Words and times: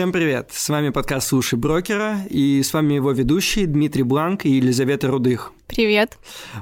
Всем 0.00 0.12
привет! 0.12 0.48
С 0.50 0.70
вами 0.70 0.88
подкаст 0.88 1.28
«Слушай 1.28 1.58
брокера» 1.58 2.20
и 2.30 2.62
с 2.62 2.72
вами 2.72 2.94
его 2.94 3.12
ведущие 3.12 3.66
Дмитрий 3.66 4.02
Бланк 4.02 4.46
и 4.46 4.52
Елизавета 4.52 5.08
Рудых. 5.08 5.52
Привет. 5.70 6.18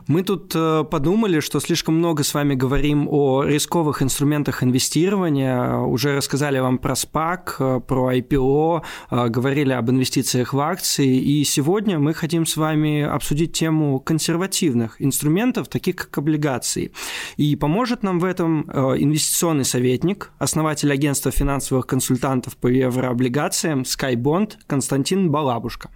Мы 0.07 0.23
тут 0.23 0.53
э, 0.55 0.85
подумали, 0.85 1.41
что 1.41 1.61
слишком 1.61 1.97
много 1.97 2.23
с 2.23 2.35
вами 2.35 2.55
говорим 2.55 3.09
о 3.09 3.43
рисковых 3.43 4.03
инструментах 4.03 4.63
инвестирования. 4.63 5.77
Уже 5.77 6.15
рассказали 6.15 6.59
вам 6.59 6.77
про 6.77 6.93
SPAC, 6.93 7.55
э, 7.59 7.81
про 7.81 8.15
IPO, 8.15 8.83
э, 9.11 9.29
говорили 9.29 9.73
об 9.73 9.89
инвестициях 9.89 10.53
в 10.53 10.61
акции. 10.61 11.17
И 11.17 11.43
сегодня 11.45 11.99
мы 11.99 12.13
хотим 12.13 12.45
с 12.45 12.59
вами 12.59 13.01
обсудить 13.01 13.55
тему 13.55 13.99
консервативных 13.99 15.01
инструментов, 15.01 15.69
таких 15.69 15.97
как 15.97 16.19
облигации. 16.19 16.93
И 17.39 17.57
поможет 17.57 18.03
нам 18.03 18.19
в 18.19 18.25
этом 18.25 18.71
инвестиционный 18.71 19.65
советник, 19.65 20.33
основатель 20.39 20.93
агентства 20.93 21.31
финансовых 21.31 21.87
консультантов 21.87 22.57
по 22.59 22.67
еврооблигациям 22.67 23.83
SkyBond 23.83 24.53
Константин 24.67 25.31
Балабушка. 25.31 25.91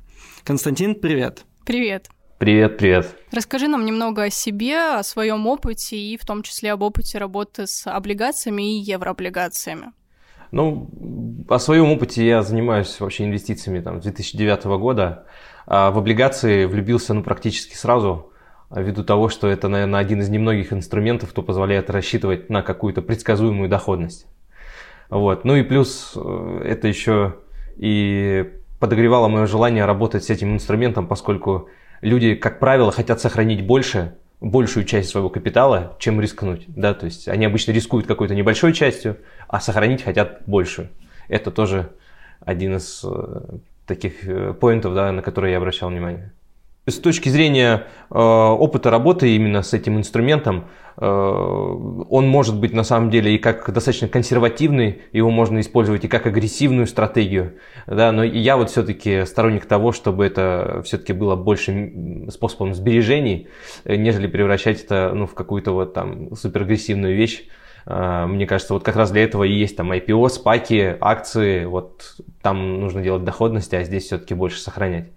Константин, 0.44 0.94
привет. 0.94 1.44
Привет. 1.66 2.08
Привет, 2.42 2.76
привет. 2.76 3.14
Расскажи 3.30 3.68
нам 3.68 3.84
немного 3.84 4.24
о 4.24 4.30
себе, 4.30 4.96
о 4.98 5.04
своем 5.04 5.46
опыте 5.46 5.96
и 5.96 6.16
в 6.16 6.26
том 6.26 6.42
числе 6.42 6.72
об 6.72 6.82
опыте 6.82 7.18
работы 7.18 7.68
с 7.68 7.86
облигациями 7.86 8.80
и 8.80 8.80
еврооблигациями. 8.80 9.92
Ну, 10.50 10.90
о 11.48 11.60
своем 11.60 11.92
опыте 11.92 12.26
я 12.26 12.42
занимаюсь 12.42 12.98
вообще 12.98 13.26
инвестициями 13.26 13.78
там, 13.78 14.00
с 14.00 14.02
2009 14.02 14.64
года. 14.64 15.26
А 15.68 15.92
в 15.92 15.98
облигации 15.98 16.64
влюбился 16.64 17.14
ну, 17.14 17.22
практически 17.22 17.76
сразу, 17.76 18.32
ввиду 18.74 19.04
того, 19.04 19.28
что 19.28 19.46
это, 19.46 19.68
наверное, 19.68 20.00
один 20.00 20.20
из 20.20 20.28
немногих 20.28 20.72
инструментов, 20.72 21.30
кто 21.30 21.42
позволяет 21.42 21.90
рассчитывать 21.90 22.50
на 22.50 22.62
какую-то 22.62 23.02
предсказуемую 23.02 23.68
доходность. 23.68 24.26
Вот. 25.10 25.44
Ну 25.44 25.54
и 25.54 25.62
плюс 25.62 26.14
э, 26.16 26.62
это 26.64 26.88
еще 26.88 27.36
и 27.76 28.50
подогревало 28.80 29.28
мое 29.28 29.46
желание 29.46 29.84
работать 29.84 30.24
с 30.24 30.30
этим 30.30 30.52
инструментом, 30.52 31.06
поскольку 31.06 31.68
люди, 32.02 32.34
как 32.34 32.58
правило, 32.58 32.92
хотят 32.92 33.20
сохранить 33.20 33.64
больше, 33.64 34.14
большую 34.40 34.84
часть 34.84 35.08
своего 35.08 35.30
капитала, 35.30 35.96
чем 35.98 36.20
рискнуть. 36.20 36.64
Да? 36.68 36.92
То 36.92 37.06
есть 37.06 37.28
они 37.28 37.46
обычно 37.46 37.72
рискуют 37.72 38.06
какой-то 38.06 38.34
небольшой 38.34 38.74
частью, 38.74 39.16
а 39.48 39.60
сохранить 39.60 40.02
хотят 40.02 40.42
большую. 40.46 40.88
Это 41.28 41.50
тоже 41.50 41.90
один 42.40 42.76
из 42.76 43.02
э, 43.04 43.40
таких 43.86 44.28
э, 44.28 44.52
поинтов, 44.52 44.94
да, 44.94 45.12
на 45.12 45.22
которые 45.22 45.52
я 45.52 45.58
обращал 45.58 45.88
внимание. 45.88 46.32
С 46.84 46.98
точки 46.98 47.28
зрения 47.28 47.86
э, 48.10 48.18
опыта 48.18 48.90
работы 48.90 49.36
именно 49.36 49.62
с 49.62 49.72
этим 49.72 49.98
инструментом, 49.98 50.64
э, 50.96 51.06
он 51.06 52.26
может 52.26 52.58
быть 52.58 52.72
на 52.72 52.82
самом 52.82 53.08
деле 53.08 53.36
и 53.36 53.38
как 53.38 53.72
достаточно 53.72 54.08
консервативный, 54.08 55.02
его 55.12 55.30
можно 55.30 55.60
использовать 55.60 56.04
и 56.04 56.08
как 56.08 56.26
агрессивную 56.26 56.88
стратегию. 56.88 57.54
Да, 57.86 58.10
но 58.10 58.24
я 58.24 58.56
вот 58.56 58.70
все-таки 58.70 59.24
сторонник 59.26 59.66
того, 59.66 59.92
чтобы 59.92 60.26
это 60.26 60.82
все-таки 60.84 61.12
было 61.12 61.36
больше 61.36 62.26
способом 62.30 62.74
сбережений, 62.74 63.46
э, 63.84 63.94
нежели 63.94 64.26
превращать 64.26 64.82
это 64.82 65.12
ну, 65.14 65.28
в 65.28 65.34
какую-то 65.34 65.70
вот 65.70 65.94
там 65.94 66.34
суперагрессивную 66.34 67.14
вещь. 67.14 67.44
Э, 67.86 68.26
мне 68.26 68.44
кажется, 68.44 68.74
вот 68.74 68.82
как 68.82 68.96
раз 68.96 69.12
для 69.12 69.22
этого 69.22 69.44
и 69.44 69.52
есть 69.52 69.76
там 69.76 69.92
IPO, 69.92 70.28
спаки, 70.30 70.96
акции, 71.00 71.64
вот 71.64 72.16
там 72.42 72.80
нужно 72.80 73.02
делать 73.02 73.22
доходности, 73.22 73.76
а 73.76 73.84
здесь 73.84 74.06
все-таки 74.06 74.34
больше 74.34 74.58
сохранять. 74.58 75.10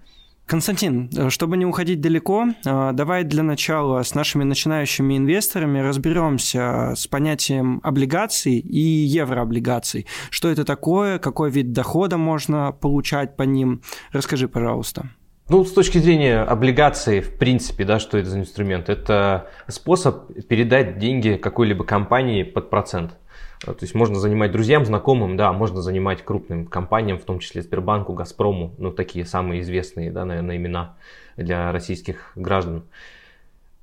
Константин, 0.45 1.09
э, 1.15 1.29
чтобы 1.29 1.57
не 1.57 1.65
уходить 1.65 2.01
далеко, 2.01 2.45
э, 2.65 2.91
давай 2.93 3.23
для 3.23 3.41
начала 3.41 4.03
с 4.03 4.13
нашими 4.13 4.43
начинающими 4.43 5.17
инвесторами 5.17 5.79
разберемся 5.79 6.93
с 6.95 7.07
понятием 7.07 7.81
облигаций 7.83 8.59
и 8.59 8.79
еврооблигаций. 8.79 10.05
Что 10.29 10.49
это 10.49 10.63
такое, 10.63 11.17
какой 11.17 11.49
вид 11.49 11.71
дохода 11.71 12.17
можно 12.17 12.71
получать 12.71 13.35
по 13.35 13.43
ним? 13.43 13.81
Расскажи, 14.11 14.47
пожалуйста. 14.47 15.09
Ну, 15.49 15.63
с 15.63 15.71
точки 15.71 15.99
зрения 15.99 16.41
облигаций, 16.41 17.21
в 17.21 17.37
принципе, 17.37 17.83
да, 17.83 17.99
что 17.99 18.17
это 18.17 18.29
за 18.29 18.39
инструмент? 18.39 18.89
Это 18.89 19.47
способ 19.67 20.31
передать 20.47 20.99
деньги 20.99 21.39
какой-либо 21.41 21.83
компании 21.83 22.43
под 22.43 22.69
процент. 22.69 23.15
А, 23.63 23.73
то 23.73 23.83
есть 23.83 23.95
можно 23.95 24.19
занимать 24.19 24.51
друзьям, 24.51 24.85
знакомым, 24.85 25.37
да, 25.37 25.53
можно 25.53 25.81
занимать 25.81 26.23
крупным 26.23 26.65
компаниям, 26.65 27.17
в 27.17 27.23
том 27.23 27.39
числе 27.39 27.61
Сбербанку, 27.61 28.13
Газпрому, 28.13 28.73
ну, 28.77 28.91
такие 28.91 29.25
самые 29.25 29.61
известные, 29.61 30.11
да, 30.11 30.25
наверное, 30.25 30.57
имена 30.57 30.95
для 31.37 31.71
российских 31.71 32.31
граждан. 32.35 32.83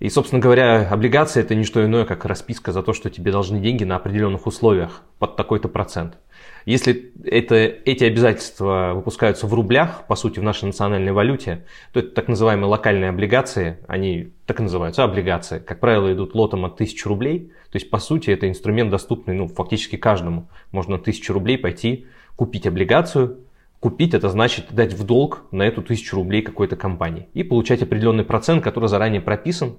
И, 0.02 0.08
собственно 0.08 0.42
говоря, 0.42 0.88
облигация 0.90 1.44
это 1.44 1.54
не 1.54 1.62
что 1.62 1.84
иное, 1.84 2.04
как 2.04 2.24
расписка 2.24 2.72
за 2.72 2.82
то, 2.82 2.92
что 2.92 3.08
тебе 3.08 3.30
должны 3.30 3.60
деньги 3.60 3.84
на 3.84 3.94
определенных 3.94 4.48
условиях 4.48 5.02
под 5.20 5.36
такой-то 5.36 5.68
процент. 5.68 6.18
Если 6.64 7.12
это, 7.24 7.54
эти 7.54 8.02
обязательства 8.02 8.94
выпускаются 8.96 9.46
в 9.46 9.54
рублях, 9.54 10.04
по 10.08 10.16
сути, 10.16 10.40
в 10.40 10.42
нашей 10.42 10.64
национальной 10.64 11.12
валюте, 11.12 11.66
то 11.92 12.00
это 12.00 12.10
так 12.10 12.26
называемые 12.26 12.66
локальные 12.66 13.10
облигации, 13.10 13.78
они 13.86 14.32
так 14.46 14.58
и 14.58 14.64
называются, 14.64 15.04
облигации. 15.04 15.60
Как 15.60 15.78
правило, 15.78 16.12
идут 16.12 16.34
лотом 16.34 16.64
от 16.64 16.74
1000 16.74 17.08
рублей. 17.08 17.52
То 17.72 17.76
есть, 17.76 17.90
по 17.90 17.98
сути, 17.98 18.30
это 18.30 18.48
инструмент 18.48 18.90
доступный 18.90 19.34
ну, 19.34 19.48
фактически 19.48 19.96
каждому. 19.96 20.48
Можно 20.70 20.96
1000 20.96 21.32
рублей 21.32 21.58
пойти, 21.58 22.06
купить 22.36 22.66
облигацию, 22.66 23.38
Купить 23.82 24.14
это 24.14 24.28
значит 24.28 24.66
дать 24.70 24.92
в 24.92 25.04
долг 25.04 25.42
на 25.50 25.64
эту 25.64 25.82
тысячу 25.82 26.14
рублей 26.14 26.42
какой-то 26.42 26.76
компании 26.76 27.26
и 27.34 27.42
получать 27.42 27.82
определенный 27.82 28.22
процент, 28.22 28.62
который 28.62 28.88
заранее 28.88 29.20
прописан 29.20 29.76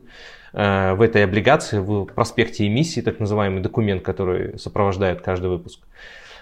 э, 0.52 0.94
в 0.94 1.02
этой 1.02 1.24
облигации, 1.24 1.78
в 1.78 2.08
проспекте 2.08 2.68
эмиссии, 2.68 3.00
так 3.00 3.22
называемый 3.22 3.62
документ, 3.62 4.04
который 4.04 4.60
сопровождает 4.60 5.22
каждый 5.22 5.52
выпуск. 5.52 5.80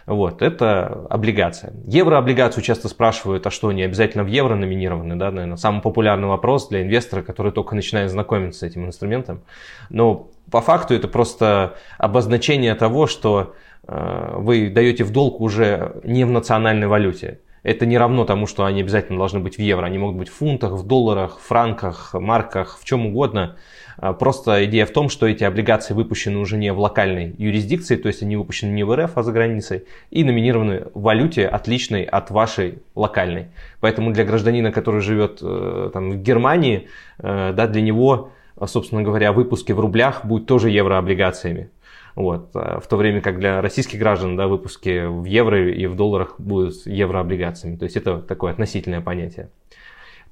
Вот, 0.05 0.41
это 0.41 1.05
облигация. 1.09 1.73
Еврооблигацию 1.85 2.63
часто 2.63 2.87
спрашивают, 2.87 3.45
а 3.45 3.51
что, 3.51 3.69
они 3.69 3.83
обязательно 3.83 4.23
в 4.23 4.27
евро 4.27 4.55
номинированы, 4.55 5.15
да, 5.15 5.31
наверное, 5.31 5.57
самый 5.57 5.81
популярный 5.81 6.27
вопрос 6.27 6.69
для 6.69 6.81
инвестора, 6.81 7.21
который 7.21 7.51
только 7.51 7.75
начинает 7.75 8.09
знакомиться 8.09 8.59
с 8.59 8.63
этим 8.63 8.85
инструментом. 8.85 9.41
Но 9.89 10.29
по 10.49 10.61
факту 10.61 10.93
это 10.93 11.07
просто 11.07 11.75
обозначение 11.97 12.75
того, 12.75 13.07
что 13.07 13.53
э, 13.87 14.33
вы 14.37 14.69
даете 14.69 15.03
в 15.03 15.11
долг 15.11 15.39
уже 15.39 16.01
не 16.03 16.25
в 16.25 16.31
национальной 16.31 16.87
валюте. 16.87 17.39
Это 17.63 17.85
не 17.85 17.97
равно 17.97 18.25
тому, 18.25 18.47
что 18.47 18.65
они 18.65 18.81
обязательно 18.81 19.19
должны 19.19 19.39
быть 19.39 19.57
в 19.57 19.59
евро. 19.59 19.85
Они 19.85 19.99
могут 19.99 20.17
быть 20.17 20.29
в 20.29 20.33
фунтах, 20.33 20.71
в 20.71 20.87
долларах, 20.87 21.39
франках, 21.39 22.13
марках, 22.13 22.79
в 22.79 22.85
чем 22.85 23.05
угодно. 23.05 23.55
А, 23.97 24.13
просто 24.13 24.65
идея 24.65 24.85
в 24.85 24.91
том, 24.91 25.09
что 25.09 25.27
эти 25.27 25.43
облигации 25.43 25.93
выпущены 25.93 26.37
уже 26.37 26.57
не 26.57 26.71
в 26.73 26.79
локальной 26.79 27.35
юрисдикции, 27.37 27.95
то 27.95 28.07
есть 28.07 28.21
они 28.23 28.35
выпущены 28.35 28.71
не 28.71 28.83
в 28.83 28.95
РФ, 28.95 29.17
а 29.17 29.23
за 29.23 29.31
границей, 29.31 29.85
и 30.09 30.23
номинированы 30.23 30.85
в 30.93 31.01
валюте, 31.01 31.47
отличной 31.47 32.03
от 32.03 32.31
вашей 32.31 32.79
локальной. 32.95 33.47
Поэтому 33.79 34.11
для 34.11 34.23
гражданина, 34.23 34.71
который 34.71 35.01
живет 35.01 35.39
э, 35.41 35.89
там, 35.93 36.11
в 36.11 36.21
Германии, 36.21 36.87
э, 37.19 37.53
да, 37.55 37.67
для 37.67 37.81
него, 37.81 38.31
собственно 38.65 39.01
говоря, 39.01 39.33
выпуски 39.33 39.71
в 39.71 39.79
рублях 39.79 40.25
будут 40.25 40.47
тоже 40.47 40.69
еврооблигациями. 40.69 41.69
Вот. 42.15 42.49
А 42.53 42.79
в 42.79 42.87
то 42.87 42.97
время 42.97 43.21
как 43.21 43.39
для 43.39 43.61
российских 43.61 43.99
граждан 43.99 44.35
да, 44.35 44.47
выпуски 44.47 45.05
в 45.05 45.23
евро 45.25 45.71
и 45.71 45.85
в 45.87 45.95
долларах 45.95 46.35
будут 46.39 46.85
еврооблигациями. 46.85 47.77
То 47.77 47.85
есть 47.85 47.95
это 47.95 48.19
такое 48.19 48.51
относительное 48.51 49.01
понятие. 49.01 49.49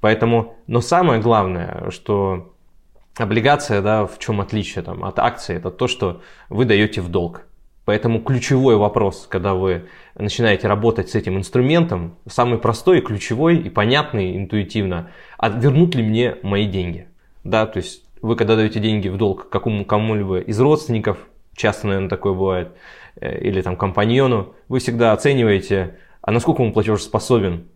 Поэтому, 0.02 0.56
но 0.68 0.82
самое 0.82 1.22
главное, 1.22 1.90
что 1.90 2.54
облигация, 3.22 3.82
да, 3.82 4.06
в 4.06 4.20
чем 4.20 4.42
отличие 4.42 4.84
там, 4.84 5.04
от 5.04 5.20
акции, 5.20 5.56
это 5.56 5.72
то, 5.72 5.88
что 5.88 6.22
вы 6.50 6.66
даете 6.66 7.02
в 7.02 7.10
долг. 7.10 7.44
Поэтому 7.86 8.22
ключевой 8.22 8.76
вопрос, 8.76 9.26
когда 9.28 9.56
вы 9.56 9.86
начинаете 10.16 10.68
работать 10.68 11.10
с 11.10 11.16
этим 11.16 11.38
инструментом, 11.38 12.16
самый 12.28 12.60
простой, 12.60 13.02
ключевой 13.02 13.58
и 13.58 13.70
понятный 13.70 14.38
интуитивно, 14.38 15.10
а 15.40 15.50
вернут 15.50 15.96
ли 15.96 16.04
мне 16.04 16.36
мои 16.44 16.68
деньги? 16.68 17.08
Да, 17.44 17.66
то 17.66 17.78
есть 17.78 18.04
вы 18.22 18.36
когда 18.36 18.56
даете 18.56 18.80
деньги 18.80 19.08
в 19.08 19.18
долг 19.18 19.50
какому, 19.50 19.86
кому-либо 19.86 20.40
из 20.40 20.60
родственников, 20.60 21.18
часто, 21.56 21.88
наверное, 21.88 22.10
такое 22.10 22.34
бывает, 22.34 22.74
э, 23.20 23.40
или 23.40 23.62
там 23.62 23.76
компаньону, 23.76 24.54
вы 24.68 24.80
всегда 24.80 25.14
оцениваете, 25.14 25.98
а 26.22 26.32
насколько 26.32 26.62
он 26.62 26.74
платежеспособен, 26.74 27.70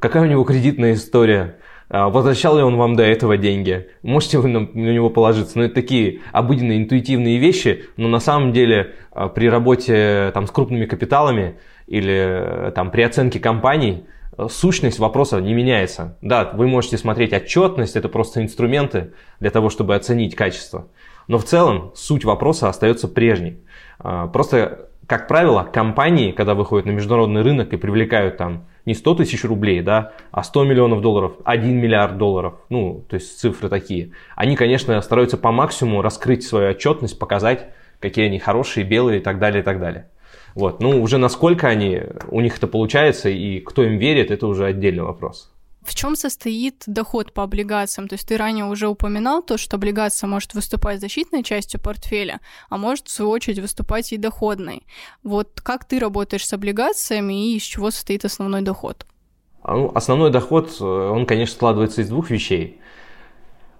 какая 0.00 0.24
у 0.24 0.26
него 0.26 0.42
кредитная 0.44 0.94
история, 0.94 1.58
возвращал 1.90 2.56
ли 2.56 2.62
он 2.62 2.76
вам 2.76 2.94
до 2.94 3.02
этого 3.02 3.36
деньги, 3.36 3.88
можете 4.02 4.38
вы 4.38 4.48
на, 4.48 4.60
на 4.60 4.92
него 4.92 5.10
положиться. 5.10 5.58
Ну, 5.58 5.64
это 5.64 5.74
такие 5.74 6.20
обыденные 6.32 6.78
интуитивные 6.78 7.38
вещи, 7.38 7.86
но 7.96 8.06
на 8.08 8.20
самом 8.20 8.52
деле 8.52 8.94
а, 9.10 9.28
при 9.28 9.50
работе 9.50 10.30
там, 10.32 10.46
с 10.46 10.50
крупными 10.52 10.86
капиталами 10.86 11.56
или 11.88 12.68
э, 12.68 12.72
там, 12.72 12.92
при 12.92 13.02
оценке 13.02 13.40
компаний 13.40 14.04
э, 14.38 14.46
сущность 14.48 15.00
вопроса 15.00 15.40
не 15.40 15.52
меняется. 15.52 16.16
Да, 16.22 16.52
вы 16.54 16.68
можете 16.68 16.96
смотреть 16.96 17.32
отчетность, 17.32 17.96
это 17.96 18.08
просто 18.08 18.40
инструменты 18.40 19.12
для 19.40 19.50
того, 19.50 19.68
чтобы 19.68 19.96
оценить 19.96 20.36
качество. 20.36 20.86
Но 21.26 21.38
в 21.38 21.44
целом 21.44 21.90
суть 21.96 22.24
вопроса 22.24 22.68
остается 22.68 23.08
прежней. 23.08 23.58
А, 23.98 24.28
просто, 24.28 24.90
как 25.06 25.26
правило, 25.26 25.64
компании, 25.64 26.30
когда 26.30 26.54
выходят 26.54 26.86
на 26.86 26.92
международный 26.92 27.42
рынок 27.42 27.72
и 27.72 27.76
привлекают 27.76 28.36
там 28.36 28.66
не 28.86 28.94
100 28.94 29.14
тысяч 29.16 29.44
рублей, 29.44 29.82
да, 29.82 30.12
а 30.30 30.42
100 30.42 30.64
миллионов 30.64 31.00
долларов, 31.00 31.34
1 31.44 31.76
миллиард 31.76 32.18
долларов, 32.18 32.54
ну, 32.68 33.04
то 33.08 33.14
есть 33.14 33.38
цифры 33.38 33.68
такие, 33.68 34.12
они, 34.36 34.56
конечно, 34.56 35.00
стараются 35.00 35.36
по 35.36 35.52
максимуму 35.52 36.02
раскрыть 36.02 36.44
свою 36.44 36.70
отчетность, 36.70 37.18
показать, 37.18 37.68
какие 37.98 38.26
они 38.26 38.38
хорошие, 38.38 38.84
белые 38.84 39.20
и 39.20 39.22
так 39.22 39.38
далее, 39.38 39.62
и 39.62 39.64
так 39.64 39.80
далее. 39.80 40.08
Вот. 40.54 40.80
Ну, 40.80 41.00
уже 41.00 41.18
насколько 41.18 41.68
они, 41.68 42.02
у 42.28 42.40
них 42.40 42.56
это 42.58 42.66
получается 42.66 43.28
и 43.28 43.60
кто 43.60 43.84
им 43.84 43.98
верит, 43.98 44.30
это 44.30 44.46
уже 44.46 44.64
отдельный 44.64 45.02
вопрос. 45.02 45.52
В 45.82 45.94
чем 45.94 46.14
состоит 46.14 46.82
доход 46.86 47.32
по 47.32 47.42
облигациям? 47.42 48.06
То 48.08 48.14
есть 48.14 48.28
ты 48.28 48.36
ранее 48.36 48.66
уже 48.66 48.88
упоминал 48.88 49.42
то, 49.42 49.56
что 49.56 49.76
облигация 49.76 50.28
может 50.28 50.54
выступать 50.54 51.00
защитной 51.00 51.42
частью 51.42 51.80
портфеля, 51.80 52.40
а 52.68 52.76
может, 52.76 53.08
в 53.08 53.10
свою 53.10 53.30
очередь, 53.30 53.60
выступать 53.60 54.12
и 54.12 54.18
доходной. 54.18 54.82
Вот 55.22 55.60
как 55.62 55.86
ты 55.86 55.98
работаешь 55.98 56.46
с 56.46 56.52
облигациями 56.52 57.52
и 57.52 57.56
из 57.56 57.62
чего 57.62 57.90
состоит 57.90 58.24
основной 58.24 58.60
доход? 58.62 59.06
А, 59.62 59.74
ну, 59.74 59.92
основной 59.94 60.30
доход, 60.30 60.74
э, 60.80 60.84
он, 60.84 61.26
конечно, 61.26 61.54
складывается 61.54 62.02
из 62.02 62.08
двух 62.08 62.30
вещей. 62.30 62.80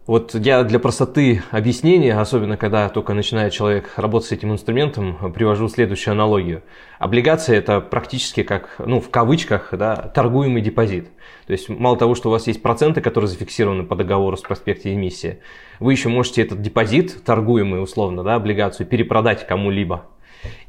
Вот 0.06 0.34
я 0.34 0.64
для 0.64 0.78
простоты 0.78 1.42
объяснения, 1.50 2.18
особенно 2.18 2.56
когда 2.56 2.88
только 2.88 3.12
начинает 3.12 3.52
человек 3.52 3.92
работать 3.96 4.28
с 4.28 4.32
этим 4.32 4.50
инструментом, 4.52 5.32
привожу 5.32 5.68
следующую 5.68 6.12
аналогию. 6.12 6.62
Облигация 6.98 7.58
это 7.58 7.80
практически 7.80 8.42
как, 8.42 8.76
ну, 8.78 9.00
в 9.00 9.10
кавычках, 9.10 9.68
да, 9.72 9.94
торгуемый 9.96 10.62
депозит. 10.62 11.08
То 11.46 11.52
есть 11.52 11.68
мало 11.68 11.98
того, 11.98 12.14
что 12.14 12.28
у 12.28 12.32
вас 12.32 12.46
есть 12.46 12.62
проценты, 12.62 13.02
которые 13.02 13.28
зафиксированы 13.28 13.84
по 13.84 13.94
договору 13.94 14.36
с 14.36 14.40
проспекте 14.40 14.94
эмиссии, 14.94 15.40
вы 15.80 15.92
еще 15.92 16.08
можете 16.08 16.42
этот 16.42 16.62
депозит, 16.62 17.22
торгуемый 17.22 17.82
условно, 17.82 18.24
да, 18.24 18.36
облигацию, 18.36 18.86
перепродать 18.86 19.46
кому-либо. 19.46 20.06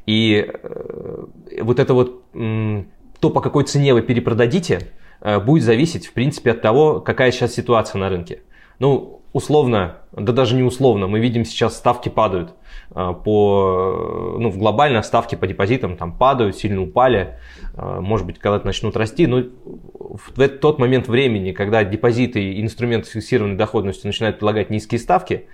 И 0.04 0.46
э, 0.46 1.24
вот 1.62 1.78
это 1.78 1.94
вот, 1.94 2.22
то, 2.32 3.30
по 3.30 3.40
какой 3.40 3.64
цене 3.64 3.94
вы 3.94 4.02
перепродадите, 4.02 4.90
э, 5.22 5.40
будет 5.40 5.64
зависеть, 5.64 6.06
в 6.06 6.12
принципе, 6.12 6.50
от 6.50 6.60
того, 6.60 7.00
какая 7.00 7.32
сейчас 7.32 7.54
ситуация 7.54 7.98
на 7.98 8.10
рынке. 8.10 8.42
Ну, 8.78 9.21
условно, 9.32 9.96
да 10.12 10.32
даже 10.32 10.54
не 10.54 10.62
условно, 10.62 11.06
мы 11.06 11.20
видим 11.20 11.44
сейчас 11.44 11.76
ставки 11.76 12.08
падают 12.08 12.54
а, 12.90 13.12
по, 13.12 14.36
ну, 14.38 14.50
в 14.50 14.58
глобально 14.58 15.02
ставки 15.02 15.34
по 15.34 15.46
депозитам 15.46 15.96
там 15.96 16.12
падают, 16.16 16.56
сильно 16.56 16.82
упали, 16.82 17.38
а, 17.74 18.00
может 18.00 18.26
быть, 18.26 18.38
когда-то 18.38 18.66
начнут 18.66 18.96
расти, 18.96 19.26
но 19.26 19.44
в 19.64 20.48
тот 20.48 20.78
момент 20.78 21.08
времени, 21.08 21.52
когда 21.52 21.84
депозиты 21.84 22.42
и 22.42 22.62
инструменты 22.62 23.08
с 23.08 23.12
фиксированной 23.12 23.56
доходностью 23.56 24.08
начинают 24.08 24.36
предлагать 24.36 24.70
низкие 24.70 24.98
ставки, 24.98 25.46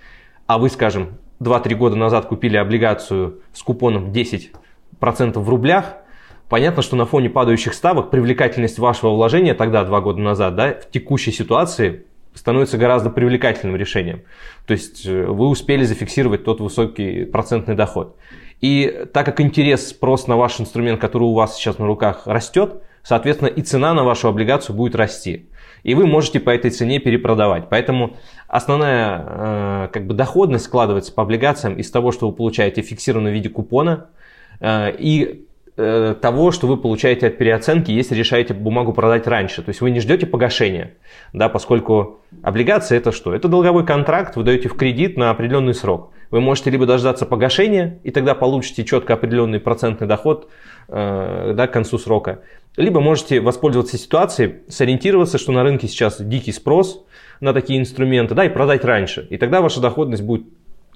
а 0.47 0.59
вы, 0.59 0.71
скажем, 0.71 1.19
2-3 1.41 1.75
года 1.75 1.97
назад 1.97 2.27
купили 2.27 2.57
облигацию 2.57 3.43
с 3.53 3.63
купоном 3.63 4.11
10% 4.11 5.39
в 5.39 5.49
рублях, 5.49 5.99
понятно, 6.49 6.83
что 6.83 6.97
на 6.97 7.07
фоне 7.07 7.31
падающих 7.31 7.75
ставок 7.75 8.11
привлекательность 8.11 8.81
вашего 8.81 9.11
вложения 9.11 9.55
тогда, 9.55 9.85
2 9.85 10.01
года 10.01 10.21
назад, 10.21 10.57
да, 10.57 10.73
в 10.73 10.91
текущей 10.91 11.31
ситуации 11.31 12.07
становится 12.39 12.79
гораздо 12.79 13.11
привлекательным 13.11 13.77
решением. 13.77 14.23
То 14.67 14.73
есть 14.73 15.05
э, 15.07 15.27
вы 15.27 15.49
успели 15.49 15.83
зафиксировать 15.83 16.45
тот 16.45 16.61
высокий 16.61 17.25
процентный 17.25 17.75
доход. 17.75 18.17
И 18.61 19.07
так 19.13 19.27
как 19.27 19.41
интерес, 19.41 19.89
спрос 19.89 20.27
на 20.27 20.37
ваш 20.37 20.61
инструмент, 20.61 21.01
который 21.01 21.25
у 21.25 21.35
вас 21.35 21.57
сейчас 21.57 21.79
на 21.79 21.87
руках, 21.87 22.23
растет, 22.27 22.83
соответственно, 23.03 23.49
и 23.49 23.63
цена 23.63 23.93
на 23.93 24.05
вашу 24.05 24.29
облигацию 24.29 24.77
будет 24.77 24.95
расти. 24.95 25.47
И 25.83 25.95
вы 25.95 26.07
можете 26.07 26.39
по 26.41 26.51
этой 26.51 26.71
цене 26.71 27.01
перепродавать. 27.01 27.69
Поэтому 27.69 28.17
основная 28.47 29.25
э, 29.27 29.89
как 29.93 30.07
бы 30.07 30.15
доходность 30.15 30.67
складывается 30.67 31.13
по 31.13 31.23
облигациям 31.23 31.75
из 31.75 31.91
того, 31.91 32.13
что 32.13 32.29
вы 32.29 32.35
получаете 32.35 32.83
фиксированно 32.83 33.31
в 33.31 33.33
виде 33.33 33.49
купона 33.49 34.07
э, 34.61 34.95
и 34.97 35.48
того, 35.79 36.51
что 36.51 36.67
вы 36.67 36.77
получаете 36.77 37.29
от 37.29 37.39
переоценки, 37.39 37.93
если 37.93 38.17
решаете 38.17 38.53
бумагу 38.53 38.93
продать 38.93 39.29
раньше. 39.29 39.63
То 39.63 39.69
есть 39.69 39.81
вы 39.81 39.91
не 39.91 40.01
ждете 40.01 40.27
погашения, 40.27 40.95
да, 41.33 41.49
поскольку 41.49 42.21
облигация 42.43 42.99
это 42.99 43.13
что? 43.13 43.33
Это 43.33 43.47
долговой 43.47 43.87
контракт, 43.87 44.35
вы 44.35 44.43
даете 44.43 44.69
в 44.69 44.75
кредит 44.75 45.17
на 45.17 45.31
определенный 45.31 45.75
срок. 45.75 46.13
Вы 46.31 46.41
можете 46.41 46.71
либо 46.71 46.85
дождаться 46.85 47.27
погашения, 47.27 48.01
и 48.03 48.11
тогда 48.11 48.35
получите 48.35 48.85
четко 48.85 49.15
определенный 49.15 49.61
процентный 49.61 50.07
доход 50.07 50.51
э, 50.89 51.53
да, 51.55 51.67
к 51.67 51.73
концу 51.73 51.97
срока. 51.97 52.43
Либо 52.77 53.01
можете 53.01 53.41
воспользоваться 53.41 53.97
ситуацией, 53.97 54.57
сориентироваться, 54.69 55.39
что 55.39 55.53
на 55.53 55.63
рынке 55.63 55.89
сейчас 55.89 56.21
дикий 56.21 56.53
спрос 56.53 57.05
на 57.41 57.53
такие 57.53 57.79
инструменты, 57.79 58.35
да, 58.35 58.45
и 58.45 58.49
продать 58.49 58.85
раньше. 58.85 59.27
И 59.31 59.37
тогда 59.37 59.61
ваша 59.61 59.81
доходность 59.81 60.23
будет 60.23 60.45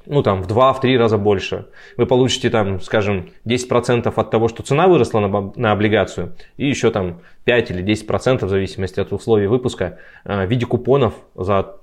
ну 0.06 0.22
там 0.22 0.43
в 0.43 0.46
2-3 0.46 0.96
раза 0.96 1.19
больше. 1.19 1.66
Вы 1.96 2.06
получите 2.06 2.50
там, 2.50 2.81
скажем, 2.81 3.31
10% 3.46 4.12
от 4.14 4.31
того, 4.31 4.49
что 4.49 4.62
цена 4.62 4.88
выросла 4.88 5.20
на, 5.20 5.52
на 5.56 5.72
облигацию, 5.72 6.37
и 6.56 6.66
еще 6.69 6.90
там 6.90 7.20
5 7.44 7.70
или 7.70 7.84
10% 7.84 8.44
в 8.44 8.49
зависимости 8.49 9.00
от 9.00 9.12
условий 9.12 9.46
выпуска 9.46 9.99
э, 10.25 10.46
в 10.46 10.50
виде 10.50 10.66
купонов 10.66 11.14
за 11.34 11.76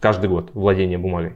каждый 0.00 0.28
год 0.28 0.50
владения 0.54 0.98
бумагой. 0.98 1.34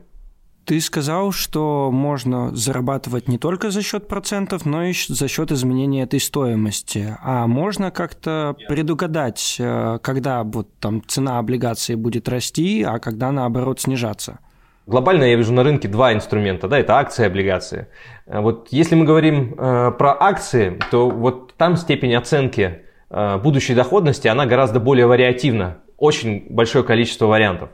Ты 0.69 0.83
сказал, 0.83 1.33
что 1.33 1.91
можно 1.91 2.55
зарабатывать 2.55 3.27
не 3.27 3.39
только 3.39 3.71
за 3.71 3.81
счет 3.81 4.07
процентов, 4.07 4.67
но 4.67 4.85
и 4.85 4.93
за 4.93 5.27
счет 5.27 5.51
изменения 5.51 6.03
этой 6.03 6.21
стоимости. 6.21 7.17
А 7.23 7.47
можно 7.47 7.91
как-то 7.91 8.55
предугадать, 8.69 9.57
э, 9.59 9.99
когда 10.03 10.45
вот 10.45 10.69
там 10.79 11.03
цена 11.07 11.39
облигации 11.39 11.95
будет 11.95 12.29
расти, 12.29 12.83
а 12.83 12.99
когда 12.99 13.33
наоборот 13.33 13.81
снижаться? 13.81 14.41
Глобально 14.89 15.25
я 15.25 15.37
вижу 15.37 15.53
на 15.53 15.65
рынке 15.65 15.87
два 15.87 16.15
инструмента, 16.15 16.67
да, 16.67 16.79
это 16.79 16.97
акции 16.97 17.23
и 17.23 17.27
облигации. 17.27 17.89
Э, 18.27 18.41
вот 18.41 18.69
если 18.71 18.95
мы 18.95 19.05
говорим 19.05 19.53
э, 19.53 19.93
про 19.99 20.17
акции, 20.19 20.79
то 20.91 21.11
вот 21.11 21.53
там 21.59 21.77
степень 21.77 22.15
оценки 22.15 22.79
э, 23.11 23.37
будущей 23.37 23.75
доходности, 23.75 24.29
она 24.29 24.47
гораздо 24.47 24.81
более 24.81 25.07
вариативна, 25.07 25.77
очень 25.99 26.47
большое 26.49 26.85
количество 26.85 27.27
вариантов. 27.27 27.69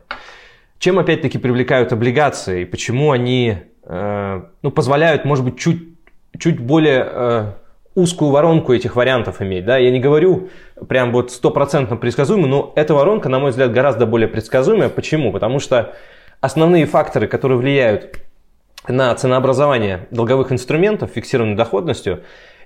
Чем 0.81 0.99
опять-таки 0.99 1.38
привлекают 1.38 1.93
облигации 1.93 2.62
и 2.62 2.64
почему 2.64 3.12
они 3.12 3.58
э, 3.84 4.43
ну, 4.62 4.70
позволяют, 4.72 5.25
может 5.25 5.44
быть, 5.44 5.56
чуть, 5.56 5.82
чуть 6.37 6.58
более 6.58 7.06
э, 7.08 7.52
узкую 7.94 8.32
воронку 8.32 8.72
этих 8.72 8.96
вариантов 8.96 9.40
иметь. 9.40 9.64
Да? 9.64 9.78
Я 9.78 9.93
не 9.93 10.00
говорю 10.00 10.49
прям 10.88 11.12
вот 11.12 11.31
стопроцентно 11.31 11.94
предсказуемо, 11.94 12.49
но 12.49 12.72
эта 12.75 12.93
воронка, 12.93 13.28
на 13.28 13.38
мой 13.38 13.50
взгляд, 13.50 13.72
гораздо 13.72 14.05
более 14.05 14.26
предсказуемая. 14.26 14.88
Почему? 14.88 15.31
Потому 15.31 15.61
что 15.61 15.94
основные 16.41 16.87
факторы, 16.87 17.27
которые 17.27 17.59
влияют 17.59 18.21
на 18.89 19.15
ценообразование 19.15 20.07
долговых 20.11 20.53
инструментов 20.53 21.11
фиксированной 21.15 21.57
доходностью, 21.57 22.23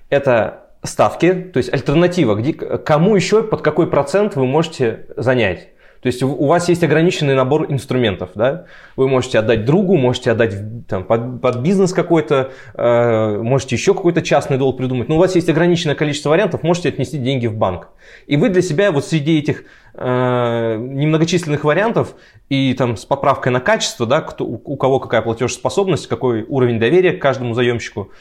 это 0.09 0.65
ставки, 0.83 1.33
то 1.33 1.57
есть 1.57 1.71
альтернатива, 1.73 2.35
где, 2.35 2.53
кому 2.53 3.15
еще 3.15 3.43
под 3.43 3.61
какой 3.61 3.87
процент 3.87 4.35
вы 4.35 4.45
можете 4.45 5.07
занять. 5.15 5.69
То 6.01 6.07
есть 6.07 6.23
у 6.23 6.45
вас 6.45 6.69
есть 6.69 6.81
ограниченный 6.81 7.35
набор 7.35 7.65
инструментов, 7.69 8.29
да? 8.33 8.65
Вы 8.95 9.09
можете 9.09 9.37
отдать 9.39 9.65
другу, 9.65 9.97
можете 9.97 10.31
отдать 10.31 10.55
там, 10.87 11.03
под, 11.03 11.41
под 11.41 11.57
бизнес 11.57 11.91
какой-то, 11.91 12.51
э, 12.73 13.37
можете 13.41 13.75
еще 13.75 13.93
какой-то 13.93 14.21
частный 14.21 14.57
долг 14.57 14.77
придумать. 14.77 15.09
Но 15.09 15.15
у 15.15 15.19
вас 15.19 15.35
есть 15.35 15.49
ограниченное 15.49 15.95
количество 15.95 16.29
вариантов, 16.29 16.63
можете 16.63 16.87
отнести 16.87 17.17
деньги 17.17 17.47
в 17.47 17.57
банк. 17.57 17.89
И 18.27 18.37
вы 18.37 18.47
для 18.47 18.61
себя 18.61 18.93
вот 18.93 19.05
среди 19.05 19.39
этих 19.39 19.65
э, 19.99 20.77
немногочисленных 20.77 21.63
вариантов 21.63 22.15
и 22.49 22.73
там 22.73 22.97
с 22.97 23.05
поправкой 23.05 23.51
на 23.51 23.59
качество, 23.59 24.07
да, 24.07 24.21
кто, 24.21 24.45
у 24.45 24.75
кого 24.77 24.99
какая 24.99 25.21
платежеспособность, 25.21 26.07
какой 26.07 26.43
уровень 26.43 26.79
доверия 26.79 27.13
к 27.13 27.21
каждому 27.21 27.53
заемщику, 27.53 28.11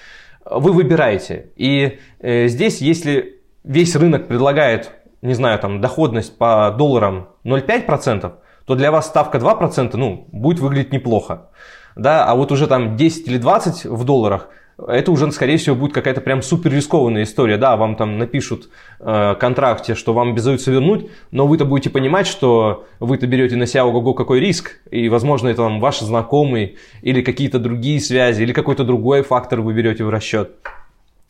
вы 0.45 0.73
выбираете. 0.73 1.51
И 1.57 1.99
э, 2.21 2.49
здесь, 2.49 2.81
если 2.83 3.41
весь 3.65 3.97
рынок 3.97 4.29
предлагает 4.29 4.93
не 5.23 5.35
знаю, 5.35 5.59
там 5.59 5.81
доходность 5.81 6.37
по 6.37 6.75
долларам 6.77 7.29
0,5%, 7.45 8.33
то 8.67 8.75
для 8.75 8.91
вас 8.91 9.07
ставка 9.07 9.39
2%, 9.39 9.97
ну, 9.97 10.27
будет 10.31 10.61
выглядеть 10.61 10.93
неплохо. 10.93 11.49
Да, 11.97 12.27
а 12.27 12.35
вот 12.37 12.53
уже 12.53 12.67
там 12.67 12.97
10 12.97 13.27
или 13.27 13.39
20 13.39 13.87
в 13.87 14.05
долларах, 14.05 14.49
это 14.87 15.11
уже, 15.11 15.31
скорее 15.33 15.57
всего, 15.57 15.75
будет 15.75 15.93
какая-то 15.93 16.21
прям 16.21 16.41
супер 16.41 16.73
рискованная 16.73 17.25
история. 17.25 17.57
Да, 17.57 17.77
вам 17.77 17.97
там 17.97 18.19
напишут 18.19 18.69
э, 19.01 19.35
контракте, 19.39 19.95
что 19.95 20.13
вам 20.13 20.31
обязуются 20.31 20.71
вернуть, 20.71 21.11
но 21.33 21.47
вы-то 21.47 21.65
будете 21.65 21.91
понимать, 21.91 22.27
что 22.27 22.87
вы-то 23.01 23.27
берете 23.27 23.57
на 23.57 23.67
себя 23.67 23.85
ого-го 23.85 24.15
какой 24.15 24.39
риск, 24.39 24.81
и, 24.91 25.09
возможно, 25.09 25.49
это 25.49 25.63
вам 25.63 25.81
ваши 25.81 26.05
знакомые, 26.05 26.77
или 27.03 27.23
какие-то 27.23 27.59
другие 27.59 28.01
связи, 28.01 28.43
или 28.43 28.53
какой-то 28.53 28.85
другой 28.85 29.23
фактор 29.23 29.61
вы 29.61 29.73
берете 29.73 30.05
в 30.05 30.11
расчет. 30.11 30.53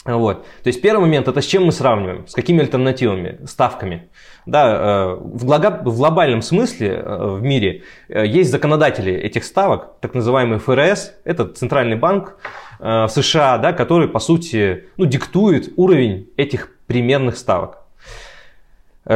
Вот. 0.05 0.45
То 0.63 0.69
есть 0.69 0.81
первый 0.81 1.03
момент 1.03 1.29
это 1.29 1.41
с 1.41 1.45
чем 1.45 1.67
мы 1.67 1.73
сравниваем, 1.73 2.27
с 2.27 2.33
какими 2.33 2.61
альтернативами, 2.61 3.39
ставками. 3.47 4.09
Да, 4.47 5.13
э, 5.13 5.19
в, 5.21 5.45
глобальном 5.45 6.41
смысле 6.41 7.03
э, 7.05 7.27
в 7.37 7.43
мире 7.43 7.83
э, 8.09 8.27
есть 8.27 8.51
законодатели 8.51 9.13
этих 9.13 9.45
ставок, 9.45 10.01
так 10.01 10.15
называемый 10.15 10.59
ФРС, 10.59 11.13
это 11.25 11.47
центральный 11.47 11.97
банк 11.97 12.37
в 12.79 13.09
США, 13.09 13.59
да, 13.59 13.73
который 13.73 14.09
по 14.09 14.19
сути 14.19 14.85
ну, 14.97 15.07
диктует 15.07 15.73
уровень 15.77 16.29
этих 16.37 16.71
примерных 16.87 17.37
ставок. 17.37 17.79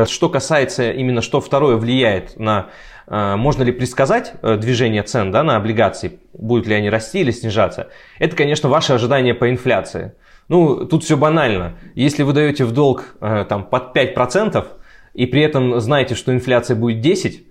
Что 0.06 0.28
касается 0.28 0.90
именно, 0.90 1.20
что 1.22 1.40
второе 1.40 1.76
влияет 1.76 2.38
на 2.38 2.68
можно 3.06 3.62
ли 3.62 3.72
предсказать 3.72 4.34
движение 4.42 5.02
цен 5.02 5.32
да, 5.32 5.42
на 5.42 5.56
облигации, 5.56 6.20
будут 6.32 6.66
ли 6.66 6.74
они 6.74 6.88
расти 6.88 7.20
или 7.20 7.30
снижаться, 7.30 7.88
это, 8.18 8.36
конечно, 8.36 8.68
ваши 8.68 8.92
ожидания 8.94 9.34
по 9.34 9.50
инфляции. 9.50 10.12
Ну, 10.48 10.86
тут 10.86 11.04
все 11.04 11.16
банально. 11.16 11.78
Если 11.94 12.22
вы 12.22 12.32
даете 12.32 12.64
в 12.64 12.72
долг 12.72 13.16
э, 13.20 13.46
там, 13.48 13.64
под 13.64 13.96
5% 13.96 14.66
и 15.14 15.26
при 15.26 15.42
этом 15.42 15.80
знаете, 15.80 16.14
что 16.14 16.32
инфляция 16.32 16.76
будет 16.76 17.04
10%, 17.04 17.44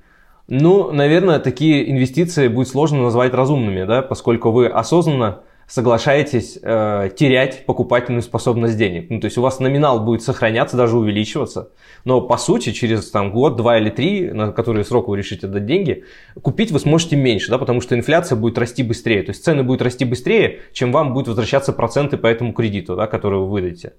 ну, 0.47 0.91
наверное, 0.91 1.39
такие 1.39 1.89
инвестиции 1.89 2.47
будет 2.47 2.67
сложно 2.67 3.01
назвать 3.01 3.33
разумными, 3.33 3.85
да, 3.85 4.01
поскольку 4.01 4.51
вы 4.51 4.67
осознанно 4.67 5.39
соглашаетесь 5.71 6.59
э, 6.61 7.11
терять 7.15 7.65
покупательную 7.65 8.21
способность 8.23 8.77
денег. 8.77 9.09
Ну, 9.09 9.21
то 9.21 9.25
есть 9.25 9.37
у 9.37 9.41
вас 9.41 9.61
номинал 9.61 10.01
будет 10.03 10.21
сохраняться, 10.21 10.75
даже 10.75 10.97
увеличиваться, 10.97 11.69
но 12.03 12.19
по 12.19 12.35
сути 12.35 12.73
через 12.73 13.09
там, 13.09 13.31
год, 13.31 13.55
два 13.55 13.77
или 13.77 13.89
три, 13.89 14.31
на 14.31 14.51
которые 14.51 14.83
срок 14.83 15.07
вы 15.07 15.17
решите 15.17 15.47
отдать 15.47 15.65
деньги, 15.65 16.03
купить 16.41 16.71
вы 16.71 16.79
сможете 16.79 17.15
меньше, 17.15 17.49
да, 17.49 17.57
потому 17.57 17.79
что 17.79 17.95
инфляция 17.95 18.35
будет 18.35 18.57
расти 18.57 18.83
быстрее. 18.83 19.23
То 19.23 19.29
есть 19.29 19.45
цены 19.45 19.63
будут 19.63 19.81
расти 19.81 20.03
быстрее, 20.03 20.59
чем 20.73 20.91
вам 20.91 21.13
будут 21.13 21.29
возвращаться 21.29 21.71
проценты 21.71 22.17
по 22.17 22.27
этому 22.27 22.51
кредиту, 22.51 22.97
да, 22.97 23.07
который 23.07 23.39
вы 23.39 23.47
выдадите. 23.47 23.93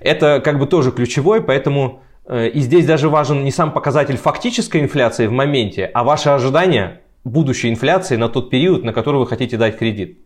Это 0.00 0.40
как 0.42 0.58
бы 0.58 0.66
тоже 0.66 0.90
ключевой, 0.90 1.42
поэтому 1.42 2.00
э, 2.24 2.48
и 2.48 2.60
здесь 2.60 2.86
даже 2.86 3.10
важен 3.10 3.44
не 3.44 3.50
сам 3.50 3.74
показатель 3.74 4.16
фактической 4.16 4.80
инфляции 4.80 5.26
в 5.26 5.32
моменте, 5.32 5.84
а 5.92 6.02
ваше 6.02 6.30
ожидание 6.30 7.02
будущей 7.24 7.68
инфляции 7.68 8.16
на 8.16 8.30
тот 8.30 8.48
период, 8.48 8.84
на 8.84 8.94
который 8.94 9.18
вы 9.18 9.26
хотите 9.26 9.58
дать 9.58 9.76
кредит. 9.76 10.23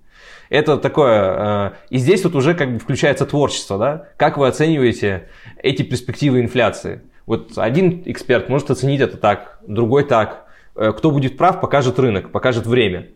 Это 0.50 0.78
такое, 0.78 1.34
э, 1.36 1.70
и 1.90 1.98
здесь 1.98 2.24
вот 2.24 2.34
уже 2.34 2.54
как 2.54 2.72
бы 2.72 2.78
включается 2.78 3.26
творчество, 3.26 3.78
да? 3.78 4.08
Как 4.16 4.38
вы 4.38 4.48
оцениваете 4.48 5.28
эти 5.62 5.82
перспективы 5.82 6.40
инфляции? 6.40 7.02
Вот 7.26 7.58
один 7.58 8.02
эксперт 8.06 8.48
может 8.48 8.70
оценить 8.70 9.00
это 9.00 9.18
так, 9.18 9.58
другой 9.66 10.04
так. 10.04 10.46
Э, 10.74 10.92
кто 10.96 11.10
будет 11.10 11.36
прав, 11.36 11.60
покажет 11.60 11.98
рынок, 11.98 12.30
покажет 12.30 12.66
время. 12.66 13.08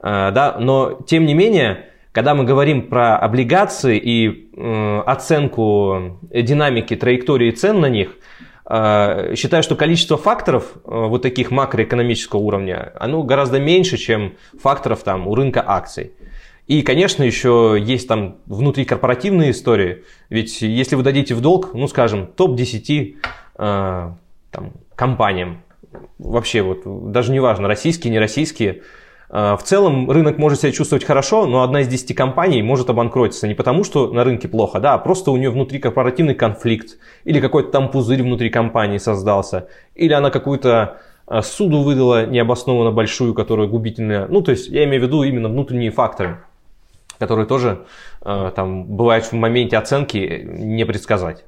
Э, 0.00 0.30
да? 0.32 0.56
Но 0.58 1.00
тем 1.06 1.26
не 1.26 1.34
менее, 1.34 1.86
когда 2.10 2.34
мы 2.34 2.42
говорим 2.42 2.88
про 2.88 3.16
облигации 3.16 3.96
и 3.96 4.50
оценку 5.06 6.18
динамики, 6.22 6.96
траектории 6.96 7.52
цен 7.52 7.80
на 7.80 7.88
них, 7.88 8.16
считаю, 8.68 9.62
что 9.62 9.76
количество 9.76 10.16
факторов 10.16 10.72
вот 10.84 11.22
таких 11.22 11.52
макроэкономического 11.52 12.40
уровня, 12.40 12.92
оно 12.98 13.22
гораздо 13.22 13.60
меньше, 13.60 13.96
чем 13.96 14.34
факторов 14.60 15.02
там 15.04 15.28
у 15.28 15.34
рынка 15.36 15.62
акций. 15.64 16.12
И, 16.70 16.82
конечно, 16.82 17.24
еще 17.24 17.76
есть 17.80 18.06
там 18.06 18.36
внутрикорпоративные 18.46 19.50
истории. 19.50 20.04
Ведь 20.28 20.62
если 20.62 20.94
вы 20.94 21.02
дадите 21.02 21.34
в 21.34 21.40
долг, 21.40 21.74
ну, 21.74 21.88
скажем, 21.88 22.28
топ-10 22.28 23.16
э, 23.58 24.10
там, 24.52 24.72
компаниям, 24.94 25.64
вообще 26.20 26.62
вот 26.62 27.10
даже 27.10 27.32
неважно, 27.32 27.66
российские, 27.66 28.12
не 28.12 28.20
российские, 28.20 28.82
э, 29.30 29.56
в 29.56 29.64
целом 29.64 30.08
рынок 30.12 30.38
может 30.38 30.60
себя 30.60 30.70
чувствовать 30.70 31.02
хорошо, 31.02 31.44
но 31.46 31.64
одна 31.64 31.80
из 31.80 31.88
10 31.88 32.14
компаний 32.14 32.62
может 32.62 32.88
обанкротиться 32.88 33.48
не 33.48 33.54
потому, 33.54 33.82
что 33.82 34.12
на 34.12 34.22
рынке 34.22 34.46
плохо, 34.46 34.78
да, 34.78 34.94
а 34.94 34.98
просто 34.98 35.32
у 35.32 35.36
нее 35.36 35.50
внутрикорпоративный 35.50 36.36
конфликт, 36.36 36.98
или 37.24 37.40
какой-то 37.40 37.72
там 37.72 37.90
пузырь 37.90 38.22
внутри 38.22 38.48
компании 38.48 38.98
создался, 38.98 39.66
или 39.96 40.12
она 40.12 40.30
какую-то 40.30 40.98
э, 41.26 41.42
суду 41.42 41.82
выдала 41.82 42.26
необоснованно 42.26 42.92
большую, 42.92 43.34
которая 43.34 43.66
губительная. 43.66 44.28
Ну, 44.28 44.40
то 44.40 44.52
есть 44.52 44.68
я 44.68 44.84
имею 44.84 45.02
в 45.02 45.06
виду 45.06 45.24
именно 45.24 45.48
внутренние 45.48 45.90
факторы 45.90 46.38
которые 47.20 47.46
тоже 47.46 47.84
э, 48.22 48.50
там 48.56 48.84
бывают 48.84 49.26
в 49.26 49.32
моменте 49.34 49.76
оценки 49.76 50.48
не 50.48 50.84
предсказать. 50.86 51.44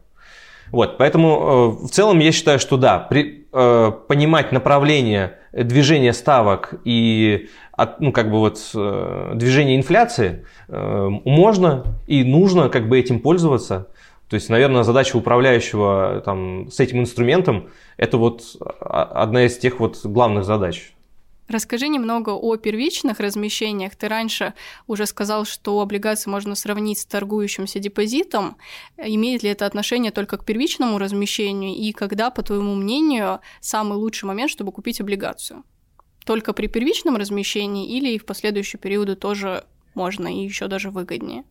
Вот, 0.70 0.98
поэтому 0.98 1.76
э, 1.82 1.86
в 1.86 1.88
целом 1.88 2.18
я 2.18 2.30
считаю, 2.30 2.58
что 2.58 2.76
да, 2.76 2.98
при, 2.98 3.46
э, 3.50 3.92
понимать 4.06 4.52
направление 4.52 5.38
движения 5.52 6.12
ставок 6.12 6.74
и 6.84 7.48
от, 7.72 8.00
ну, 8.00 8.12
как 8.12 8.30
бы 8.30 8.38
вот, 8.38 8.58
движение 8.74 9.76
инфляции 9.76 10.46
можно 10.68 11.84
и 12.06 12.22
нужно 12.22 12.68
как 12.68 12.88
бы 12.88 12.98
этим 12.98 13.20
пользоваться. 13.20 13.88
То 14.28 14.34
есть, 14.34 14.48
наверное, 14.48 14.82
задача 14.82 15.16
управляющего 15.16 16.22
там, 16.24 16.70
с 16.70 16.80
этим 16.80 17.00
инструментом 17.00 17.68
это 17.98 18.16
вот 18.16 18.42
одна 18.80 19.44
из 19.44 19.58
тех 19.58 19.78
вот 19.80 19.98
главных 20.04 20.44
задач. 20.44 20.92
Расскажи 21.48 21.88
немного 21.88 22.30
о 22.30 22.56
первичных 22.56 23.20
размещениях. 23.20 23.96
Ты 23.96 24.08
раньше 24.08 24.54
уже 24.86 25.06
сказал, 25.06 25.44
что 25.44 25.80
облигации 25.80 26.30
можно 26.30 26.54
сравнить 26.54 27.00
с 27.00 27.04
торгующимся 27.04 27.78
депозитом. 27.78 28.56
Имеет 28.96 29.42
ли 29.42 29.50
это 29.50 29.66
отношение 29.66 30.12
только 30.12 30.38
к 30.38 30.44
первичному 30.44 30.98
размещению? 30.98 31.74
И 31.74 31.92
когда, 31.92 32.30
по 32.30 32.42
твоему 32.42 32.74
мнению, 32.74 33.40
самый 33.60 33.98
лучший 33.98 34.26
момент, 34.26 34.50
чтобы 34.50 34.72
купить 34.72 35.00
облигацию? 35.00 35.64
Только 36.24 36.52
при 36.52 36.68
первичном 36.68 37.16
размещении 37.16 37.88
или 37.88 38.10
и 38.10 38.18
в 38.18 38.24
последующие 38.24 38.78
периоды 38.78 39.16
тоже 39.16 39.64
можно 39.94 40.28
и 40.28 40.44
еще 40.44 40.68
даже 40.68 40.90
выгоднее? 40.90 41.44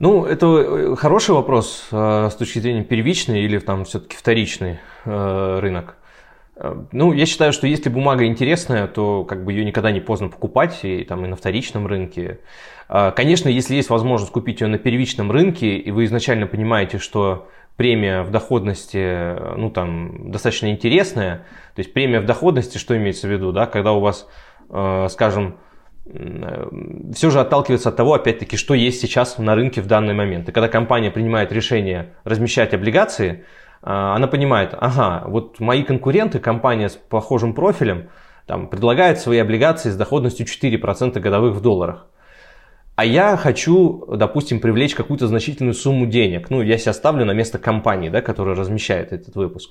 Ну, 0.00 0.24
это 0.24 0.46
э, 0.46 0.96
хороший 0.96 1.34
вопрос 1.34 1.86
э, 1.92 2.28
с 2.30 2.34
точки 2.34 2.58
зрения 2.58 2.82
первичный 2.82 3.42
или 3.44 3.58
там 3.58 3.84
все-таки 3.84 4.16
вторичный 4.16 4.80
э, 5.04 5.58
рынок. 5.60 5.96
Э, 6.60 6.74
ну, 6.92 7.12
я 7.12 7.26
считаю, 7.26 7.52
что 7.52 7.66
если 7.66 7.88
бумага 7.88 8.26
интересная, 8.26 8.86
то 8.86 9.24
как 9.24 9.44
бы 9.44 9.52
ее 9.52 9.64
никогда 9.64 9.90
не 9.90 10.00
поздно 10.00 10.28
покупать, 10.28 10.80
и 10.82 11.04
там 11.04 11.24
и 11.24 11.28
на 11.28 11.36
вторичном 11.36 11.86
рынке. 11.86 12.40
Э, 12.88 13.12
конечно, 13.16 13.48
если 13.48 13.74
есть 13.74 13.90
возможность 13.90 14.32
купить 14.32 14.60
ее 14.60 14.68
на 14.68 14.78
первичном 14.78 15.32
рынке, 15.32 15.76
и 15.76 15.90
вы 15.90 16.04
изначально 16.04 16.46
понимаете, 16.46 16.98
что 16.98 17.48
премия 17.76 18.22
в 18.22 18.30
доходности, 18.30 19.56
ну, 19.56 19.70
там, 19.70 20.30
достаточно 20.30 20.70
интересная, 20.70 21.46
то 21.74 21.80
есть 21.80 21.94
премия 21.94 22.20
в 22.20 22.26
доходности, 22.26 22.76
что 22.76 22.96
имеется 22.96 23.26
в 23.26 23.30
виду, 23.30 23.52
да, 23.52 23.66
когда 23.66 23.92
у 23.92 24.00
вас, 24.00 24.28
э, 24.68 25.06
скажем, 25.10 25.56
все 27.14 27.30
же 27.30 27.38
отталкивается 27.38 27.90
от 27.90 27.96
того, 27.96 28.14
опять-таки, 28.14 28.56
что 28.56 28.74
есть 28.74 29.00
сейчас 29.00 29.38
на 29.38 29.54
рынке 29.54 29.80
в 29.80 29.86
данный 29.86 30.12
момент. 30.12 30.48
И 30.48 30.52
когда 30.52 30.66
компания 30.66 31.10
принимает 31.10 31.52
решение 31.52 32.14
размещать 32.24 32.74
облигации, 32.74 33.44
она 33.82 34.26
понимает, 34.26 34.74
ага, 34.78 35.24
вот 35.26 35.58
мои 35.60 35.82
конкуренты, 35.82 36.38
компания 36.38 36.88
с 36.88 36.96
похожим 36.96 37.54
профилем, 37.54 38.10
там, 38.46 38.68
предлагает 38.68 39.20
свои 39.20 39.38
облигации 39.38 39.90
с 39.90 39.96
доходностью 39.96 40.46
4% 40.46 41.18
годовых 41.18 41.54
в 41.54 41.60
долларах. 41.60 42.06
А 43.00 43.04
я 43.06 43.38
хочу, 43.38 44.04
допустим, 44.14 44.60
привлечь 44.60 44.94
какую-то 44.94 45.26
значительную 45.26 45.72
сумму 45.72 46.04
денег. 46.04 46.50
Ну, 46.50 46.60
я 46.60 46.76
себя 46.76 46.92
ставлю 46.92 47.24
на 47.24 47.32
место 47.32 47.56
компании, 47.56 48.10
да, 48.10 48.20
которая 48.20 48.54
размещает 48.54 49.14
этот 49.14 49.36
выпуск. 49.36 49.70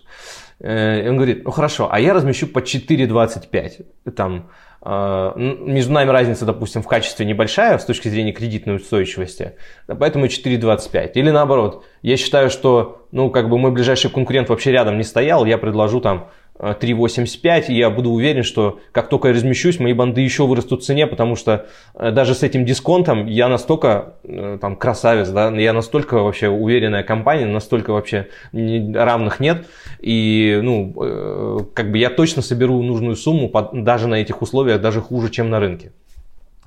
Э, 0.59 1.05
и 1.05 1.07
он 1.07 1.15
говорит, 1.17 1.43
ну 1.43 1.51
хорошо, 1.51 1.89
а 1.91 1.99
я 1.99 2.15
размещу 2.15 2.47
по 2.47 2.57
4,25. 2.57 3.85
Там, 4.15 4.49
а, 4.81 5.35
между 5.37 5.93
нами 5.93 6.09
разница, 6.09 6.45
допустим, 6.45 6.81
в 6.81 6.87
качестве 6.87 7.23
небольшая 7.23 7.77
с 7.77 7.85
точки 7.85 8.07
зрения 8.07 8.31
кредитной 8.31 8.77
устойчивости, 8.77 9.53
поэтому 9.85 10.25
4,25. 10.25 11.11
Или 11.13 11.29
наоборот, 11.29 11.85
я 12.01 12.17
считаю, 12.17 12.49
что 12.49 13.05
ну, 13.11 13.29
как 13.29 13.49
бы 13.49 13.59
мой 13.59 13.69
ближайший 13.71 14.09
конкурент 14.09 14.49
вообще 14.49 14.71
рядом 14.71 14.97
не 14.97 15.03
стоял, 15.03 15.45
я 15.45 15.59
предложу 15.59 16.01
там 16.01 16.29
3,85, 16.59 17.67
и 17.69 17.73
я 17.75 17.89
буду 17.89 18.11
уверен, 18.11 18.43
что 18.43 18.79
как 18.91 19.07
только 19.09 19.29
я 19.29 19.33
размещусь, 19.33 19.79
мои 19.79 19.93
банды 19.93 20.21
еще 20.21 20.45
вырастут 20.45 20.83
в 20.83 20.85
цене, 20.85 21.07
потому 21.07 21.35
что 21.35 21.67
э, 21.95 22.11
даже 22.11 22.35
с 22.35 22.43
этим 22.43 22.65
дисконтом 22.65 23.25
я 23.27 23.47
настолько 23.47 24.15
э, 24.23 24.57
там 24.59 24.75
красавец, 24.75 25.29
да, 25.29 25.49
я 25.51 25.71
настолько 25.71 26.15
вообще 26.15 26.49
уверенная 26.49 27.03
компания, 27.03 27.45
настолько 27.45 27.91
вообще 27.91 28.27
равных 28.51 29.39
нет, 29.39 29.67
и 30.01 30.59
ну, 30.61 30.93
э, 31.01 31.57
как 31.73 31.91
бы 31.91 31.97
я 31.97 32.09
точно 32.09 32.41
соберу 32.41 32.81
нужную 32.81 33.15
сумму 33.15 33.49
даже 33.73 34.07
на 34.07 34.15
этих 34.15 34.41
условиях, 34.41 34.81
даже 34.81 34.99
хуже, 34.99 35.29
чем 35.29 35.49
на 35.49 35.61
рынке. 35.61 35.93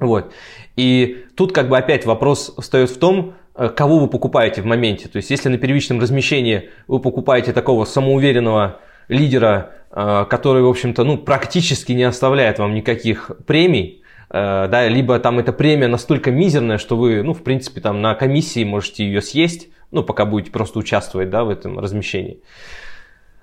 Вот. 0.01 0.33
И 0.77 1.27
тут 1.37 1.53
как 1.53 1.69
бы 1.69 1.77
опять 1.77 2.07
вопрос 2.07 2.55
встает 2.59 2.91
в 2.91 2.99
том, 2.99 3.35
кого 3.77 3.99
вы 3.99 4.09
покупаете 4.09 4.63
в 4.63 4.65
моменте. 4.65 5.09
То 5.09 5.19
есть, 5.19 5.31
если 5.31 5.51
на 5.51 5.59
первичном 5.59 6.01
размещении 6.01 6.71
вы 6.89 6.99
покупаете 6.99 7.53
такого 7.53 7.85
самоуверенного 7.85 8.81
лидера, 9.09 9.73
э, 9.91 10.25
который, 10.29 10.63
в 10.63 10.69
общем-то, 10.69 11.05
ну, 11.05 11.19
практически 11.19 11.93
не 11.93 12.05
оставляет 12.05 12.59
вам 12.59 12.75
никаких 12.75 13.31
премий, 13.47 14.03
э, 14.31 14.69
да, 14.69 14.89
либо 14.89 15.19
там 15.19 15.39
эта 15.39 15.53
премия 15.53 15.89
настолько 15.89 16.31
мизерная, 16.31 16.79
что 16.79 16.97
вы, 16.97 17.23
ну, 17.23 17.35
в 17.35 17.43
принципе, 17.43 17.81
там 17.81 18.01
на 18.01 18.15
комиссии 18.15 18.65
можете 18.65 19.05
ее 19.05 19.23
съесть, 19.23 19.69
ну, 19.91 20.03
пока 20.03 20.25
будете 20.25 20.51
просто 20.51 20.79
участвовать, 20.79 21.31
да, 21.31 21.45
в 21.45 21.51
этом 21.51 21.79
размещении, 21.79 22.41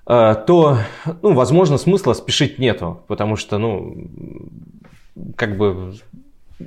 э, 0.06 0.34
то, 0.46 0.78
ну, 1.22 1.34
возможно, 1.34 1.78
смысла 1.78 2.12
спешить 2.14 2.58
нету, 2.58 3.04
потому 3.06 3.36
что, 3.36 3.58
ну, 3.58 4.08
как 5.36 5.56
бы 5.56 5.94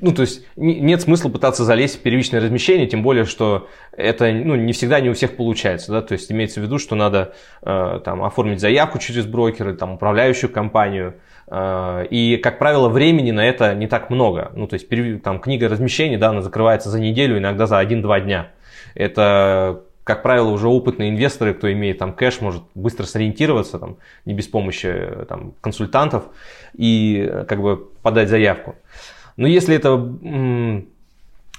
ну, 0.01 0.11
то 0.11 0.21
есть 0.21 0.45
нет 0.55 1.01
смысла 1.01 1.29
пытаться 1.29 1.63
залезть 1.63 1.99
в 1.99 2.01
первичное 2.01 2.41
размещение, 2.41 2.87
тем 2.87 3.03
более, 3.03 3.25
что 3.25 3.67
это 3.95 4.31
ну, 4.31 4.55
не 4.55 4.73
всегда 4.73 4.99
не 4.99 5.09
у 5.09 5.13
всех 5.13 5.35
получается. 5.35 5.91
Да? 5.91 6.01
То 6.01 6.13
есть 6.13 6.31
имеется 6.31 6.59
в 6.59 6.63
виду, 6.63 6.79
что 6.79 6.95
надо 6.95 7.33
э, 7.61 7.99
там, 8.03 8.23
оформить 8.23 8.59
заявку 8.59 8.99
через 8.99 9.25
брокеры, 9.25 9.75
там, 9.75 9.93
управляющую 9.93 10.49
компанию. 10.51 11.15
Э, 11.47 12.05
и, 12.09 12.37
как 12.37 12.59
правило, 12.59 12.89
времени 12.89 13.31
на 13.31 13.45
это 13.45 13.73
не 13.75 13.87
так 13.87 14.09
много. 14.09 14.51
Ну, 14.55 14.67
то 14.67 14.73
есть 14.75 14.87
там, 15.21 15.39
книга 15.39 15.69
размещения 15.69 16.17
да, 16.17 16.29
она 16.29 16.41
закрывается 16.41 16.89
за 16.89 16.99
неделю, 16.99 17.37
иногда 17.37 17.67
за 17.67 17.81
1-2 17.81 18.21
дня. 18.21 18.49
Это 18.95 19.83
как 20.03 20.21
правило, 20.21 20.49
уже 20.49 20.67
опытные 20.67 21.09
инвесторы, 21.11 21.53
кто 21.53 21.71
имеет 21.71 21.97
там 21.97 22.13
кэш, 22.13 22.41
может 22.41 22.63
быстро 22.75 23.05
сориентироваться, 23.05 23.79
там, 23.79 23.97
не 24.25 24.33
без 24.33 24.47
помощи 24.47 24.93
там, 25.29 25.53
консультантов, 25.61 26.25
и 26.75 27.25
э, 27.25 27.45
как 27.45 27.61
бы 27.61 27.77
подать 28.01 28.27
заявку. 28.27 28.75
Но 29.37 29.47
если 29.47 29.75
это... 29.75 29.93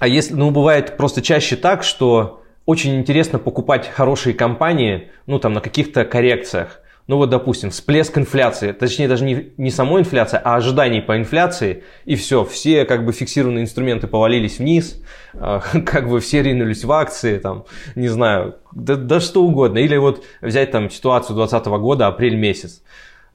А 0.00 0.08
если, 0.08 0.34
ну, 0.34 0.50
бывает 0.50 0.96
просто 0.96 1.22
чаще 1.22 1.56
так, 1.56 1.84
что 1.84 2.42
очень 2.66 2.96
интересно 2.96 3.38
покупать 3.38 3.88
хорошие 3.88 4.34
компании, 4.34 5.10
ну, 5.26 5.38
там, 5.38 5.52
на 5.52 5.60
каких-то 5.60 6.04
коррекциях. 6.04 6.80
ну 7.06 7.18
вот, 7.18 7.28
допустим, 7.28 7.70
всплеск 7.70 8.16
инфляции, 8.16 8.72
точнее 8.72 9.08
даже 9.08 9.24
не, 9.24 9.52
не 9.58 9.70
самой 9.70 10.00
инфляция, 10.00 10.40
а 10.42 10.56
ожиданий 10.56 11.02
по 11.02 11.18
инфляции, 11.18 11.84
и 12.06 12.16
все, 12.16 12.44
все 12.44 12.86
как 12.86 13.04
бы 13.04 13.12
фиксированные 13.12 13.64
инструменты 13.64 14.06
повалились 14.06 14.58
вниз, 14.58 15.02
э, 15.34 15.60
как 15.86 16.08
бы 16.08 16.20
все 16.20 16.42
ринулись 16.42 16.84
в 16.84 16.90
акции, 16.90 17.38
там, 17.38 17.66
не 17.94 18.08
знаю, 18.08 18.56
да, 18.72 18.96
да 18.96 19.20
что 19.20 19.44
угодно. 19.44 19.78
Или 19.78 19.96
вот 19.96 20.24
взять 20.40 20.70
там 20.70 20.90
ситуацию 20.90 21.36
2020 21.36 21.66
года, 21.80 22.06
апрель 22.06 22.36
месяц. 22.36 22.82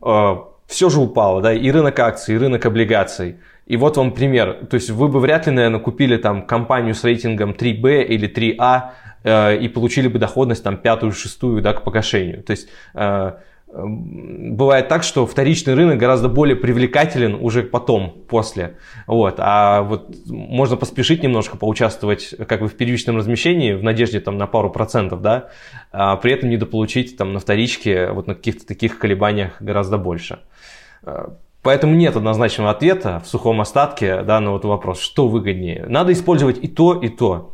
Э, 0.01 0.38
все 0.65 0.89
же 0.89 1.00
упало, 1.00 1.41
да, 1.41 1.53
и 1.53 1.69
рынок 1.72 2.00
акций, 2.00 2.36
и 2.36 2.38
рынок 2.38 2.65
облигаций. 2.65 3.38
И 3.69 3.77
вот 3.77 3.97
вам 3.97 4.11
пример. 4.11 4.65
То 4.69 4.75
есть 4.75 4.89
вы 4.89 5.07
бы 5.07 5.19
вряд 5.19 5.45
ли, 5.45 5.53
наверное, 5.53 5.79
купили 5.79 6.17
там 6.17 6.45
компанию 6.47 6.95
с 6.95 7.03
рейтингом 7.03 7.51
3B 7.51 8.03
или 8.03 8.27
3A 8.27 8.81
э, 9.23 9.57
и 9.57 9.69
получили 9.69 10.07
бы 10.07 10.17
доходность 10.17 10.63
там 10.63 10.75
пятую, 10.75 11.11
шестую, 11.11 11.61
да, 11.61 11.73
к 11.73 11.83
погашению. 11.83 12.41
То 12.41 12.51
есть 12.51 12.67
э, 12.95 13.33
бывает 13.71 14.88
так, 14.88 15.03
что 15.03 15.27
вторичный 15.27 15.75
рынок 15.75 15.99
гораздо 15.99 16.29
более 16.29 16.55
привлекателен 16.55 17.38
уже 17.39 17.61
потом, 17.61 18.25
после. 18.27 18.77
Вот. 19.05 19.35
А 19.38 19.83
вот 19.83 20.15
можно 20.25 20.75
поспешить 20.75 21.21
немножко, 21.21 21.55
поучаствовать 21.55 22.33
как 22.47 22.61
бы 22.61 22.69
в 22.69 22.75
первичном 22.75 23.17
размещении 23.17 23.73
в 23.73 23.83
надежде 23.83 24.19
там, 24.19 24.39
на 24.39 24.47
пару 24.47 24.71
процентов, 24.71 25.21
да, 25.21 25.49
а 25.91 26.15
при 26.15 26.33
этом 26.33 26.49
недополучить 26.49 27.17
там, 27.17 27.33
на 27.33 27.39
вторичке 27.39 28.09
вот 28.09 28.25
на 28.25 28.33
каких-то 28.33 28.65
таких 28.65 28.97
колебаниях 28.97 29.61
гораздо 29.61 29.99
больше. 29.99 30.39
Поэтому 31.69 31.93
нет 31.93 32.15
однозначного 32.15 32.71
ответа 32.71 33.21
в 33.23 33.27
сухом 33.27 33.61
остатке 33.61 34.23
да, 34.23 34.39
на 34.39 34.53
вот 34.53 34.65
вопрос, 34.65 34.99
что 34.99 35.27
выгоднее. 35.27 35.85
Надо 35.88 36.13
использовать 36.13 36.57
и 36.57 36.67
то, 36.67 36.95
и 36.95 37.09
то. 37.09 37.53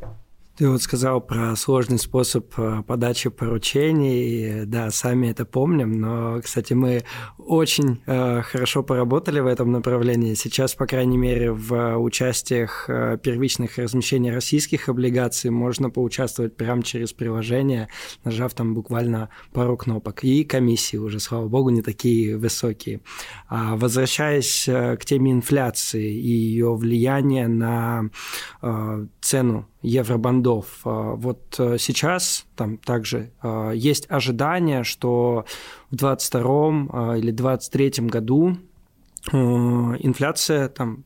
Ты 0.57 0.69
вот 0.69 0.81
сказал 0.81 1.19
про 1.19 1.53
сложный 1.57 1.99
способ 1.99 2.53
э, 2.57 2.81
подачи 2.87 3.29
поручений. 3.29 4.63
Да, 4.65 4.89
сами 4.89 5.27
это 5.27 5.43
помним, 5.43 5.99
но, 5.99 6.39
кстати, 6.41 6.71
мы 6.71 7.03
очень 7.37 8.01
э, 8.05 8.41
хорошо 8.41 8.81
поработали 8.81 9.41
в 9.41 9.47
этом 9.47 9.73
направлении. 9.73 10.33
Сейчас, 10.33 10.73
по 10.73 10.87
крайней 10.87 11.17
мере, 11.17 11.51
в 11.51 11.97
участиях 11.97 12.85
э, 12.87 13.17
первичных 13.21 13.77
размещений 13.77 14.31
российских 14.31 14.87
облигаций 14.87 15.49
можно 15.49 15.89
поучаствовать 15.89 16.55
прямо 16.55 16.83
через 16.83 17.11
приложение, 17.11 17.89
нажав 18.23 18.53
там 18.53 18.73
буквально 18.75 19.27
пару 19.51 19.75
кнопок. 19.75 20.23
И 20.23 20.45
комиссии 20.45 20.95
уже, 20.95 21.19
слава 21.19 21.49
богу, 21.49 21.69
не 21.69 21.81
такие 21.81 22.37
высокие. 22.37 23.01
А 23.49 23.75
возвращаясь 23.75 24.69
э, 24.69 24.95
к 24.95 25.03
теме 25.03 25.33
инфляции 25.33 26.15
и 26.15 26.29
ее 26.29 26.73
влияния 26.75 27.49
на 27.49 28.09
э, 28.61 29.05
цену 29.19 29.67
евробандов. 29.85 30.81
А, 30.83 31.15
вот 31.15 31.55
э, 31.59 31.77
сейчас 31.79 32.45
там 32.55 32.77
также 32.77 33.31
а, 33.41 33.71
есть 33.71 34.09
ожидание, 34.09 34.83
что 34.83 35.45
в 35.91 35.95
2022 35.95 36.41
а, 36.41 37.17
или 37.17 37.31
2023 37.31 38.07
году 38.07 38.57
э, 39.31 39.37
инфляция 39.37 40.69
там 40.69 41.05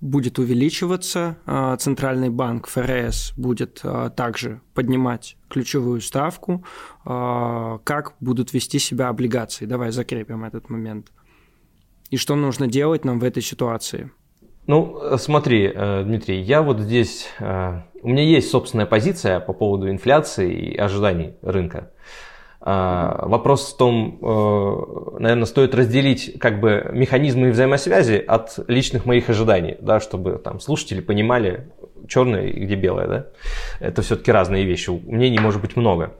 будет 0.00 0.38
увеличиваться, 0.38 1.38
Центральный 1.78 2.28
банк 2.28 2.66
ФРС 2.66 3.32
будет 3.38 3.82
также 4.14 4.60
поднимать 4.74 5.38
ключевую 5.48 6.02
ставку, 6.02 6.62
как 7.04 8.14
будут 8.20 8.52
вести 8.52 8.78
себя 8.78 9.08
облигации. 9.08 9.64
Давай 9.64 9.92
закрепим 9.92 10.44
этот 10.44 10.68
момент. 10.68 11.10
И 12.10 12.18
что 12.18 12.36
нужно 12.36 12.66
делать 12.66 13.06
нам 13.06 13.18
в 13.18 13.24
этой 13.24 13.42
ситуации? 13.42 14.10
Ну, 14.66 14.98
э, 15.02 15.18
смотри, 15.18 15.70
э, 15.74 16.02
Дмитрий, 16.04 16.40
я 16.40 16.62
вот 16.62 16.80
здесь, 16.80 17.28
э, 17.38 17.80
у 18.02 18.08
меня 18.08 18.22
есть 18.22 18.50
собственная 18.50 18.86
позиция 18.86 19.40
по 19.40 19.52
поводу 19.52 19.90
инфляции 19.90 20.52
и 20.52 20.76
ожиданий 20.76 21.34
рынка. 21.42 21.90
Вопрос 22.66 23.74
в 23.74 23.76
том, 23.76 24.18
наверное, 25.18 25.44
стоит 25.44 25.74
разделить 25.74 26.38
как 26.40 26.60
бы 26.60 26.88
механизмы 26.94 27.50
взаимосвязи 27.50 28.24
от 28.26 28.58
личных 28.68 29.04
моих 29.04 29.28
ожиданий, 29.28 29.76
да, 29.82 30.00
чтобы 30.00 30.38
там 30.38 30.60
слушатели 30.60 31.02
понимали, 31.02 31.70
черное 32.08 32.46
и 32.46 32.64
где 32.64 32.74
белое, 32.74 33.06
да. 33.06 33.26
Это 33.80 34.00
все-таки 34.00 34.32
разные 34.32 34.64
вещи, 34.64 34.88
мнений 34.88 35.40
может 35.40 35.60
быть 35.60 35.76
много. 35.76 36.14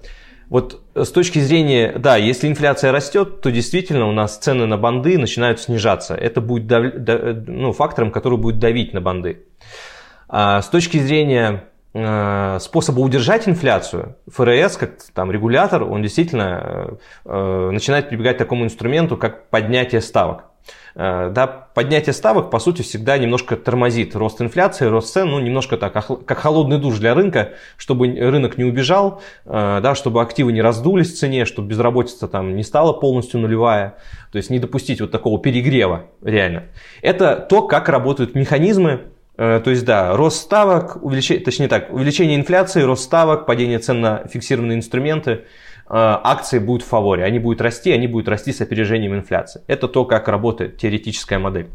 Вот 0.48 0.82
с 0.94 1.10
точки 1.10 1.38
зрения, 1.38 1.94
да, 1.98 2.16
если 2.16 2.48
инфляция 2.48 2.92
растет, 2.92 3.40
то 3.40 3.50
действительно 3.50 4.06
у 4.08 4.12
нас 4.12 4.36
цены 4.36 4.66
на 4.66 4.76
банды 4.76 5.18
начинают 5.18 5.60
снижаться. 5.60 6.14
Это 6.14 6.40
будет 6.40 6.66
дав, 6.66 6.92
ну, 7.46 7.72
фактором, 7.72 8.10
который 8.10 8.38
будет 8.38 8.58
давить 8.58 8.92
на 8.92 9.00
банды. 9.00 9.42
А 10.28 10.62
с 10.62 10.68
точки 10.68 10.98
зрения 10.98 11.64
э, 11.92 12.58
способа 12.60 13.00
удержать 13.00 13.48
инфляцию, 13.48 14.16
ФРС, 14.30 14.76
как 14.76 15.02
там 15.14 15.30
регулятор, 15.30 15.82
он 15.84 16.02
действительно 16.02 16.98
э, 17.24 17.30
э 17.30 17.70
начинает 17.70 18.08
прибегать 18.08 18.36
к 18.36 18.38
такому 18.38 18.64
инструменту, 18.64 19.16
как 19.16 19.48
поднятие 19.48 20.00
ставок. 20.00 20.44
Э, 20.94 21.30
да, 21.30 21.46
поднятие 21.46 22.12
ставок, 22.12 22.50
по 22.50 22.58
сути, 22.58 22.82
всегда 22.82 23.18
немножко 23.18 23.56
тормозит 23.56 24.14
рост 24.14 24.40
инфляции, 24.40 24.86
рост 24.86 25.12
цен, 25.12 25.28
ну, 25.28 25.40
немножко 25.40 25.76
так, 25.76 25.92
как 25.92 26.38
холодный 26.38 26.78
душ 26.78 26.98
для 26.98 27.14
рынка, 27.14 27.54
чтобы 27.76 28.06
рынок 28.06 28.58
не 28.58 28.64
убежал, 28.64 29.20
э, 29.44 29.80
да, 29.82 29.94
чтобы 29.94 30.22
активы 30.22 30.52
не 30.52 30.62
раздулись 30.62 31.12
в 31.12 31.18
цене, 31.18 31.46
чтобы 31.46 31.68
безработица 31.68 32.28
там 32.28 32.54
не 32.56 32.62
стала 32.62 32.92
полностью 32.92 33.40
нулевая, 33.40 33.96
то 34.30 34.38
есть 34.38 34.50
не 34.50 34.60
допустить 34.60 35.00
вот 35.00 35.10
такого 35.10 35.40
перегрева 35.40 36.04
реально. 36.22 36.64
Это 37.02 37.36
то, 37.36 37.62
как 37.62 37.88
работают 37.88 38.36
механизмы, 38.36 39.00
э, 39.36 39.60
то 39.64 39.70
есть, 39.70 39.84
да, 39.84 40.16
рост 40.16 40.40
ставок, 40.40 41.02
увеличение, 41.02 41.44
точнее 41.44 41.68
так, 41.68 41.92
увеличение 41.92 42.36
инфляции, 42.36 42.82
рост 42.82 43.02
ставок, 43.02 43.46
падение 43.46 43.80
цен 43.80 44.00
на 44.00 44.28
фиксированные 44.28 44.78
инструменты– 44.78 45.44
акции 45.86 46.58
будут 46.58 46.82
в 46.82 46.86
фаворе, 46.88 47.24
они 47.24 47.38
будут 47.38 47.60
расти, 47.60 47.92
они 47.92 48.06
будут 48.06 48.28
расти 48.28 48.52
с 48.52 48.60
опережением 48.60 49.14
инфляции. 49.14 49.62
Это 49.66 49.88
то, 49.88 50.04
как 50.04 50.28
работает 50.28 50.78
теоретическая 50.78 51.38
модель. 51.38 51.68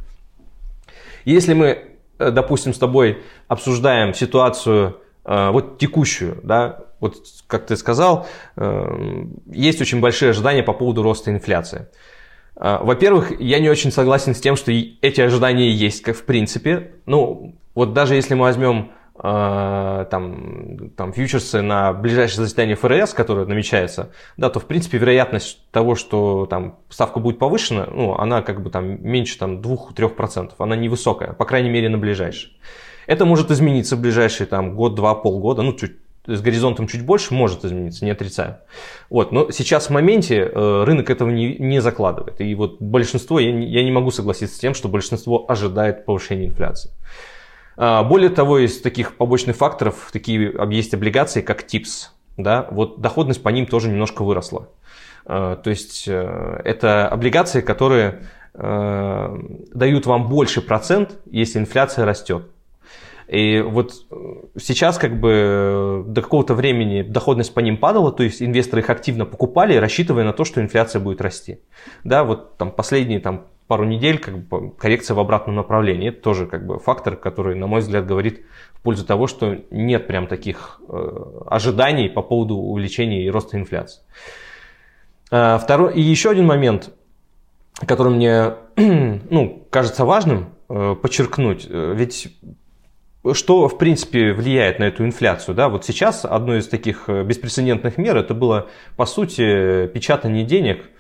Если 1.26 1.54
мы, 1.54 1.98
э, 2.18 2.32
допустим, 2.32 2.74
с 2.74 2.78
тобой 2.78 3.20
обсуждаем 3.48 4.14
ситуацию 4.14 4.98
э, 5.26 5.50
вот 5.52 5.78
текущую, 5.78 6.40
да, 6.44 6.86
вот 7.00 7.16
как 7.48 7.66
ты 7.66 7.78
сказал, 7.78 8.28
есть 9.48 9.80
очень 9.80 10.02
большие 10.02 10.32
ожидания 10.32 10.64
по 10.64 10.74
поводу 10.74 11.02
роста 11.02 11.32
инфляции. 11.32 11.88
Во-первых, 12.56 13.40
я 13.40 13.60
не 13.60 13.70
очень 13.70 13.90
согласен 13.90 14.36
с 14.36 14.42
тем, 14.42 14.58
что 14.58 14.74
эти 14.74 15.22
ожидания 15.22 15.72
есть, 15.72 16.02
как 16.02 16.18
в 16.18 16.26
принципе. 16.26 16.92
Ну, 17.06 17.56
вот 17.74 17.94
даже 17.94 18.16
если 18.16 18.34
мы 18.34 18.42
возьмем 18.42 18.92
Э, 18.92 18.99
там, 19.22 20.92
там 20.96 21.14
фьючерсы 21.14 21.62
на 21.62 21.94
ближайшее 21.94 22.44
заседание 22.44 22.76
ФРС, 22.76 23.14
которое 23.14 23.46
намечается, 23.46 24.12
да, 24.38 24.50
то 24.50 24.60
в 24.60 24.66
принципе 24.66 24.98
вероятность 24.98 25.60
того, 25.72 25.96
что 25.96 26.46
там 26.46 26.80
ставка 26.90 27.20
будет 27.20 27.38
повышена, 27.38 27.88
ну, 27.92 28.16
она 28.16 28.42
как 28.42 28.64
бы 28.64 28.70
там 28.70 29.04
меньше 29.04 29.38
там 29.38 29.60
2-3%, 29.60 30.52
она 30.58 30.76
невысокая, 30.76 31.34
по 31.34 31.46
крайней 31.46 31.70
мере 31.70 31.90
на 31.90 31.98
ближайшее. 31.98 32.54
Это 33.08 33.26
может 33.26 33.52
измениться 33.52 33.96
в 33.96 34.02
ближайшие 34.02 34.48
там 34.48 34.76
год-два, 34.76 35.16
полгода, 35.16 35.64
ну, 35.64 35.74
чуть 35.74 35.98
с 36.28 36.42
горизонтом 36.42 36.88
чуть 36.88 37.04
больше 37.04 37.34
может 37.34 37.66
измениться, 37.66 38.06
не 38.06 38.12
отрицаю. 38.12 38.58
Вот, 39.10 39.32
но 39.32 39.52
сейчас 39.52 39.88
в 39.88 39.90
моменте 39.90 40.38
э, 40.38 40.84
рынок 40.84 41.10
этого 41.10 41.30
не, 41.30 41.58
не 41.58 41.82
закладывает. 41.82 42.40
И 42.40 42.54
вот 42.56 42.82
большинство, 42.82 43.40
я 43.40 43.52
не, 43.52 43.68
я 43.68 43.84
не 43.84 43.92
могу 43.92 44.12
согласиться 44.12 44.56
с 44.56 44.60
тем, 44.60 44.74
что 44.74 44.88
большинство 44.88 45.46
ожидает 45.50 46.06
повышения 46.06 46.48
инфляции. 46.48 46.92
А, 47.82 48.04
более 48.04 48.30
того, 48.30 48.60
из 48.60 48.82
таких 48.82 49.16
побочных 49.16 49.56
факторов, 49.56 50.10
такие 50.12 50.54
есть 50.70 50.94
облигации, 50.94 51.40
как 51.40 51.66
ТИПС. 51.66 52.14
Да? 52.36 52.68
Вот 52.72 53.00
доходность 53.00 53.42
по 53.42 53.50
ним 53.50 53.66
тоже 53.66 53.88
немножко 53.90 54.24
выросла. 54.24 54.68
А, 55.26 55.56
то 55.56 55.70
есть 55.70 56.06
э, 56.06 56.62
это 56.66 57.08
облигации, 57.08 57.62
которые 57.62 58.24
э, 58.54 59.38
дают 59.74 60.06
вам 60.06 60.28
больше 60.28 60.62
процент, 60.62 61.20
если 61.32 61.60
инфляция 61.60 62.04
растет. 62.04 62.44
И 63.30 63.62
вот 63.62 63.94
э, 64.12 64.16
сейчас 64.60 64.98
как 64.98 65.18
бы 65.18 66.04
до 66.06 66.22
какого-то 66.22 66.56
времени 66.56 67.02
доходность 67.02 67.54
по 67.54 67.62
ним 67.62 67.78
падала, 67.78 68.12
то 68.12 68.24
есть 68.24 68.42
инвесторы 68.42 68.82
их 68.82 68.90
активно 68.90 69.26
покупали, 69.26 69.76
рассчитывая 69.76 70.26
на 70.26 70.34
то, 70.34 70.44
что 70.44 70.60
инфляция 70.60 71.00
будет 71.00 71.22
расти. 71.22 71.60
Да, 72.04 72.26
вот 72.26 72.58
там 72.58 72.72
последние 72.72 73.22
там, 73.22 73.46
пару 73.70 73.86
недель 73.86 74.18
как 74.18 74.36
бы, 74.36 74.72
коррекция 74.72 75.14
в 75.14 75.20
обратном 75.20 75.56
направлении. 75.56 76.10
Это 76.10 76.22
тоже 76.22 76.48
как 76.48 76.66
бы 76.66 76.80
фактор, 76.80 77.16
который, 77.16 77.56
на 77.56 77.68
мой 77.68 77.82
взгляд, 77.82 78.08
говорит 78.08 78.44
в 78.74 78.82
пользу 78.82 79.06
того, 79.06 79.28
что 79.28 79.60
нет 79.70 80.08
прям 80.08 80.26
таких 80.26 80.82
э, 80.90 81.42
ожиданий 81.46 82.10
по 82.10 82.24
поводу 82.24 82.56
увеличения 82.56 83.24
и 83.24 83.30
роста 83.30 83.58
инфляции. 83.58 84.02
А, 85.30 85.60
второй, 85.60 85.94
и 85.94 86.02
еще 86.02 86.32
один 86.32 86.48
момент, 86.48 86.90
который 87.86 88.12
мне 88.12 88.56
ну, 89.30 89.68
кажется 89.70 90.04
важным 90.04 90.50
э, 90.68 90.96
подчеркнуть. 91.00 91.68
Э, 91.70 91.94
ведь 91.96 92.36
что, 93.34 93.68
в 93.68 93.78
принципе, 93.78 94.34
влияет 94.34 94.80
на 94.80 94.86
эту 94.86 95.06
инфляцию? 95.06 95.54
Да? 95.54 95.70
Вот 95.70 95.86
сейчас 95.86 96.26
одной 96.26 96.60
из 96.60 96.68
таких 96.68 97.04
э, 97.08 97.24
беспрецедентных 97.24 98.00
мер 98.00 98.18
это 98.18 98.34
было, 98.34 98.68
по 98.98 99.06
сути, 99.06 99.86
печатание 99.86 100.44
денег– 100.44 100.90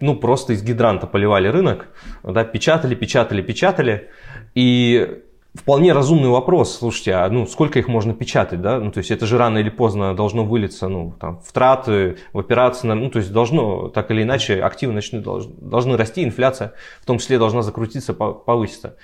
ну, 0.00 0.16
просто 0.16 0.52
из 0.52 0.62
гидранта 0.62 1.06
поливали 1.06 1.48
рынок, 1.48 1.88
да, 2.22 2.44
печатали, 2.44 2.94
печатали, 2.94 3.42
печатали. 3.42 4.08
И 4.54 5.22
вполне 5.54 5.92
разумный 5.92 6.28
вопрос. 6.28 6.78
Слушайте, 6.78 7.14
а 7.14 7.28
ну 7.28 7.46
сколько 7.46 7.78
их 7.78 7.88
можно 7.88 8.12
печатать, 8.12 8.60
да? 8.60 8.78
Ну, 8.78 8.90
то 8.90 8.98
есть 8.98 9.10
это 9.10 9.26
же 9.26 9.38
рано 9.38 9.58
или 9.58 9.70
поздно 9.70 10.14
должно 10.14 10.44
вылиться, 10.44 10.88
ну, 10.88 11.14
там, 11.20 11.40
в 11.40 11.52
траты, 11.52 12.16
в 12.32 12.38
операции, 12.38 12.88
ну, 12.88 13.10
то 13.10 13.18
есть 13.18 13.32
должно, 13.32 13.88
так 13.88 14.10
или 14.10 14.22
иначе, 14.22 14.60
активы 14.60 14.92
начнут, 14.92 15.24
должны 15.24 15.96
расти, 15.96 16.24
инфляция 16.24 16.74
в 17.00 17.06
том 17.06 17.18
числе 17.18 17.38
должна 17.38 17.62
закрутиться, 17.62 18.14
повыситься. 18.14 18.96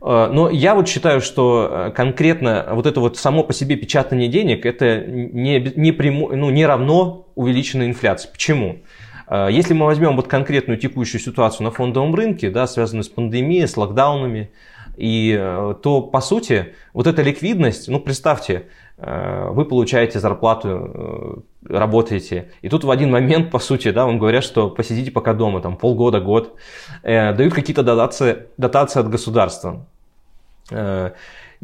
Э, 0.00 0.28
но 0.30 0.50
я 0.50 0.74
вот 0.74 0.88
считаю, 0.88 1.20
что 1.20 1.68
э, 1.70 1.90
конкретно 1.92 2.68
вот 2.72 2.86
это 2.86 3.00
вот 3.00 3.16
само 3.16 3.44
по 3.44 3.52
себе 3.52 3.76
печатание 3.76 4.28
денег, 4.28 4.66
это 4.66 4.98
не, 5.06 5.60
не, 5.76 5.92
прямо, 5.92 6.34
ну, 6.34 6.50
не 6.50 6.66
равно 6.66 7.28
увеличенной 7.34 7.86
инфляции. 7.86 8.28
Почему? 8.30 8.80
Э, 9.28 9.48
если 9.50 9.74
мы 9.74 9.86
возьмем 9.86 10.16
вот 10.16 10.28
конкретную 10.28 10.78
текущую 10.78 11.20
ситуацию 11.20 11.64
на 11.64 11.70
фондовом 11.70 12.14
рынке, 12.14 12.50
да, 12.50 12.66
связанную 12.66 13.04
с 13.04 13.08
пандемией, 13.08 13.66
с 13.66 13.76
локдаунами, 13.76 14.50
и 14.96 15.34
то, 15.82 16.02
по 16.02 16.20
сути, 16.20 16.74
вот 16.92 17.08
эта 17.08 17.20
ликвидность, 17.22 17.88
ну, 17.88 17.98
представьте, 17.98 18.68
вы 18.96 19.64
получаете 19.64 20.20
зарплату, 20.20 21.42
работаете, 21.68 22.52
и 22.62 22.68
тут 22.68 22.84
в 22.84 22.90
один 22.92 23.10
момент, 23.10 23.50
по 23.50 23.58
сути, 23.58 23.90
да, 23.90 24.06
вам 24.06 24.20
говорят, 24.20 24.44
что 24.44 24.70
посидите 24.70 25.10
пока 25.10 25.34
дома, 25.34 25.60
там, 25.60 25.76
полгода, 25.76 26.20
год, 26.20 26.54
дают 27.02 27.54
какие-то 27.54 27.82
дотации, 27.82 28.46
дотации 28.56 29.00
от 29.00 29.10
государства. 29.10 29.84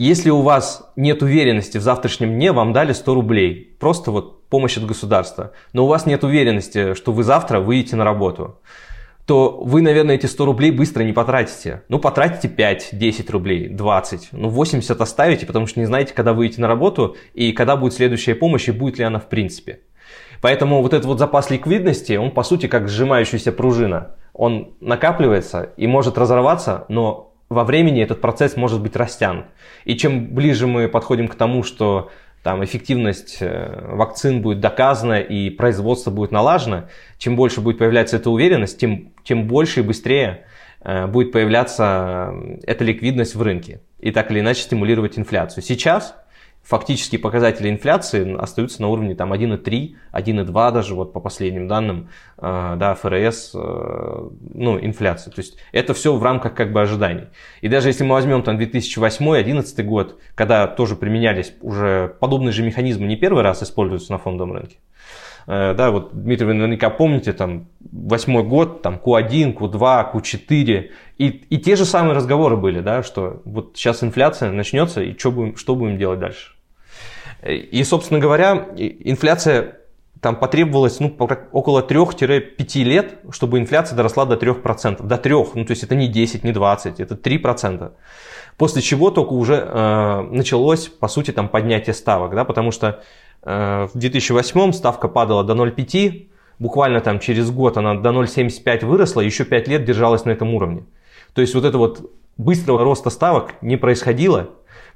Если 0.01 0.31
у 0.31 0.41
вас 0.41 0.91
нет 0.97 1.23
уверенности 1.23 1.77
в 1.77 1.83
завтрашнем 1.83 2.33
дне, 2.33 2.53
вам 2.53 2.73
дали 2.73 2.95
100 2.95 3.15
рублей. 3.15 3.77
Просто 3.79 4.11
вот 4.11 4.49
помощь 4.49 4.79
от 4.79 4.87
государства. 4.87 5.53
Но 5.75 5.85
у 5.85 5.89
вас 5.89 6.07
нет 6.07 6.25
уверенности, 6.25 6.95
что 6.95 7.13
вы 7.13 7.23
завтра 7.23 7.61
выйдете 7.61 7.97
на 7.97 8.05
работу 8.05 8.61
то 9.27 9.61
вы, 9.63 9.81
наверное, 9.81 10.17
эти 10.17 10.27
100 10.27 10.45
рублей 10.45 10.73
быстро 10.73 11.05
не 11.05 11.13
потратите. 11.13 11.83
Ну, 11.89 12.01
потратите 12.01 12.49
5, 12.49 12.89
10 12.93 13.31
рублей, 13.31 13.69
20. 13.69 14.31
Ну, 14.33 14.49
80 14.49 15.01
оставите, 15.01 15.47
потому 15.47 15.69
что 15.69 15.79
не 15.79 15.87
знаете, 15.87 16.15
когда 16.15 16.33
выйдете 16.33 16.63
на 16.63 16.67
работу 16.67 17.17
и 17.33 17.53
когда 17.53 17.77
будет 17.77 17.93
следующая 17.93 18.35
помощь 18.35 18.67
и 18.67 18.73
будет 18.73 18.99
ли 18.99 19.05
она 19.05 19.21
в 19.21 19.29
принципе. 19.29 19.83
Поэтому 20.41 20.83
вот 20.83 20.95
этот 20.95 21.07
вот 21.07 21.21
запас 21.21 21.49
ликвидности, 21.49 22.15
он 22.15 22.33
по 22.33 22.43
сути 22.43 22.67
как 22.67 22.89
сжимающаяся 22.89 23.53
пружина. 23.53 24.17
Он 24.33 24.73
накапливается 24.81 25.75
и 25.77 25.87
может 25.87 26.19
разорваться, 26.19 26.87
но 26.89 27.30
во 27.51 27.65
времени 27.65 28.01
этот 28.01 28.21
процесс 28.21 28.57
может 28.57 28.81
быть 28.81 28.97
растянут. 28.97 29.47
И 29.85 29.97
чем 29.97 30.33
ближе 30.33 30.67
мы 30.67 30.89
подходим 30.89 31.27
к 31.29 31.35
тому, 31.35 31.65
что 31.65 32.11
там 32.43 32.65
эффективность 32.65 33.39
э, 33.41 33.87
вакцин 33.93 34.41
будет 34.41 34.61
доказана 34.61 35.21
и 35.21 35.51
производство 35.51 36.11
будет 36.11 36.31
налажено, 36.31 36.89
чем 37.19 37.37
больше 37.37 37.61
будет 37.61 37.77
появляться 37.77 38.17
эта 38.17 38.31
уверенность, 38.31 38.79
тем, 38.79 39.13
тем 39.25 39.47
больше 39.47 39.81
и 39.81 39.83
быстрее 39.83 40.47
э, 40.81 41.07
будет 41.07 41.33
появляться 41.33 42.31
э, 42.33 42.61
эта 42.67 42.85
ликвидность 42.85 43.35
в 43.35 43.43
рынке 43.43 43.81
и 43.99 44.13
так 44.13 44.31
или 44.31 44.41
иначе 44.41 44.63
стимулировать 44.63 45.19
инфляцию. 45.19 45.63
Сейчас 45.63 46.15
фактические 46.71 47.21
показатели 47.21 47.69
инфляции 47.69 48.37
остаются 48.41 48.81
на 48.81 48.89
уровне 48.89 49.17
там 49.17 49.33
1,3, 49.33 49.97
1,2 50.13 50.73
даже 50.73 50.95
вот 50.95 51.13
по 51.13 51.19
последним 51.19 51.67
данным, 51.67 52.11
э, 52.39 52.77
да, 52.79 52.95
ФРС, 52.95 53.51
э, 53.57 54.29
ну, 54.55 54.79
инфляции. 54.79 55.31
То 55.31 55.41
есть 55.41 55.59
это 55.73 55.95
все 55.95 56.15
в 56.15 56.23
рамках 56.23 56.55
как 56.55 56.73
бы 56.73 56.81
ожиданий. 56.81 57.25
И 57.61 57.67
даже 57.67 57.89
если 57.89 58.05
мы 58.05 58.15
возьмем 58.15 58.45
там 58.45 58.57
2008-2011 58.57 59.83
год, 59.83 60.21
когда 60.37 60.69
тоже 60.69 60.95
применялись 60.95 61.53
уже 61.61 62.15
подобные 62.21 62.53
же 62.53 62.63
механизмы, 62.63 63.09
не 63.09 63.17
первый 63.17 63.43
раз 63.43 63.65
используются 63.65 64.13
на 64.13 64.19
фондовом 64.19 64.53
рынке, 64.53 64.77
э, 65.49 65.75
да, 65.75 65.91
вот, 65.91 66.11
Дмитрий, 66.13 66.47
вы 66.47 66.55
наверняка 66.55 66.89
помните, 66.89 67.33
там, 67.33 67.67
восьмой 67.81 68.45
год, 68.45 68.83
там, 68.83 69.01
Q1, 69.05 69.57
Q2, 69.57 70.15
Q4, 70.15 70.91
и, 71.19 71.27
и 71.27 71.59
те 71.59 71.75
же 71.75 71.85
самые 71.85 72.15
разговоры 72.15 72.57
были, 72.57 72.79
да, 72.79 73.03
что 73.03 73.43
вот 73.45 73.73
сейчас 73.75 74.05
инфляция 74.05 74.53
начнется, 74.53 75.03
и 75.03 75.19
что 75.19 75.33
будем, 75.33 75.57
что 75.57 75.75
будем 75.75 75.99
делать 75.99 76.21
дальше. 76.21 76.60
И, 77.43 77.83
собственно 77.85 78.21
говоря, 78.21 78.69
инфляция 78.77 79.81
там 80.21 80.37
потребовалось 80.37 81.01
ну, 81.01 81.17
около 81.53 81.81
3-5 81.81 82.83
лет, 82.83 83.19
чтобы 83.31 83.59
инфляция 83.59 83.97
доросла 83.97 84.27
до 84.27 84.37
3%. 84.37 85.07
До 85.07 85.17
3, 85.17 85.35
ну 85.55 85.65
то 85.65 85.71
есть 85.71 85.83
это 85.83 85.95
не 85.95 86.09
10, 86.09 86.45
не 86.45 86.53
20, 86.53 87.01
это 87.01 87.15
3%. 87.15 87.93
После 88.57 88.83
чего 88.83 89.11
только 89.11 89.33
уже 89.33 89.55
э, 89.55 90.21
началось, 90.31 90.89
по 90.89 91.09
сути, 91.09 91.31
там 91.31 91.49
поднятие 91.49 91.95
ставок, 91.95 92.35
да, 92.35 92.45
потому 92.45 92.71
что 92.73 93.03
э, 93.43 93.89
в 93.93 93.99
2008 93.99 94.73
ставка 94.73 95.09
падала 95.09 95.43
до 95.43 95.55
0,5, 95.55 96.27
буквально 96.59 97.01
там 97.01 97.21
через 97.21 97.51
год 97.51 97.79
она 97.79 97.95
до 97.95 98.11
0,75 98.11 98.85
выросла, 98.85 99.23
еще 99.23 99.45
5 99.45 99.69
лет 99.69 99.85
держалась 99.87 100.27
на 100.27 100.31
этом 100.31 100.53
уровне. 100.55 100.85
То 101.33 101.41
есть 101.41 101.55
вот 101.55 101.65
это 101.65 101.79
вот 101.79 102.13
быстрого 102.37 102.85
роста 102.85 103.09
ставок 103.09 103.55
не 103.63 103.79
происходило, 103.79 104.51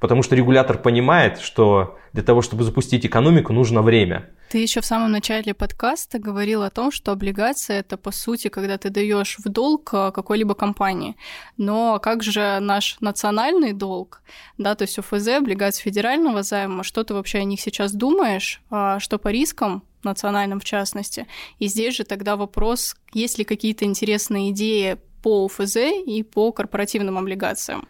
Потому 0.05 0.23
что 0.23 0.37
регулятор 0.37 0.77
понимает, 0.77 1.41
что 1.41 1.97
для 2.13 2.23
того, 2.23 2.43
чтобы 2.43 2.63
запустить 2.63 3.07
экономику, 3.07 3.55
нужно 3.55 3.81
время. 3.81 4.29
Ты 4.51 4.59
еще 4.59 4.83
в 4.83 4.85
самом 4.85 5.11
начале 5.11 5.55
подкаста 5.55 6.19
говорил 6.19 6.63
о 6.63 6.69
том, 6.69 6.93
что 6.93 7.11
облигация 7.11 7.81
это 7.81 7.97
по 7.97 8.11
сути, 8.11 8.49
когда 8.49 8.77
ты 8.77 8.91
даешь 8.91 9.39
в 9.43 9.49
долг 9.49 9.89
а, 9.95 10.11
какой-либо 10.11 10.55
компании. 10.55 11.17
Но 11.57 11.99
как 12.01 12.23
же 12.23 12.59
наш 12.61 12.99
национальный 13.01 13.73
долг, 13.73 14.21
да, 14.59 14.75
то 14.75 14.83
есть 14.83 14.99
ОФЗ, 14.99 15.29
облигации 15.29 15.83
федерального 15.83 16.43
займа, 16.43 16.85
что 16.85 17.03
ты 17.03 17.15
вообще 17.15 17.39
о 17.39 17.45
них 17.45 17.59
сейчас 17.63 17.95
думаешь, 17.95 18.61
а, 18.69 19.01
что 19.01 19.17
по 19.19 19.29
рискам 19.29 19.85
национальным 20.03 20.61
в 20.61 20.65
частности. 20.65 21.27
И 21.59 21.67
здесь 21.69 21.97
же 21.97 22.05
тогда 22.05 22.37
вопрос, 22.37 22.95
есть 23.15 23.39
ли 23.39 23.45
какие-то 23.45 23.87
интересные 23.87 24.51
идеи 24.51 24.99
по 25.23 25.47
ОФЗ 25.47 25.77
и 26.05 26.23
по 26.23 26.53
корпоративным 26.53 27.17
облигациям? 27.17 27.89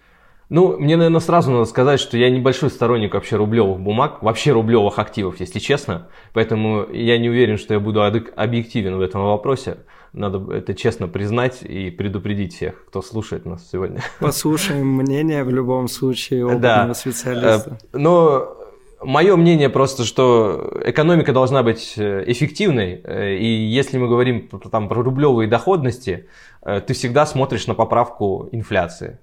Ну, 0.50 0.76
мне, 0.78 0.96
наверное, 0.96 1.20
сразу 1.20 1.50
надо 1.50 1.64
сказать, 1.64 2.00
что 2.00 2.16
я 2.16 2.30
небольшой 2.30 2.70
сторонник 2.70 3.14
вообще 3.14 3.37
рублевых 3.37 3.80
бумаг, 3.80 4.22
вообще 4.22 4.52
рублевых 4.52 4.98
активов, 4.98 5.40
если 5.40 5.59
честно. 5.59 6.09
Поэтому 6.33 6.87
я 6.92 7.18
не 7.18 7.30
уверен, 7.30 7.57
что 7.57 7.74
я 7.74 7.80
буду 7.80 8.02
объективен 8.02 8.96
в 8.96 9.00
этом 9.00 9.22
вопросе. 9.24 9.78
Надо 10.12 10.52
это 10.52 10.74
честно 10.74 11.09
признать 11.09 11.62
и 11.62 11.90
предупредить 11.90 12.54
всех, 12.54 12.85
кто 12.87 13.02
слушает 13.02 13.46
нас 13.46 13.68
сегодня. 13.70 14.00
Послушаем 14.20 14.87
мнение 14.87 15.42
в 15.42 15.50
любом 15.50 15.88
случае 15.88 16.44
опытного 16.44 16.88
да. 16.88 16.94
специалиста. 16.94 17.78
Э, 17.92 17.98
но 17.98 18.59
Мое 19.04 19.37
мнение 19.37 19.68
просто, 19.68 20.04
что 20.04 20.80
экономика 20.83 21.35
должна 21.35 21.62
быть 21.62 21.92
э, 21.98 22.24
эффективной, 22.26 23.02
э, 23.04 23.35
и 23.37 23.46
если 23.46 23.98
мы 23.98 24.09
говорим 24.09 24.48
там, 24.72 24.88
про 24.88 25.02
рублевые 25.02 25.46
доходности, 25.46 26.28
ты 26.62 26.94
всегда 26.94 27.26
смотришь 27.26 27.66
на 27.66 27.74
поправку 27.74 28.48
инфляции. 28.50 29.18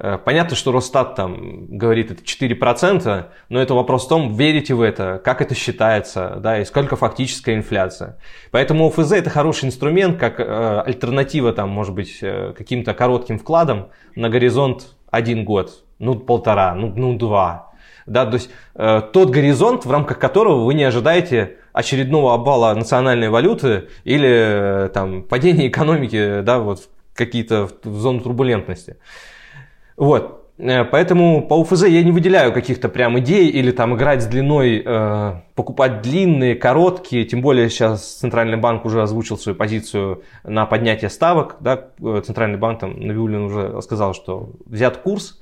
Э, 0.00 0.16
понятно, 0.24 0.54
что 0.54 0.70
Росстат 0.70 1.16
там 1.16 1.66
говорит 1.76 2.10
это 2.12 2.22
4%, 2.22 3.24
но 3.48 3.60
это 3.60 3.74
вопрос 3.74 4.06
в 4.06 4.08
том, 4.08 4.34
верите 4.34 4.74
в 4.74 4.82
это, 4.82 5.20
как 5.24 5.42
это 5.42 5.54
считается, 5.54 6.36
да, 6.40 6.60
и 6.60 6.64
сколько 6.64 6.94
фактическая 6.94 7.56
инфляция. 7.56 8.18
Поэтому 8.52 8.86
ОФЗ 8.88 9.12
это 9.12 9.30
хороший 9.30 9.66
инструмент, 9.66 10.18
как 10.18 10.38
э, 10.38 10.82
альтернатива 10.86 11.52
там, 11.52 11.70
может 11.70 11.94
быть, 11.94 12.18
э, 12.22 12.54
каким-то 12.56 12.94
коротким 12.94 13.38
вкладом 13.38 13.88
на 14.14 14.28
горизонт 14.28 14.94
один 15.10 15.44
год, 15.44 15.84
ну 15.98 16.14
полтора, 16.14 16.74
ну, 16.74 16.92
ну 16.94 17.18
два. 17.18 17.72
Да, 18.06 18.24
то 18.24 18.34
есть 18.34 18.50
э, 18.74 19.02
тот 19.12 19.30
горизонт, 19.30 19.84
в 19.84 19.90
рамках 19.90 20.18
которого 20.18 20.64
вы 20.64 20.74
не 20.74 20.84
ожидаете 20.84 21.56
очередного 21.72 22.34
обвала 22.34 22.74
национальной 22.74 23.28
валюты 23.30 23.88
или 24.04 24.28
э, 24.86 24.88
там 24.94 25.24
падения 25.24 25.66
экономики, 25.66 26.40
да, 26.42 26.60
вот 26.60 26.88
какие-то 27.14 27.68
в 27.82 27.98
зону 27.98 28.20
турбулентности. 28.20 28.96
Вот. 29.98 30.38
Э, 30.58 30.84
поэтому 30.84 31.46
по 31.46 31.54
УФЗ 31.54 31.86
я 31.88 32.02
не 32.02 32.12
выделяю 32.12 32.52
каких-то 32.52 32.88
прям 32.88 33.18
идей 33.18 33.48
или 33.48 33.70
там 33.70 33.94
играть 33.94 34.22
с 34.22 34.26
длиной, 34.26 34.82
э, 34.84 35.40
покупать 35.54 36.02
длинные, 36.02 36.54
короткие. 36.54 37.24
Тем 37.24 37.42
более 37.42 37.68
сейчас 37.68 38.16
Центральный 38.16 38.56
банк 38.56 38.84
уже 38.84 39.02
озвучил 39.02 39.36
свою 39.36 39.56
позицию 39.56 40.22
на 40.44 40.66
поднятие 40.66 41.10
ставок. 41.10 41.56
Да? 41.60 41.88
Э, 42.00 42.22
Центральный 42.24 42.58
банк, 42.58 42.80
там, 42.80 42.98
Навиулин 42.98 43.42
уже 43.42 43.82
сказал, 43.82 44.14
что 44.14 44.50
взят 44.64 44.98
курс. 44.98 45.38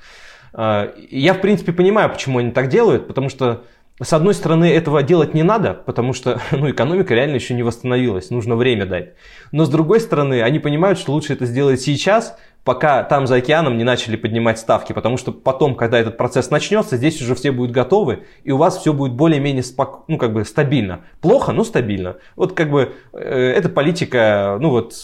Э, 0.52 0.92
я, 1.10 1.34
в 1.34 1.40
принципе, 1.40 1.72
понимаю, 1.72 2.10
почему 2.10 2.38
они 2.38 2.50
так 2.50 2.68
делают, 2.68 3.06
потому 3.06 3.28
что 3.28 3.62
с 4.02 4.12
одной 4.12 4.34
стороны, 4.34 4.66
этого 4.66 5.02
делать 5.02 5.32
не 5.32 5.42
надо, 5.42 5.72
потому 5.72 6.12
что 6.12 6.40
ну, 6.50 6.70
экономика 6.70 7.14
реально 7.14 7.36
еще 7.36 7.54
не 7.54 7.62
восстановилась, 7.62 8.30
нужно 8.30 8.56
время 8.56 8.84
дать. 8.84 9.14
Но 9.52 9.64
с 9.64 9.70
другой 9.70 10.00
стороны, 10.00 10.42
они 10.42 10.58
понимают, 10.58 10.98
что 10.98 11.12
лучше 11.12 11.32
это 11.32 11.46
сделать 11.46 11.80
сейчас, 11.80 12.36
пока 12.66 13.04
там 13.04 13.28
за 13.28 13.36
океаном 13.36 13.78
не 13.78 13.84
начали 13.84 14.16
поднимать 14.16 14.58
ставки, 14.58 14.92
потому 14.92 15.18
что 15.18 15.30
потом, 15.30 15.76
когда 15.76 16.00
этот 16.00 16.16
процесс 16.16 16.50
начнется, 16.50 16.96
здесь 16.96 17.22
уже 17.22 17.36
все 17.36 17.52
будут 17.52 17.70
готовы, 17.70 18.24
и 18.42 18.50
у 18.50 18.56
вас 18.56 18.76
все 18.78 18.92
будет 18.92 19.12
более-менее 19.12 19.62
спок... 19.62 20.02
ну, 20.08 20.18
как 20.18 20.32
бы 20.32 20.44
стабильно. 20.44 21.02
Плохо, 21.20 21.52
но 21.52 21.62
стабильно. 21.62 22.16
Вот 22.34 22.54
как 22.54 22.68
бы 22.72 22.92
э, 23.12 23.52
это 23.56 23.68
политика, 23.68 24.58
ну 24.60 24.70
вот 24.70 24.94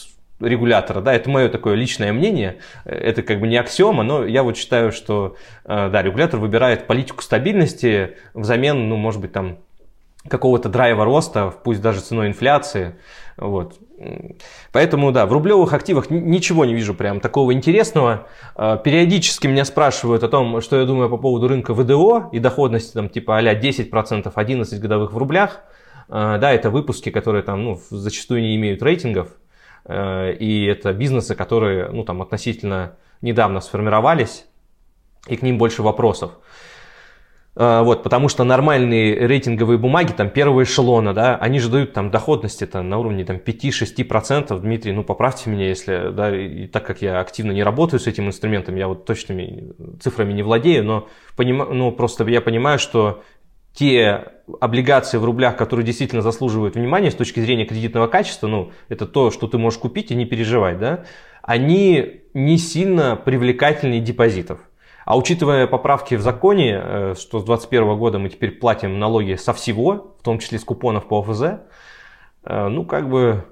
регулятора, 0.40 1.00
да, 1.02 1.14
это 1.14 1.30
мое 1.30 1.48
такое 1.48 1.76
личное 1.76 2.12
мнение, 2.12 2.58
это 2.84 3.22
как 3.22 3.38
бы 3.38 3.46
не 3.46 3.56
аксиома, 3.56 4.02
но 4.02 4.26
я 4.26 4.42
вот 4.42 4.56
считаю, 4.56 4.90
что, 4.90 5.36
э, 5.64 5.88
да, 5.88 6.02
регулятор 6.02 6.40
выбирает 6.40 6.88
политику 6.88 7.22
стабильности 7.22 8.16
взамен, 8.34 8.88
ну, 8.88 8.96
может 8.96 9.20
быть, 9.20 9.30
там, 9.30 9.58
какого-то 10.28 10.68
драйва 10.68 11.04
роста, 11.04 11.54
пусть 11.62 11.80
даже 11.80 12.00
ценой 12.00 12.26
инфляции, 12.26 12.96
вот. 13.36 13.78
Поэтому, 14.72 15.12
да, 15.12 15.26
в 15.26 15.32
рублевых 15.32 15.72
активах 15.72 16.10
ничего 16.10 16.64
не 16.64 16.74
вижу 16.74 16.94
прям 16.94 17.20
такого 17.20 17.52
интересного. 17.52 18.26
А, 18.54 18.76
периодически 18.76 19.46
меня 19.46 19.64
спрашивают 19.64 20.22
о 20.22 20.28
том, 20.28 20.60
что 20.60 20.78
я 20.78 20.86
думаю 20.86 21.08
по 21.10 21.16
поводу 21.16 21.48
рынка 21.48 21.74
ВДО 21.74 22.28
и 22.32 22.38
доходности 22.38 22.92
там 22.92 23.08
типа 23.08 23.38
а 23.38 23.54
10%, 23.54 24.32
11 24.34 24.80
годовых 24.80 25.12
в 25.12 25.18
рублях. 25.18 25.60
А, 26.08 26.38
да, 26.38 26.52
это 26.52 26.70
выпуски, 26.70 27.10
которые 27.10 27.42
там 27.42 27.64
ну, 27.64 27.80
зачастую 27.90 28.42
не 28.42 28.56
имеют 28.56 28.82
рейтингов. 28.82 29.28
И 29.84 30.68
это 30.70 30.92
бизнесы, 30.92 31.34
которые 31.34 31.88
ну, 31.88 32.04
там, 32.04 32.22
относительно 32.22 32.94
недавно 33.20 33.60
сформировались, 33.60 34.44
и 35.26 35.36
к 35.36 35.42
ним 35.42 35.58
больше 35.58 35.82
вопросов. 35.82 36.38
А, 37.54 37.82
вот, 37.82 38.02
потому 38.02 38.28
что 38.28 38.44
нормальные 38.44 39.26
рейтинговые 39.26 39.76
бумаги, 39.76 40.12
там, 40.12 40.30
первого 40.30 40.62
эшелона, 40.62 41.12
да, 41.12 41.36
они 41.36 41.58
же 41.58 41.68
дают 41.68 41.92
там 41.92 42.10
доходности 42.10 42.66
там, 42.66 42.88
на 42.88 42.98
уровне 42.98 43.24
там, 43.24 43.36
5-6%. 43.36 44.58
Дмитрий, 44.58 44.92
ну, 44.92 45.04
поправьте 45.04 45.50
меня, 45.50 45.68
если, 45.68 46.10
да, 46.12 46.34
и 46.34 46.66
так 46.66 46.86
как 46.86 47.02
я 47.02 47.20
активно 47.20 47.52
не 47.52 47.62
работаю 47.62 48.00
с 48.00 48.06
этим 48.06 48.26
инструментом, 48.26 48.76
я 48.76 48.88
вот 48.88 49.04
точными 49.04 49.74
цифрами 50.00 50.32
не 50.32 50.42
владею, 50.42 50.84
но 50.84 51.08
поним... 51.36 51.58
ну, 51.58 51.92
просто 51.92 52.24
я 52.24 52.40
понимаю, 52.40 52.78
что 52.78 53.22
те 53.74 54.32
облигации 54.60 55.18
в 55.18 55.24
рублях, 55.24 55.56
которые 55.56 55.84
действительно 55.84 56.22
заслуживают 56.22 56.74
внимания 56.74 57.10
с 57.10 57.14
точки 57.14 57.40
зрения 57.40 57.66
кредитного 57.66 58.06
качества, 58.06 58.46
ну, 58.46 58.72
это 58.88 59.06
то, 59.06 59.30
что 59.30 59.46
ты 59.46 59.58
можешь 59.58 59.78
купить 59.78 60.10
и 60.10 60.14
не 60.14 60.24
переживать, 60.24 60.78
да, 60.78 61.04
они 61.42 62.22
не 62.32 62.56
сильно 62.56 63.16
привлекательнее 63.16 64.00
депозитов. 64.00 64.60
А 65.04 65.16
учитывая 65.16 65.66
поправки 65.66 66.14
в 66.14 66.20
законе, 66.20 66.80
э, 66.82 67.14
что 67.18 67.40
с 67.40 67.44
2021 67.44 67.98
года 67.98 68.18
мы 68.18 68.28
теперь 68.28 68.52
платим 68.52 68.98
налоги 68.98 69.34
со 69.34 69.52
всего, 69.52 70.16
в 70.18 70.22
том 70.22 70.38
числе 70.38 70.58
с 70.58 70.64
купонов 70.64 71.06
по 71.06 71.20
ОФЗ, 71.20 71.42
э, 72.44 72.68
ну, 72.68 72.84
как 72.84 73.08
бы 73.08 73.44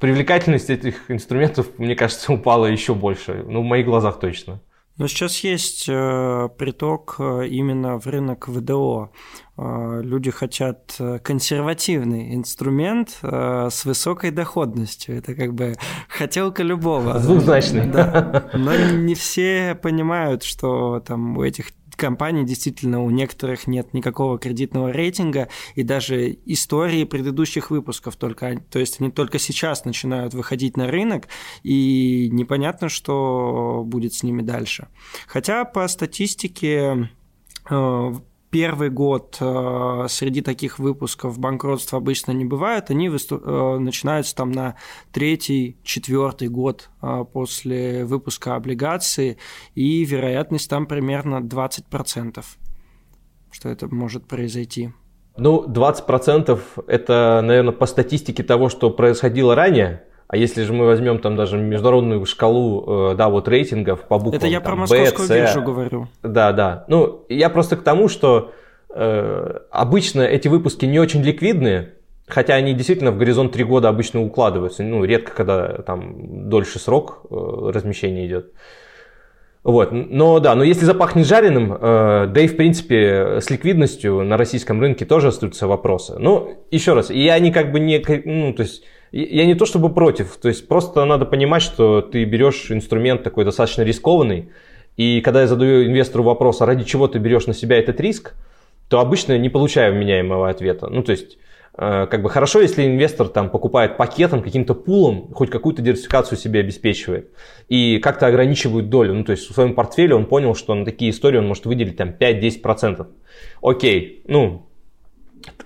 привлекательность 0.00 0.70
этих 0.70 1.10
инструментов, 1.10 1.78
мне 1.78 1.94
кажется, 1.94 2.32
упала 2.32 2.66
еще 2.66 2.94
больше. 2.94 3.44
Ну, 3.46 3.60
в 3.60 3.64
моих 3.64 3.86
глазах 3.86 4.18
точно. 4.18 4.60
Но 4.96 5.08
сейчас 5.08 5.38
есть 5.40 5.86
э, 5.88 6.48
приток 6.56 7.16
именно 7.18 7.98
в 7.98 8.06
рынок 8.06 8.48
ВДО. 8.48 9.10
Э, 9.56 10.00
люди 10.02 10.30
хотят 10.30 10.96
э, 10.98 11.18
консервативный 11.20 12.34
инструмент 12.34 13.18
э, 13.22 13.68
с 13.70 13.84
высокой 13.84 14.30
доходностью. 14.30 15.16
Это 15.16 15.34
как 15.34 15.54
бы 15.54 15.74
хотелка 16.08 16.62
любого. 16.62 17.20
Двузначный. 17.20 17.86
Да. 17.86 18.50
Но 18.54 18.74
не 18.76 19.14
все 19.14 19.78
понимают, 19.80 20.42
что 20.42 21.00
там 21.00 21.38
у 21.38 21.44
этих 21.44 21.66
компаний 21.96 22.44
действительно 22.44 23.04
у 23.04 23.10
некоторых 23.10 23.68
нет 23.68 23.94
никакого 23.94 24.36
кредитного 24.36 24.90
рейтинга 24.90 25.48
и 25.76 25.84
даже 25.84 26.36
истории 26.44 27.04
предыдущих 27.04 27.70
выпусков 27.70 28.16
только, 28.16 28.60
то 28.68 28.80
есть 28.80 29.00
они 29.00 29.12
только 29.12 29.38
сейчас 29.38 29.84
начинают 29.84 30.34
выходить 30.34 30.76
на 30.76 30.88
рынок 30.88 31.28
и 31.62 32.28
непонятно, 32.32 32.88
что 32.88 33.84
будет 33.86 34.12
с 34.12 34.24
ними 34.24 34.42
дальше. 34.42 34.88
Хотя 35.28 35.64
по 35.64 35.86
статистике 35.86 37.10
первый 38.54 38.88
год 38.88 39.36
э, 39.40 40.06
среди 40.08 40.40
таких 40.40 40.78
выпусков 40.78 41.40
банкротства 41.40 41.98
обычно 41.98 42.30
не 42.30 42.44
бывает, 42.44 42.88
они 42.88 43.08
выступ... 43.08 43.42
э, 43.44 43.78
начинаются 43.80 44.36
там 44.36 44.52
на 44.52 44.76
третий, 45.10 45.76
четвертый 45.82 46.46
год 46.46 46.88
э, 47.02 47.24
после 47.32 48.04
выпуска 48.04 48.54
облигации, 48.54 49.38
и 49.74 50.04
вероятность 50.04 50.70
там 50.70 50.86
примерно 50.86 51.40
20%, 51.40 52.44
что 53.50 53.68
это 53.68 53.92
может 53.92 54.28
произойти. 54.28 54.92
Ну, 55.36 55.66
20% 55.66 56.60
это, 56.86 57.40
наверное, 57.42 57.72
по 57.72 57.86
статистике 57.86 58.44
того, 58.44 58.68
что 58.68 58.88
происходило 58.90 59.56
ранее, 59.56 60.04
а 60.34 60.36
если 60.36 60.64
же 60.64 60.72
мы 60.72 60.84
возьмем 60.84 61.20
там 61.20 61.36
даже 61.36 61.56
международную 61.56 62.26
шкалу, 62.26 63.12
э, 63.12 63.14
да, 63.14 63.28
вот 63.28 63.46
рейтингов 63.46 64.00
по 64.00 64.18
буквам 64.18 64.34
Это 64.34 64.48
я 64.48 64.58
там, 64.58 64.64
про 64.64 64.76
московскую 64.80 65.28
B, 65.28 65.32
C, 65.32 65.40
биржу 65.42 65.62
говорю. 65.62 66.08
Да, 66.24 66.50
да. 66.50 66.84
Ну, 66.88 67.24
я 67.28 67.48
просто 67.50 67.76
к 67.76 67.84
тому, 67.84 68.08
что 68.08 68.50
э, 68.92 69.58
обычно 69.70 70.22
эти 70.22 70.48
выпуски 70.48 70.86
не 70.86 70.98
очень 70.98 71.22
ликвидные, 71.22 71.94
хотя 72.26 72.54
они 72.54 72.74
действительно 72.74 73.12
в 73.12 73.16
горизонт 73.16 73.52
3 73.52 73.62
года 73.62 73.88
обычно 73.88 74.24
укладываются. 74.24 74.82
Ну, 74.82 75.04
редко, 75.04 75.30
когда 75.36 75.68
там 75.82 76.48
дольше 76.48 76.80
срок 76.80 77.26
э, 77.30 77.70
размещения 77.72 78.26
идет. 78.26 78.54
Вот. 79.62 79.92
Но 79.92 80.40
да, 80.40 80.56
но 80.56 80.64
если 80.64 80.84
запахнет 80.84 81.28
жареным, 81.28 81.74
э, 81.80 82.26
да 82.26 82.40
и 82.40 82.48
в 82.48 82.56
принципе 82.56 83.38
с 83.40 83.50
ликвидностью 83.50 84.24
на 84.24 84.36
российском 84.36 84.80
рынке 84.80 85.04
тоже 85.04 85.28
остаются 85.28 85.68
вопросы. 85.68 86.16
Ну, 86.18 86.66
еще 86.72 86.92
раз, 86.94 87.10
я 87.10 87.38
не 87.38 87.52
как 87.52 87.70
бы 87.70 87.78
не, 87.78 88.02
ну, 88.24 88.52
то 88.52 88.62
есть 88.62 88.82
я 89.22 89.46
не 89.46 89.54
то 89.54 89.64
чтобы 89.64 89.94
против, 89.94 90.36
то 90.36 90.48
есть 90.48 90.66
просто 90.66 91.04
надо 91.04 91.24
понимать, 91.24 91.62
что 91.62 92.00
ты 92.02 92.24
берешь 92.24 92.70
инструмент 92.70 93.22
такой 93.22 93.44
достаточно 93.44 93.82
рискованный, 93.82 94.50
и 94.96 95.20
когда 95.20 95.42
я 95.42 95.46
задаю 95.46 95.84
инвестору 95.86 96.24
вопрос, 96.24 96.60
а 96.60 96.66
ради 96.66 96.84
чего 96.84 97.08
ты 97.08 97.18
берешь 97.18 97.46
на 97.46 97.54
себя 97.54 97.78
этот 97.78 98.00
риск, 98.00 98.34
то 98.88 99.00
обычно 99.00 99.38
не 99.38 99.48
получаю 99.48 99.94
вменяемого 99.94 100.48
ответа. 100.48 100.88
Ну, 100.88 101.02
то 101.02 101.12
есть, 101.12 101.38
э, 101.76 102.06
как 102.06 102.22
бы 102.22 102.30
хорошо, 102.30 102.60
если 102.60 102.86
инвестор 102.86 103.28
там 103.28 103.50
покупает 103.50 103.96
пакетом, 103.96 104.42
каким-то 104.42 104.74
пулом, 104.74 105.32
хоть 105.32 105.50
какую-то 105.50 105.82
диверсификацию 105.82 106.38
себе 106.38 106.60
обеспечивает 106.60 107.30
и 107.68 107.98
как-то 107.98 108.26
ограничивает 108.26 108.88
долю. 108.88 109.14
Ну, 109.14 109.24
то 109.24 109.32
есть 109.32 109.50
в 109.50 109.54
своем 109.54 109.74
портфеле 109.74 110.14
он 110.14 110.26
понял, 110.26 110.54
что 110.54 110.74
на 110.74 110.84
такие 110.84 111.10
истории 111.10 111.38
он 111.38 111.48
может 111.48 111.66
выделить 111.66 111.96
там 111.96 112.10
5-10%. 112.10 113.06
Окей, 113.62 114.22
ну, 114.28 114.66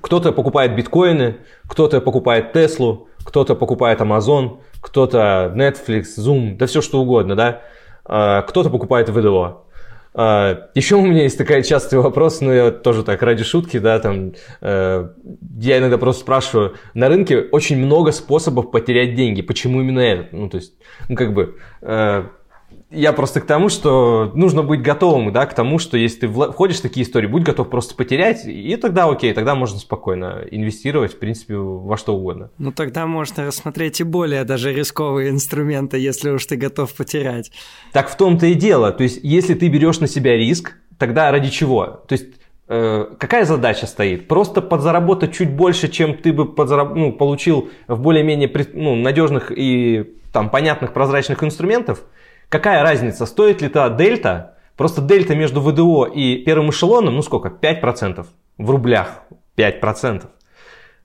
кто-то 0.01 0.33
покупает 0.33 0.75
биткоины, 0.75 1.37
кто-то 1.67 2.01
покупает 2.01 2.53
Теслу, 2.53 3.08
кто-то 3.25 3.55
покупает 3.55 4.01
Amazon, 4.01 4.59
кто-то 4.81 5.53
Netflix, 5.55 6.05
Zoom, 6.19 6.57
да 6.57 6.67
все 6.67 6.81
что 6.81 7.01
угодно, 7.01 7.37
да. 7.37 7.63
А, 8.05 8.43
кто-то 8.43 8.71
покупает 8.71 9.09
ВДО. 9.09 9.65
А, 10.15 10.69
Еще 10.75 10.97
у 10.97 11.03
меня 11.03 11.23
есть 11.23 11.39
такая 11.39 11.63
частый 11.63 11.99
вопрос, 11.99 12.41
но 12.41 12.53
я 12.53 12.71
тоже 12.71 13.05
так 13.05 13.23
ради 13.23 13.45
шутки, 13.45 13.79
да, 13.79 13.99
там, 14.01 14.33
э, 14.61 15.09
я 15.61 15.79
иногда 15.79 15.99
просто 15.99 16.23
спрашиваю, 16.23 16.75
на 16.95 17.09
рынке 17.09 17.39
очень 17.53 17.77
много 17.79 18.11
способов 18.13 18.71
потерять 18.71 19.15
деньги, 19.15 19.43
почему 19.43 19.81
именно 19.81 20.01
этот? 20.01 20.33
Ну, 20.33 20.49
то 20.49 20.57
есть, 20.57 20.75
ну, 21.09 21.15
как 21.15 21.35
бы, 21.35 21.57
э, 21.83 22.25
я 22.91 23.13
просто 23.13 23.43
к 23.43 23.47
тому, 23.47 23.69
что 23.69 24.33
нужно 24.35 24.63
быть 24.63 24.81
готовым, 24.81 25.31
да, 25.31 25.45
к 25.45 25.55
тому, 25.55 25.79
что 25.79 25.99
если 25.99 26.21
ты 26.21 26.29
входишь 26.29 26.79
в 26.79 26.83
такие 26.83 27.05
истории, 27.05 27.27
будь 27.27 27.43
готов 27.43 27.69
просто 27.69 27.95
потерять, 27.95 28.47
и 28.47 28.77
тогда 28.77 29.05
окей, 29.05 29.35
тогда 29.35 29.55
можно 29.55 29.79
спокойно 29.79 30.45
инвестировать, 30.51 31.13
в 31.13 31.19
принципе, 31.19 31.57
во 31.57 31.99
что 31.99 32.17
угодно. 32.17 32.51
Ну, 32.57 32.73
тогда 32.73 33.07
можно 33.07 33.47
рассмотреть 33.47 34.01
и 34.01 34.05
более 34.05 34.45
даже 34.45 34.73
рисковые 34.73 35.31
инструменты, 35.31 35.99
если 35.99 36.31
уж 36.31 36.47
ты 36.47 36.57
готов 36.57 36.95
потерять. 36.95 37.53
Так 37.93 38.09
в 38.09 38.17
том-то 38.17 38.47
и 38.47 38.55
дело. 38.55 38.91
То 38.91 39.03
есть, 39.03 39.21
если 39.23 39.53
ты 39.53 39.69
берешь 39.69 40.01
на 40.01 40.07
себя 40.07 40.37
риск, 40.37 40.77
тогда 40.97 41.31
ради 41.31 41.51
чего? 41.51 42.03
То 42.09 42.15
есть, 42.15 42.29
э, 42.69 43.07
какая 43.19 43.45
задача 43.45 43.87
стоит? 43.87 44.29
Просто 44.29 44.63
подзаработать 44.63 45.35
чуть 45.35 45.51
больше, 45.51 45.89
чем 45.89 46.15
ты 46.17 46.33
бы 46.33 46.51
подзараб... 46.51 46.95
ну, 46.95 47.13
получил 47.13 47.69
в 47.87 48.01
более-менее 48.01 48.51
ну, 48.73 48.97
надежных 48.97 49.53
и 49.55 50.15
там 50.33 50.49
понятных 50.49 50.95
прозрачных 50.95 51.45
инструментов– 51.45 52.03
Какая 52.49 52.83
разница, 52.83 53.27
стоит 53.27 53.61
ли 53.63 53.69
та 53.69 53.91
дельта? 53.91 54.55
Просто 54.77 55.03
дельта 55.03 55.35
между 55.35 55.61
ВДО 55.61 56.07
и 56.07 56.37
первым 56.45 56.71
эшелоном, 56.71 57.17
ну 57.17 57.23
сколько, 57.23 57.49
5% 57.49 58.27
в 58.59 58.71
рублях, 58.71 59.23
5%. 59.57 60.27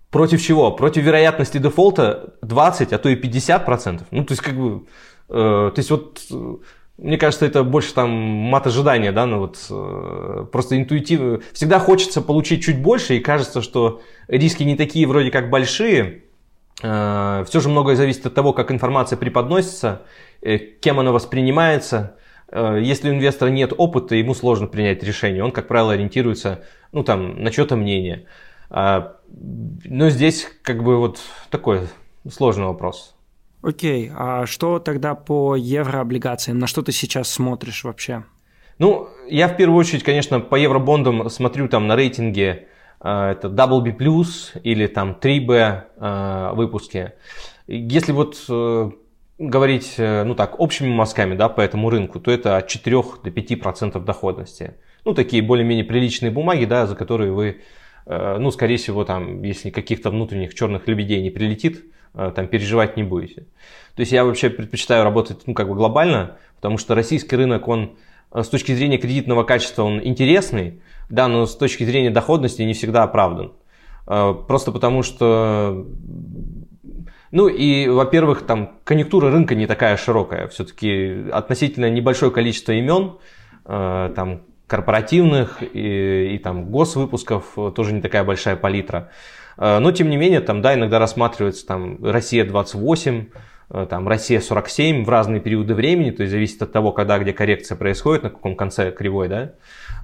Против 0.09 0.41
чего? 0.41 0.71
Против 0.71 1.03
вероятности 1.03 1.57
дефолта 1.57 2.35
20, 2.43 2.93
а 2.93 2.97
то 2.99 3.09
и 3.09 3.15
50%. 3.19 4.03
Ну, 4.11 4.23
то 4.23 4.31
есть, 4.33 4.43
как 4.43 4.55
бы, 4.55 4.85
э, 5.27 5.71
то 5.73 5.73
есть, 5.75 5.89
вот, 5.89 6.21
э, 6.31 6.55
мне 6.99 7.17
кажется, 7.17 7.47
это 7.47 7.63
больше 7.63 7.95
там 7.95 8.11
мат 8.11 8.67
ожидания, 8.67 9.11
да, 9.11 9.25
ну 9.25 9.39
вот, 9.39 9.57
э, 9.71 10.45
просто 10.51 10.77
интуитивно. 10.77 11.41
Всегда 11.51 11.79
хочется 11.79 12.21
получить 12.21 12.63
чуть 12.63 12.79
больше, 12.79 13.15
и 13.15 13.19
кажется, 13.19 13.63
что 13.63 14.01
риски 14.27 14.61
не 14.61 14.75
такие 14.75 15.07
вроде 15.07 15.31
как 15.31 15.49
большие, 15.49 16.25
Все 16.83 17.59
же 17.61 17.69
многое 17.69 17.95
зависит 17.95 18.25
от 18.25 18.33
того, 18.33 18.51
как 18.51 18.69
информация 18.69 19.15
преподносится, 19.15 20.01
э, 20.41 20.57
кем 20.57 20.99
она 20.99 21.13
воспринимается. 21.13 22.17
Э, 22.49 22.77
если 22.81 23.09
у 23.09 23.13
инвестора 23.13 23.49
нет 23.49 23.71
опыта, 23.77 24.15
ему 24.15 24.33
сложно 24.33 24.67
принять 24.67 25.01
решение. 25.01 25.45
Он, 25.45 25.53
как 25.53 25.69
правило, 25.69 25.93
ориентируется 25.93 26.65
ну, 26.91 27.03
там, 27.03 27.41
на 27.41 27.53
что-то 27.53 27.77
мнение. 27.77 28.25
А, 28.69 29.15
но 29.85 30.09
здесь 30.09 30.45
как 30.61 30.83
бы 30.83 30.97
вот 30.97 31.19
такой 31.49 31.87
сложный 32.29 32.65
вопрос. 32.65 33.15
Окей, 33.61 34.11
а 34.13 34.45
что 34.45 34.79
тогда 34.79 35.15
по 35.15 35.55
еврооблигациям? 35.55 36.59
На 36.59 36.67
что 36.67 36.81
ты 36.81 36.91
сейчас 36.91 37.29
смотришь 37.29 37.85
вообще? 37.85 38.25
Ну, 38.77 39.07
я 39.29 39.47
в 39.47 39.55
первую 39.55 39.79
очередь, 39.79 40.03
конечно, 40.03 40.41
по 40.41 40.55
евробондам 40.55 41.29
смотрю 41.29 41.69
там 41.69 41.87
на 41.87 41.95
рейтинге 41.95 42.67
Э, 42.67 42.72
это 43.03 43.49
WB+, 43.49 44.61
или 44.63 44.87
там 44.87 45.17
3B 45.19 45.81
э, 45.97 46.51
выпуски. 46.53 47.11
Если 47.67 48.11
вот 48.13 48.37
э, 48.49 48.91
говорить, 49.37 49.95
ну 49.97 50.35
так, 50.35 50.59
общими 50.59 50.89
мазками, 50.89 51.35
да, 51.35 51.49
по 51.49 51.61
этому 51.61 51.89
рынку, 51.89 52.19
то 52.19 52.31
это 52.31 52.57
от 52.57 52.67
4 52.67 53.03
до 53.23 53.29
5% 53.29 54.03
доходности. 54.03 54.75
Ну, 55.05 55.13
такие 55.13 55.43
более-менее 55.43 55.83
приличные 55.83 56.31
бумаги, 56.31 56.65
да, 56.65 56.87
за 56.87 56.95
которые 56.95 57.31
вы, 57.33 57.61
ну, 58.05 58.51
скорее 58.51 58.77
всего, 58.77 59.03
там, 59.03 59.43
если 59.43 59.69
каких-то 59.69 60.11
внутренних 60.11 60.53
черных 60.53 60.87
лебедей 60.87 61.21
не 61.21 61.29
прилетит, 61.29 61.83
там 62.13 62.47
переживать 62.47 62.95
не 62.95 63.03
будете. 63.03 63.47
То 63.95 63.99
есть 63.99 64.11
я 64.11 64.23
вообще 64.23 64.49
предпочитаю 64.49 65.03
работать 65.03 65.41
ну, 65.45 65.53
как 65.53 65.67
бы 65.67 65.75
глобально, 65.75 66.37
потому 66.55 66.77
что 66.77 66.95
российский 66.95 67.35
рынок, 67.35 67.67
он 67.67 67.97
с 68.33 68.47
точки 68.47 68.73
зрения 68.73 68.97
кредитного 68.97 69.43
качества, 69.43 69.83
он 69.83 70.01
интересный, 70.03 70.81
да, 71.09 71.27
но 71.27 71.45
с 71.45 71.55
точки 71.55 71.83
зрения 71.83 72.09
доходности 72.09 72.61
не 72.61 72.73
всегда 72.73 73.03
оправдан. 73.03 73.53
Просто 74.05 74.71
потому 74.73 75.01
что 75.01 75.85
ну 77.33 77.47
и, 77.47 77.87
во-первых, 77.87 78.43
там 78.43 78.77
конъюнктура 78.83 79.31
рынка 79.31 79.55
не 79.55 79.65
такая 79.65 79.97
широкая. 79.97 80.47
Все-таки 80.49 81.31
относительно 81.31 81.89
небольшое 81.89 82.31
количество 82.31 82.73
имен, 82.73 83.13
э, 83.65 84.13
там 84.15 84.41
корпоративных 84.67 85.63
и, 85.63 86.35
и 86.35 86.37
там 86.37 86.65
госвыпусков 86.65 87.57
тоже 87.75 87.93
не 87.93 88.01
такая 88.01 88.23
большая 88.23 88.55
палитра. 88.55 89.09
Э, 89.57 89.79
но 89.79 89.91
тем 89.91 90.11
не 90.11 90.17
менее, 90.17 90.41
там, 90.41 90.61
да, 90.61 90.75
иногда 90.75 90.99
рассматривается 90.99 91.65
там 91.65 91.97
Россия 92.05 92.45
28, 92.45 93.15
э, 93.15 93.25
там 93.89 94.07
Россия 94.07 94.39
47 94.39 95.03
в 95.03 95.09
разные 95.09 95.41
периоды 95.41 95.73
времени, 95.73 96.11
то 96.11 96.23
есть 96.23 96.31
зависит 96.31 96.61
от 96.61 96.71
того, 96.71 96.91
когда, 96.91 97.19
где 97.19 97.33
коррекция 97.33 97.75
происходит, 97.75 98.23
на 98.23 98.29
каком 98.29 98.55
конце 98.55 98.91
кривой, 98.91 99.27
да, 99.27 99.53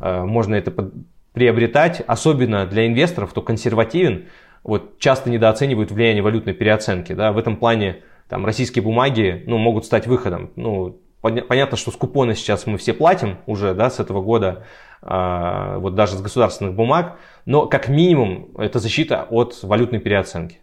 можно 0.01 0.55
это 0.55 0.91
приобретать, 1.33 2.01
особенно 2.05 2.65
для 2.65 2.87
инвесторов, 2.87 3.31
кто 3.31 3.41
консервативен, 3.41 4.25
вот 4.63 4.99
часто 4.99 5.29
недооценивают 5.29 5.91
влияние 5.91 6.23
валютной 6.23 6.53
переоценки. 6.53 7.13
Да? 7.13 7.31
В 7.31 7.37
этом 7.37 7.57
плане 7.57 8.03
там, 8.27 8.45
российские 8.45 8.83
бумаги 8.83 9.43
ну, 9.47 9.57
могут 9.57 9.85
стать 9.85 10.07
выходом. 10.07 10.51
Ну, 10.55 10.99
понятно, 11.21 11.77
что 11.77 11.91
с 11.91 11.95
купона 11.95 12.35
сейчас 12.35 12.65
мы 12.65 12.77
все 12.77 12.93
платим 12.93 13.37
уже 13.45 13.73
да, 13.73 13.89
с 13.89 13.99
этого 13.99 14.21
года, 14.21 14.65
э, 15.01 15.75
вот 15.77 15.95
даже 15.95 16.15
с 16.15 16.21
государственных 16.21 16.75
бумаг, 16.75 17.17
но 17.45 17.67
как 17.67 17.89
минимум 17.89 18.49
это 18.57 18.79
защита 18.79 19.25
от 19.29 19.57
валютной 19.63 19.99
переоценки. 19.99 20.59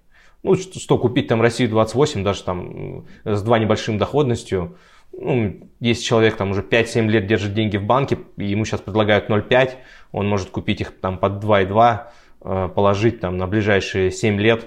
Ну, 0.46 0.54
что, 0.54 0.98
купить 0.98 1.28
там 1.28 1.42
Россию 1.42 1.70
28, 1.70 2.24
даже 2.24 2.42
там 2.42 3.06
с 3.24 3.42
два 3.42 3.58
небольшим 3.58 3.98
доходностью, 3.98 4.76
ну, 5.12 5.68
если 5.80 6.02
человек 6.02 6.36
там 6.36 6.50
уже 6.50 6.62
5-7 6.62 7.08
лет 7.08 7.26
держит 7.26 7.54
деньги 7.54 7.76
в 7.76 7.84
банке, 7.84 8.18
и 8.36 8.46
ему 8.46 8.64
сейчас 8.64 8.80
предлагают 8.80 9.28
0,5, 9.28 9.70
он 10.12 10.28
может 10.28 10.50
купить 10.50 10.80
их 10.80 10.92
там 11.00 11.18
под 11.18 11.42
2,2, 11.42 12.06
Э, 12.48 12.68
положить 12.72 13.18
там 13.18 13.38
на 13.38 13.48
ближайшие 13.48 14.12
7 14.12 14.38
лет, 14.40 14.66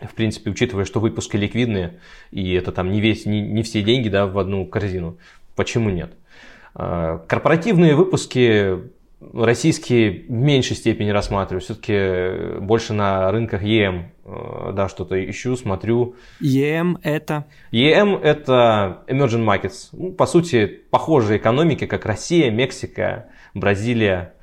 в 0.00 0.12
принципе, 0.14 0.50
учитывая, 0.50 0.84
что 0.84 0.98
выпуски 0.98 1.36
ликвидные, 1.36 2.00
и 2.32 2.52
это 2.54 2.72
там 2.72 2.90
не, 2.90 3.00
весь, 3.00 3.26
не, 3.26 3.42
не 3.42 3.62
все 3.62 3.82
деньги 3.82 4.08
да, 4.08 4.26
в 4.26 4.36
одну 4.36 4.66
корзину, 4.66 5.16
почему 5.54 5.90
нет? 5.90 6.14
Э, 6.74 7.20
корпоративные 7.28 7.94
выпуски 7.94 8.90
российские 9.32 10.24
в 10.28 10.30
меньшей 10.30 10.76
степени 10.76 11.10
рассматриваю. 11.10 11.60
Все-таки 11.60 12.58
больше 12.60 12.92
на 12.92 13.30
рынках 13.30 13.62
EM, 13.62 14.04
э, 14.24 14.72
да, 14.74 14.88
что-то 14.88 15.22
ищу, 15.28 15.56
смотрю. 15.56 16.16
EM 16.42 16.98
это? 17.02 17.46
EM 17.72 18.20
это 18.20 19.04
Emerging 19.08 19.44
Markets. 19.44 19.88
Ну, 19.92 20.12
по 20.12 20.26
сути, 20.26 20.66
похожие 20.90 21.38
экономики, 21.38 21.86
как 21.86 22.06
Россия, 22.06 22.50
Мексика, 22.50 23.26
Бразилия, 23.54 24.34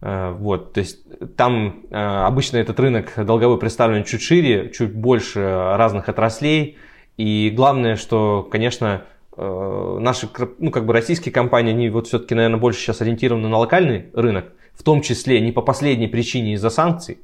Э, 0.00 0.30
вот, 0.30 0.74
то 0.74 0.80
есть 0.80 1.00
там 1.36 1.84
э, 1.90 1.96
обычно 1.96 2.58
этот 2.58 2.78
рынок 2.78 3.12
долговой 3.16 3.58
представлен 3.58 4.04
чуть 4.04 4.22
шире, 4.22 4.70
чуть 4.70 4.94
больше 4.94 5.40
разных 5.40 6.08
отраслей. 6.08 6.78
И 7.16 7.52
главное, 7.54 7.96
что, 7.96 8.42
конечно, 8.44 9.02
наши, 9.40 10.28
ну, 10.58 10.70
как 10.70 10.84
бы 10.84 10.92
российские 10.92 11.32
компании, 11.32 11.72
они 11.72 11.90
вот 11.90 12.08
все-таки, 12.08 12.34
наверное, 12.34 12.58
больше 12.58 12.80
сейчас 12.80 13.00
ориентированы 13.00 13.48
на 13.48 13.58
локальный 13.58 14.06
рынок, 14.12 14.46
в 14.74 14.82
том 14.82 15.00
числе 15.00 15.40
не 15.40 15.52
по 15.52 15.62
последней 15.62 16.08
причине 16.08 16.54
из-за 16.54 16.70
санкций, 16.70 17.18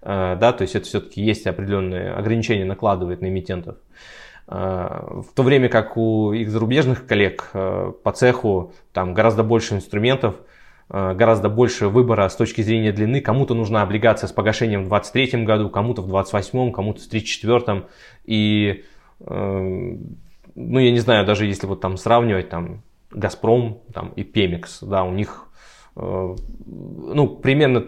да, 0.00 0.52
то 0.52 0.62
есть 0.62 0.76
это 0.76 0.86
все-таки 0.86 1.20
есть 1.22 1.46
определенные 1.46 2.12
ограничения 2.12 2.64
накладывает 2.64 3.20
на 3.20 3.26
эмитентов. 3.26 3.76
В 4.46 5.26
то 5.34 5.42
время 5.42 5.68
как 5.68 5.96
у 5.96 6.32
их 6.32 6.50
зарубежных 6.50 7.04
коллег 7.04 7.50
по 7.52 8.12
цеху 8.14 8.72
там 8.92 9.12
гораздо 9.12 9.42
больше 9.42 9.74
инструментов, 9.74 10.36
Э, 10.88 11.14
гораздо 11.14 11.48
больше 11.48 11.88
выбора 11.88 12.28
с 12.28 12.36
точки 12.36 12.62
зрения 12.62 12.92
длины. 12.92 13.20
Кому-то 13.20 13.54
нужна 13.54 13.82
облигация 13.82 14.28
с 14.28 14.32
погашением 14.32 14.84
в 14.84 14.88
2023 14.88 15.44
году, 15.44 15.70
кому-то 15.70 16.02
в 16.02 16.06
2028, 16.06 16.72
кому-то 16.72 17.00
в 17.00 17.08
2034. 17.08 17.86
И, 18.24 18.84
э, 19.20 19.96
ну, 20.56 20.78
я 20.80 20.90
не 20.90 20.98
знаю, 20.98 21.24
даже 21.24 21.46
если 21.46 21.66
вот 21.66 21.80
там 21.80 21.96
сравнивать 21.96 22.48
там 22.48 22.82
Газпром 23.10 23.82
там, 23.92 24.08
и 24.16 24.24
Пемикс, 24.24 24.80
да, 24.82 25.04
у 25.04 25.12
них 25.12 25.46
э, 25.94 26.00
ну, 26.66 27.28
примерно 27.28 27.80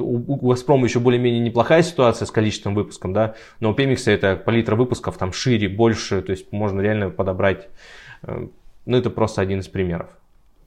у 0.00 0.48
Газпрома 0.48 0.84
еще 0.86 1.00
более-менее 1.00 1.40
неплохая 1.40 1.82
ситуация 1.82 2.26
с 2.26 2.30
количеством 2.30 2.74
выпусков, 2.74 3.12
да, 3.12 3.34
но 3.60 3.70
у 3.70 3.74
Пемикса 3.74 4.10
это 4.10 4.36
палитра 4.36 4.76
выпусков 4.76 5.18
там 5.18 5.32
шире, 5.32 5.68
больше, 5.68 6.22
то 6.22 6.30
есть 6.30 6.52
можно 6.52 6.80
реально 6.80 7.10
подобрать, 7.10 7.68
ну, 8.22 8.96
это 8.96 9.10
просто 9.10 9.42
один 9.42 9.60
из 9.60 9.68
примеров. 9.68 10.08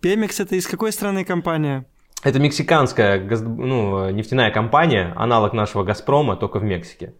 Пемекс 0.01 0.39
это 0.39 0.55
из 0.55 0.67
какой 0.67 0.91
страны 0.91 1.23
компания? 1.23 1.85
Это 2.23 2.39
мексиканская 2.39 3.19
ну, 3.19 4.09
нефтяная 4.09 4.51
компания, 4.51 5.13
аналог 5.15 5.53
нашего 5.53 5.83
Газпрома, 5.83 6.35
только 6.35 6.59
в 6.59 6.63
Мексике. 6.63 7.13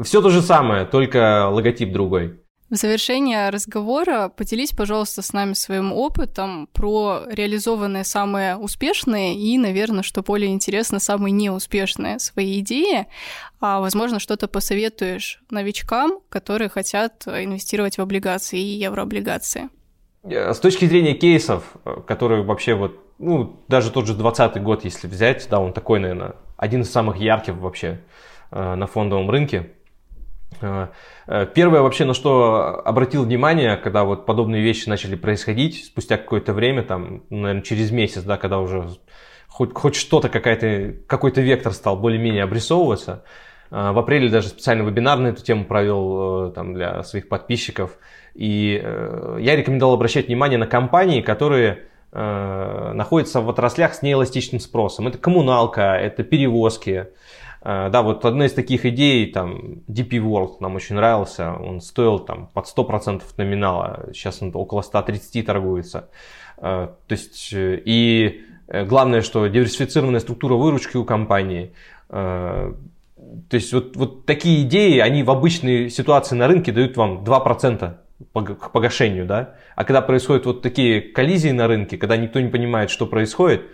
Все 0.00 0.20
то 0.20 0.30
же 0.30 0.42
самое, 0.42 0.84
только 0.84 1.48
логотип 1.48 1.92
другой. 1.92 2.40
В 2.70 2.76
завершение 2.76 3.50
разговора 3.50 4.28
поделись, 4.28 4.70
пожалуйста, 4.70 5.22
с 5.22 5.32
нами 5.32 5.54
своим 5.54 5.92
опытом 5.92 6.68
про 6.72 7.22
реализованные 7.28 8.04
самые 8.04 8.56
успешные 8.56 9.34
и, 9.34 9.58
наверное, 9.58 10.04
что 10.04 10.22
более 10.22 10.52
интересно, 10.52 11.00
самые 11.00 11.32
неуспешные 11.32 12.20
свои 12.20 12.60
идеи. 12.60 13.08
А, 13.60 13.80
возможно, 13.80 14.20
что-то 14.20 14.46
посоветуешь 14.46 15.42
новичкам, 15.50 16.20
которые 16.28 16.68
хотят 16.68 17.26
инвестировать 17.26 17.98
в 17.98 18.02
облигации 18.02 18.60
и 18.60 18.78
еврооблигации. 18.78 19.68
Э, 20.22 20.54
с 20.54 20.60
точки 20.60 20.84
зрения 20.84 21.14
кейсов, 21.14 21.64
э, 21.84 21.96
которые 22.06 22.44
вообще 22.44 22.74
вот, 22.74 23.00
ну, 23.18 23.64
даже 23.66 23.90
тот 23.90 24.06
же 24.06 24.14
20 24.14 24.62
год, 24.62 24.84
если 24.84 25.08
взять, 25.08 25.48
да, 25.50 25.58
он 25.58 25.72
такой, 25.72 25.98
наверное, 25.98 26.36
один 26.56 26.82
из 26.82 26.90
самых 26.92 27.16
ярких 27.16 27.56
вообще 27.56 28.00
э, 28.52 28.74
на 28.76 28.86
фондовом 28.86 29.28
рынке. 29.28 29.72
Первое 30.60 31.82
вообще, 31.82 32.04
на 32.04 32.14
что 32.14 32.82
обратил 32.84 33.24
внимание, 33.24 33.76
когда 33.76 34.04
вот 34.04 34.26
подобные 34.26 34.62
вещи 34.62 34.88
начали 34.88 35.14
происходить, 35.14 35.84
спустя 35.84 36.16
какое-то 36.16 36.52
время, 36.52 36.82
там, 36.82 37.22
наверное, 37.30 37.62
через 37.62 37.90
месяц, 37.90 38.22
да, 38.22 38.36
когда 38.36 38.58
уже 38.58 38.88
хоть, 39.48 39.72
хоть 39.74 39.94
что-то, 39.94 40.28
какая-то, 40.28 40.94
какой-то 41.06 41.40
вектор 41.40 41.72
стал 41.72 41.96
более-менее 41.96 42.42
обрисовываться. 42.42 43.24
В 43.70 43.98
апреле 43.98 44.28
даже 44.28 44.48
специальный 44.48 44.84
вебинар 44.84 45.18
на 45.18 45.28
эту 45.28 45.44
тему 45.44 45.64
провел 45.64 46.50
там, 46.52 46.74
для 46.74 47.02
своих 47.02 47.28
подписчиков– 47.28 47.92
и 48.34 48.80
э, 48.82 49.38
я 49.40 49.56
рекомендовал 49.56 49.94
обращать 49.94 50.28
внимание 50.28 50.58
на 50.58 50.66
компании, 50.66 51.20
которые 51.20 51.80
э, 52.12 52.92
находятся 52.94 53.40
в 53.40 53.48
отраслях 53.48 53.94
с 53.94 54.02
неэластичным 54.02 54.60
спросом. 54.60 55.08
Это 55.08 55.18
коммуналка, 55.18 55.94
это 55.94 56.22
перевозки. 56.22 57.08
Э, 57.62 57.88
да, 57.90 58.02
вот 58.02 58.24
одна 58.24 58.46
из 58.46 58.52
таких 58.52 58.86
идей, 58.86 59.30
там, 59.32 59.82
DP 59.88 60.18
World 60.18 60.56
нам 60.60 60.76
очень 60.76 60.96
нравился, 60.96 61.52
он 61.52 61.80
стоил 61.80 62.18
там 62.18 62.48
под 62.52 62.66
100% 62.66 63.22
номинала, 63.36 64.08
сейчас 64.12 64.42
он 64.42 64.50
около 64.54 64.82
130 64.82 65.44
торгуется. 65.44 66.08
То 66.56 66.96
есть, 67.08 67.54
и 67.54 68.42
главное, 68.68 69.22
что 69.22 69.46
диверсифицированная 69.46 70.20
структура 70.20 70.56
выручки 70.56 70.98
у 70.98 71.04
компании, 71.06 71.72
то 72.08 72.74
есть 73.50 73.72
вот, 73.72 73.96
вот 73.96 74.26
такие 74.26 74.62
идеи, 74.64 74.98
они 74.98 75.22
в 75.22 75.30
обычной 75.30 75.88
ситуации 75.88 76.36
на 76.36 76.46
рынке 76.48 76.70
дают 76.70 76.96
вам 76.98 77.24
2% 77.24 77.94
к 78.34 78.70
погашению, 78.72 79.26
да. 79.26 79.54
А 79.76 79.84
когда 79.84 80.02
происходят 80.02 80.46
вот 80.46 80.62
такие 80.62 81.00
коллизии 81.00 81.50
на 81.50 81.66
рынке, 81.66 81.96
когда 81.96 82.16
никто 82.16 82.40
не 82.40 82.48
понимает, 82.48 82.90
что 82.90 83.06
происходит, 83.06 83.62
э, 83.62 83.64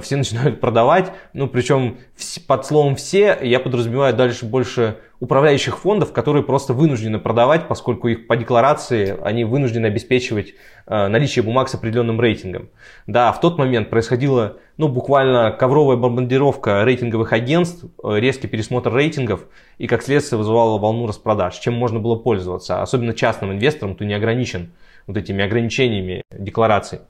все 0.00 0.16
начинают 0.16 0.60
продавать, 0.60 1.12
ну, 1.32 1.48
причем 1.48 1.98
под 2.46 2.66
словом 2.66 2.96
«все» 2.96 3.38
я 3.42 3.60
подразумеваю 3.60 4.14
дальше 4.14 4.44
больше 4.44 4.98
управляющих 5.20 5.78
фондов, 5.78 6.12
которые 6.12 6.42
просто 6.42 6.74
вынуждены 6.74 7.18
продавать, 7.18 7.66
поскольку 7.66 8.08
их 8.08 8.26
по 8.26 8.36
декларации 8.36 9.16
они 9.22 9.44
вынуждены 9.44 9.86
обеспечивать 9.86 10.54
э, 10.86 11.08
наличие 11.08 11.42
бумаг 11.42 11.68
с 11.68 11.74
определенным 11.74 12.20
рейтингом. 12.20 12.68
Да, 13.06 13.32
в 13.32 13.40
тот 13.40 13.56
момент 13.56 13.90
происходила, 13.90 14.58
ну, 14.76 14.88
буквально 14.88 15.50
ковровая 15.50 15.96
бомбардировка 15.96 16.84
рейтинговых 16.84 17.32
агентств, 17.32 17.84
э, 18.02 18.18
резкий 18.18 18.48
пересмотр 18.48 18.92
рейтингов, 18.92 19.46
и 19.78 19.86
как 19.86 20.02
следствие 20.02 20.38
вызывало 20.38 20.78
волну 20.78 21.06
распродаж, 21.06 21.58
чем 21.58 21.74
можно 21.74 22.00
было 22.00 22.16
пользоваться, 22.16 22.82
особенно 22.82 23.14
частным 23.14 23.52
инвесторам, 23.52 23.94
кто 23.94 24.04
не 24.04 24.14
ограничен 24.14 24.72
вот 25.06 25.16
этими 25.16 25.44
ограничениями 25.44 26.22
деклараций. 26.32 27.00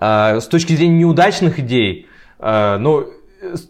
Э, 0.00 0.40
с 0.40 0.46
точки 0.46 0.74
зрения 0.74 0.98
неудачных 0.98 1.58
идей, 1.58 2.06
э, 2.38 2.76
ну, 2.78 3.06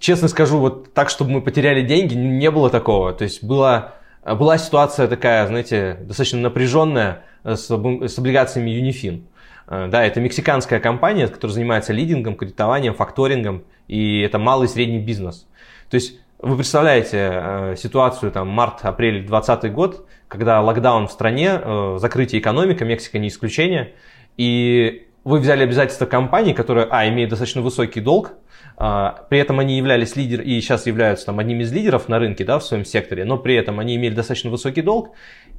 честно 0.01 0.29
скажу, 0.29 0.59
вот 0.59 0.93
так, 0.93 1.11
чтобы 1.11 1.31
мы 1.31 1.43
потеряли 1.43 1.83
деньги, 1.83 2.15
не 2.15 2.51
было 2.51 2.71
такого. 2.71 3.13
То 3.13 3.25
есть 3.25 3.43
была, 3.43 3.95
была 4.25 4.59
ситуация 4.59 5.09
такая, 5.09 5.47
знаете, 5.47 5.99
достаточно 6.03 6.41
напряженная 6.41 7.25
с, 7.45 7.69
с 7.69 8.19
облигациями 8.19 8.71
Unifin. 8.71 9.25
Э, 9.67 9.89
да, 9.89 10.05
это 10.05 10.21
мексиканская 10.21 10.81
компания, 10.81 11.29
которая 11.29 11.55
занимается 11.55 11.93
лидингом, 11.93 12.37
кредитованием, 12.37 12.95
факторингом, 12.95 13.65
и 13.89 14.21
это 14.21 14.39
малый 14.39 14.67
и 14.67 14.69
средний 14.69 14.99
бизнес. 14.99 15.47
То 15.91 15.95
есть 15.95 16.21
вы 16.39 16.57
представляете 16.57 17.31
э, 17.33 17.77
ситуацию, 17.79 18.33
там, 18.33 18.49
март-апрель 18.49 19.27
2020 19.27 19.73
год, 19.73 20.07
когда 20.29 20.61
локдаун 20.61 21.07
в 21.07 21.13
стране, 21.13 21.61
э, 21.63 21.97
закрытие 22.01 22.41
экономика, 22.41 22.85
Мексика 22.85 23.19
не 23.19 23.29
исключение, 23.29 23.93
и 24.37 25.07
вы 25.25 25.39
взяли 25.39 25.63
обязательства 25.63 26.07
компании, 26.07 26.53
которая, 26.53 26.87
а, 26.91 27.09
имеет 27.09 27.31
достаточно 27.31 27.63
высокий 27.63 28.01
долг, 28.01 28.33
а, 28.77 29.27
при 29.31 29.39
этом 29.39 29.61
они 29.61 29.77
являлись 29.77 30.17
лидером 30.17 30.45
и 30.45 30.61
сейчас 30.61 30.87
являются 30.87 31.27
там 31.27 31.39
одним 31.39 31.61
из 31.61 31.73
лидеров 31.73 32.09
на 32.09 32.19
рынке, 32.19 32.45
да, 32.45 32.59
в 32.59 32.65
своем 32.65 32.85
секторе, 32.85 33.25
но 33.25 33.39
при 33.39 33.55
этом 33.55 33.79
они 33.79 33.97
имели 33.97 34.15
достаточно 34.15 34.51
высокий 34.51 34.83
долг, 34.83 35.11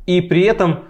и 0.05 0.21
при 0.21 0.43
этом 0.43 0.85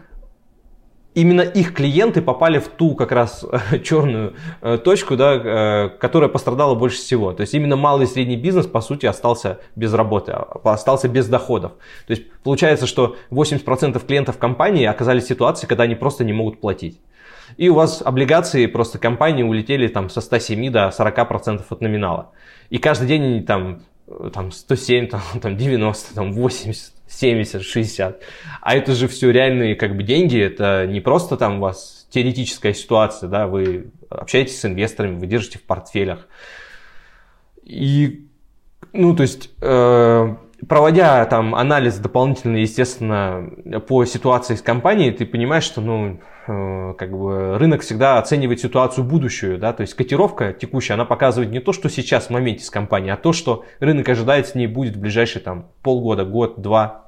именно 1.13 1.41
их 1.41 1.74
клиенты 1.74 2.21
попали 2.21 2.59
в 2.59 2.67
ту 2.67 2.95
как 2.95 3.11
раз 3.11 3.45
черную 3.84 4.34
э, 4.61 4.78
точку, 4.78 5.15
да, 5.15 5.36
э, 5.36 5.89
которая 5.99 6.30
пострадала 6.30 6.76
больше 6.76 6.97
всего. 6.97 7.34
То 7.34 7.41
есть 7.41 7.53
именно 7.53 7.76
малый 7.76 8.05
и 8.05 8.07
средний 8.07 8.38
бизнес, 8.38 8.65
по 8.65 8.82
сути, 8.82 9.05
остался 9.05 9.59
без 9.76 9.93
работы, 9.93 10.32
а, 10.32 10.59
остался 10.63 11.07
без 11.07 11.28
доходов. 11.28 11.74
То 12.07 12.11
есть 12.11 12.24
получается, 12.43 12.88
что 12.88 13.15
80% 13.30 14.03
клиентов 14.05 14.38
компании 14.38 14.86
оказались 14.86 15.26
в 15.26 15.28
ситуации, 15.28 15.67
когда 15.67 15.84
они 15.84 15.95
просто 15.95 16.24
не 16.24 16.34
могут 16.34 16.59
платить. 16.59 16.99
И 17.57 17.69
у 17.69 17.75
вас 17.75 18.01
облигации 18.03 18.65
просто 18.65 18.99
компании 18.99 19.43
улетели 19.43 19.87
там 19.87 20.09
со 20.09 20.21
107 20.21 20.71
до 20.71 20.93
40% 20.97 21.63
от 21.69 21.81
номинала. 21.81 22.31
И 22.69 22.77
каждый 22.77 23.07
день 23.07 23.23
они 23.23 23.41
там, 23.41 23.83
э, 24.07 24.29
там 24.33 24.51
107, 24.51 25.07
там, 25.07 25.21
там 25.41 25.57
90, 25.57 26.15
там 26.15 26.33
80, 26.33 26.93
70, 27.07 27.61
60. 27.61 28.21
А 28.61 28.75
это 28.75 28.93
же 28.93 29.07
все 29.07 29.31
реальные 29.31 29.75
как 29.75 29.95
бы 29.95 30.03
деньги, 30.03 30.39
это 30.39 30.87
не 30.87 31.01
просто 31.01 31.37
там 31.37 31.57
у 31.57 31.61
вас 31.61 32.07
теоретическая 32.09 32.73
ситуация, 32.73 33.29
да, 33.29 33.47
вы 33.47 33.87
общаетесь 34.09 34.59
с 34.59 34.65
инвесторами, 34.65 35.19
вы 35.19 35.27
держите 35.27 35.59
в 35.59 35.63
портфелях. 35.63 36.27
И, 37.63 38.27
ну, 38.91 39.15
то 39.15 39.23
есть, 39.23 39.49
э, 39.61 40.35
проводя 40.68 41.26
там 41.26 41.55
анализ 41.55 41.97
дополнительный, 41.97 42.61
естественно, 42.61 43.49
по 43.88 44.05
ситуации 44.05 44.55
с 44.55 44.61
компанией, 44.61 45.11
ты 45.11 45.26
понимаешь, 45.26 45.64
что, 45.64 45.82
ну, 45.82 46.20
э, 46.47 46.93
как 46.97 47.11
бы 47.11 47.57
рынок 47.57 47.82
всегда 47.82 48.20
оценивает 48.20 48.59
ситуацию 48.59 49.03
будущую, 49.03 49.57
да, 49.57 49.74
то 49.74 49.82
есть 49.82 49.93
котировка 49.93 50.53
текущая, 50.53 50.93
она 50.93 51.05
показывает 51.05 51.51
не 51.51 51.59
то, 51.59 51.74
что 51.74 51.89
сейчас 51.89 52.28
в 52.28 52.30
моменте 52.30 52.64
с 52.64 52.70
компанией, 52.70 53.11
а 53.11 53.18
то, 53.18 53.34
что 53.34 53.66
рынок 53.80 54.07
ожидает 54.09 54.47
с 54.47 54.55
ней 54.55 54.68
будет 54.68 54.95
в 54.95 54.99
ближайшие 54.99 55.41
там 55.41 55.68
полгода, 55.82 56.26
год, 56.26 56.61
два, 56.61 57.03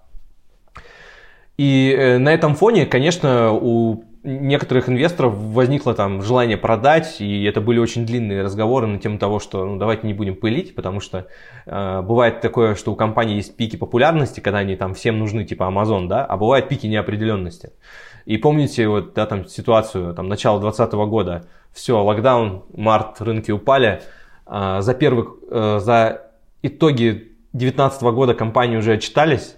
и 1.58 1.95
э, 1.97 2.18
на 2.18 2.34
этом 2.34 2.56
фоне, 2.56 2.86
конечно, 2.86 3.51
у 3.53 4.03
некоторых 4.26 4.89
инвесторов 4.89 5.36
возникло 5.36 5.93
там 5.93 6.21
желание 6.21 6.57
продать, 6.57 7.21
и 7.21 7.43
это 7.43 7.61
были 7.61 7.80
очень 7.80 8.05
длинные 8.05 8.41
разговоры 8.41 8.88
на 8.88 8.97
тему 8.97 9.19
того, 9.19 9.39
что 9.39 9.65
ну, 9.65 9.78
давайте 9.78 10.07
не 10.07 10.13
будем 10.13 10.36
пылить, 10.36 10.76
потому 10.76 10.99
что 10.99 11.28
э, 11.65 12.01
бывает 12.01 12.41
такое, 12.41 12.76
что 12.76 12.91
у 12.91 12.95
компании 12.95 13.36
есть 13.36 13.55
пики 13.55 13.76
популярности, 13.76 14.39
когда 14.39 14.59
они 14.59 14.76
там 14.76 14.93
всем 14.95 15.19
нужны, 15.19 15.45
типа 15.45 15.63
Amazon, 15.63 16.07
да, 16.07 16.26
а 16.26 16.38
бывают 16.38 16.67
пики 16.67 16.88
неопределенности. 16.88 17.71
И 18.26 18.38
помните 18.38 18.88
вот, 18.88 19.13
да, 19.13 19.28
там 19.28 19.45
ситуацию, 19.45 20.15
там, 20.15 20.28
начала 20.28 20.59
2020 20.59 21.09
года, 21.09 21.45
все, 21.71 22.01
локдаун, 22.03 22.63
март, 22.73 23.21
рынки 23.21 23.51
упали, 23.51 24.01
э, 24.47 24.78
за 24.80 24.93
первых, 24.95 25.36
э, 25.51 25.80
за 25.80 26.32
итоги 26.63 27.32
2019 27.53 28.01
года 28.03 28.34
компании 28.34 28.78
уже 28.78 28.93
отчитались, 28.93 29.55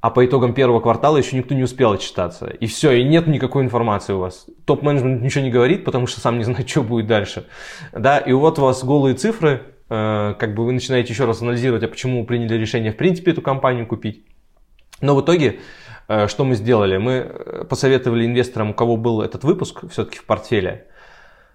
а 0.00 0.10
по 0.10 0.24
итогам 0.24 0.54
первого 0.54 0.80
квартала 0.80 1.18
еще 1.18 1.36
никто 1.36 1.54
не 1.54 1.62
успел 1.62 1.92
отчитаться. 1.92 2.46
И 2.46 2.66
все, 2.66 2.92
и 2.92 3.04
нет 3.04 3.26
никакой 3.26 3.64
информации 3.64 4.14
у 4.14 4.18
вас. 4.18 4.46
Топ-менеджмент 4.64 5.22
ничего 5.22 5.44
не 5.44 5.50
говорит, 5.50 5.84
потому 5.84 6.06
что 6.06 6.20
сам 6.20 6.38
не 6.38 6.44
знает, 6.44 6.68
что 6.68 6.82
будет 6.82 7.06
дальше. 7.06 7.46
Да, 7.92 8.18
и 8.18 8.32
вот 8.32 8.58
у 8.58 8.62
вас 8.62 8.82
голые 8.82 9.14
цифры, 9.14 9.62
э, 9.90 10.34
как 10.38 10.54
бы 10.54 10.64
вы 10.64 10.72
начинаете 10.72 11.12
еще 11.12 11.26
раз 11.26 11.42
анализировать, 11.42 11.82
а 11.82 11.88
почему 11.88 12.24
приняли 12.24 12.54
решение 12.54 12.92
в 12.92 12.96
принципе 12.96 13.32
эту 13.32 13.42
компанию 13.42 13.86
купить. 13.86 14.24
Но 15.02 15.14
в 15.14 15.22
итоге, 15.22 15.60
э, 16.08 16.28
что 16.28 16.44
мы 16.44 16.54
сделали? 16.54 16.96
Мы 16.96 17.12
э, 17.12 17.64
посоветовали 17.68 18.24
инвесторам, 18.24 18.70
у 18.70 18.74
кого 18.74 18.96
был 18.96 19.20
этот 19.20 19.44
выпуск 19.44 19.84
все-таки 19.90 20.18
в 20.18 20.24
портфеле, 20.24 20.86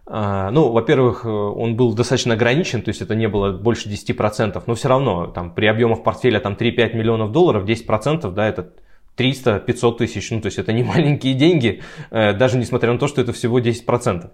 ну, 0.08 0.72
во-первых, 0.72 1.26
э, 1.26 1.30
он 1.30 1.76
был 1.76 1.94
достаточно 1.94 2.36
ограничен, 2.36 2.84
то 2.84 2.90
есть 2.90 3.02
это 3.02 3.16
не 3.16 3.28
было 3.28 3.52
больше 3.52 3.90
10%, 3.90 4.62
но 4.66 4.76
все 4.76 4.88
равно 4.88 5.28
там, 5.28 5.52
при 5.52 5.66
объемах 5.66 6.04
портфеля 6.04 6.40
там, 6.40 6.54
3-5 6.54 6.96
миллионов 6.96 7.32
долларов, 7.32 7.66
10%, 7.66 8.32
да, 8.32 8.48
это 8.48 8.70
300-500 9.18 9.98
тысяч, 9.98 10.30
ну, 10.30 10.42
то 10.42 10.48
есть 10.48 10.60
это 10.60 10.74
не 10.74 10.84
маленькие 10.96 11.34
деньги, 11.34 11.82
э, 12.12 12.34
даже 12.34 12.58
несмотря 12.58 12.94
на 12.94 13.00
то, 13.00 13.08
что 13.08 13.20
это 13.20 13.34
всего 13.34 13.60
10%. 13.60 14.30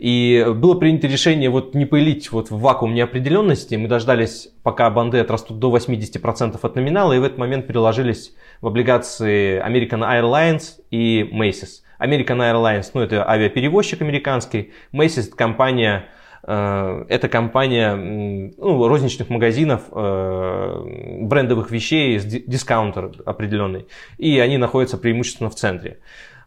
И 0.00 0.44
было 0.56 0.74
принято 0.74 1.06
решение 1.06 1.48
вот 1.48 1.76
не 1.76 1.86
пылить 1.86 2.32
вот 2.32 2.50
в 2.50 2.58
вакуум 2.58 2.94
неопределенности, 2.94 3.76
мы 3.76 3.86
дождались, 3.86 4.48
пока 4.64 4.90
банды 4.90 5.18
отрастут 5.18 5.60
до 5.60 5.74
80% 5.76 6.58
от 6.60 6.74
номинала, 6.74 7.12
и 7.12 7.20
в 7.20 7.22
этот 7.22 7.38
момент 7.38 7.68
переложились 7.68 8.34
в 8.60 8.66
облигации 8.66 9.64
American 9.64 10.00
Airlines 10.00 10.80
и 10.90 11.22
Macy's. 11.22 11.83
American 12.04 12.38
Airlines, 12.38 12.90
ну 12.94 13.00
это 13.00 13.28
авиаперевозчик 13.28 14.02
американский, 14.02 14.72
Macy's 14.92 15.28
это 15.28 15.36
компания, 15.36 16.06
э, 16.42 17.04
это 17.08 17.28
компания 17.28 17.94
ну, 17.94 18.88
розничных 18.88 19.30
магазинов, 19.30 19.82
э, 19.90 20.84
брендовых 21.22 21.70
вещей, 21.70 22.18
дискаунтер 22.18 23.12
определенный, 23.24 23.86
и 24.18 24.38
они 24.38 24.58
находятся 24.58 24.98
преимущественно 24.98 25.50
в 25.50 25.54
центре. 25.54 25.98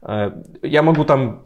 Э, 0.02 0.32
я 0.62 0.84
могу 0.84 1.04
там 1.04 1.44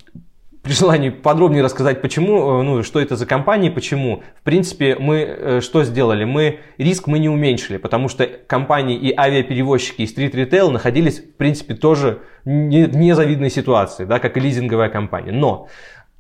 при 0.62 0.74
желании 0.74 1.10
подробнее 1.10 1.64
рассказать, 1.64 2.02
почему, 2.02 2.60
э, 2.60 2.64
ну, 2.64 2.84
что 2.84 3.00
это 3.00 3.16
за 3.16 3.26
компания, 3.26 3.72
почему. 3.72 4.24
В 4.42 4.44
принципе, 4.44 4.96
мы 5.00 5.18
э, 5.18 5.62
что 5.62 5.84
сделали? 5.84 6.24
Мы 6.24 6.60
риск 6.78 7.08
мы 7.08 7.18
не 7.18 7.30
уменьшили, 7.30 7.78
потому 7.78 8.10
что 8.10 8.28
компании 8.28 8.96
и 8.96 9.14
авиаперевозчики, 9.16 10.04
и 10.04 10.08
стрит-ритейл 10.08 10.70
находились, 10.70 11.20
в 11.20 11.36
принципе, 11.36 11.74
тоже 11.74 12.20
в 12.46 12.50
незавидной 12.50 13.50
ситуации, 13.50 14.06
да, 14.06 14.20
как 14.20 14.38
и 14.38 14.40
лизинговая 14.40 14.90
компания. 14.90 15.32
Но 15.32 15.68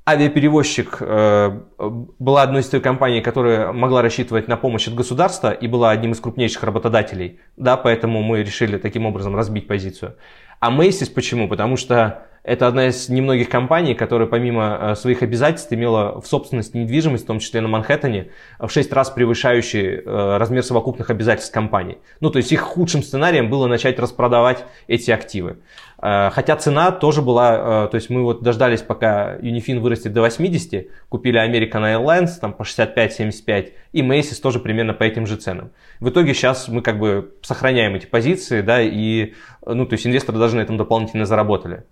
авиаперевозчик 0.10 0.98
э, 1.00 1.60
была 1.78 2.42
одной 2.42 2.62
из 2.62 2.70
той 2.70 2.82
компаний, 2.82 3.22
которая 3.22 3.72
могла 3.72 4.02
рассчитывать 4.02 4.48
на 4.48 4.58
помощь 4.58 4.88
от 4.88 4.96
государства 4.96 5.52
и 5.52 5.68
была 5.68 5.92
одним 5.92 6.14
из 6.14 6.20
крупнейших 6.20 6.64
работодателей, 6.64 7.39
да, 7.58 7.78
поэтому 7.78 8.24
мы 8.24 8.42
решили 8.42 8.78
таким 8.78 9.06
образом 9.06 9.36
разбить 9.36 9.68
позицию. 9.68 10.16
А 10.60 10.72
Macy's 10.72 11.12
почему? 11.14 11.48
Потому 11.48 11.78
что 11.78 12.28
это 12.44 12.68
одна 12.68 12.88
из 12.88 13.08
немногих 13.08 13.50
компаний, 13.50 13.94
которая 13.94 14.28
помимо 14.28 14.78
э, 14.82 14.96
своих 14.96 15.22
обязательств 15.22 15.72
имела 15.72 16.20
в 16.20 16.26
собственности 16.26 16.76
недвижимость, 16.76 17.26
в 17.26 17.28
том 17.28 17.39
числе 17.39 17.62
на 17.62 17.68
Манхэттене, 17.68 18.32
в 18.60 18.70
6 18.70 18.92
раз 18.94 19.12
превышающий 19.12 19.98
э, 19.98 20.38
размер 20.38 20.64
совокупных 20.64 21.12
обязательств 21.12 21.54
компании. 21.54 22.00
Ну, 22.20 22.32
то 22.32 22.38
есть 22.38 22.52
их 22.52 22.62
худшим 22.62 23.04
сценарием 23.04 23.50
было 23.50 23.68
начать 23.68 24.00
распродавать 24.00 24.66
эти 24.88 25.12
активы. 25.12 25.58
Э, 26.02 26.32
хотя 26.32 26.56
цена 26.56 26.92
тоже 26.92 27.22
была, 27.22 27.88
то 27.88 27.96
есть 27.96 28.10
мы 28.10 28.24
вот 28.24 28.42
дождались, 28.42 28.82
пока 28.82 29.36
Unifin 29.38 29.80
вырастет 29.80 30.12
до 30.12 30.22
80, 30.22 30.88
купили 31.10 31.39
American 31.39 31.84
Airlines 31.84 32.39
там 32.42 32.54
по 32.54 32.64
65-75 32.64 33.74
и 33.92 34.02
Macy's 34.02 34.42
тоже 34.42 34.60
примерно 34.60 34.94
по 34.94 35.04
этим 35.04 35.28
же 35.28 35.36
ценам. 35.36 35.72
В 36.00 36.10
итоге 36.10 36.34
сейчас 36.34 36.68
мы 36.68 36.82
как 36.82 36.98
бы 36.98 37.36
сохраняем 37.44 37.94
эти 37.94 38.08
позиции, 38.08 38.62
да, 38.62 38.82
и, 38.82 39.34
ну, 39.64 39.86
то 39.86 39.94
есть 39.94 40.08
инвесторы 40.08 40.39
даже 40.39 40.56
на 40.56 40.62
этом 40.62 40.78
дополнительно 40.78 41.26
заработали. 41.26 41.84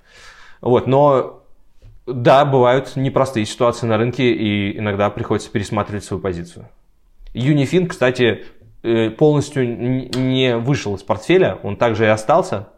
Вот, 0.61 0.87
но 0.87 1.43
да, 2.05 2.43
бывают 2.45 2.95
непростые 2.95 3.45
ситуации 3.45 3.85
на 3.85 3.97
рынке, 3.97 4.33
и 4.33 4.77
иногда 4.77 5.09
приходится 5.09 5.51
пересматривать 5.51 6.03
свою 6.03 6.21
позицию. 6.21 6.67
Юнифин, 7.33 7.87
кстати, 7.87 8.45
э, 8.83 9.11
полностью 9.11 9.67
не 9.67 10.57
вышел 10.57 10.95
из 10.95 11.03
портфеля, 11.03 11.59
он 11.61 11.77
также 11.77 12.05
и 12.05 12.07
остался. 12.07 12.69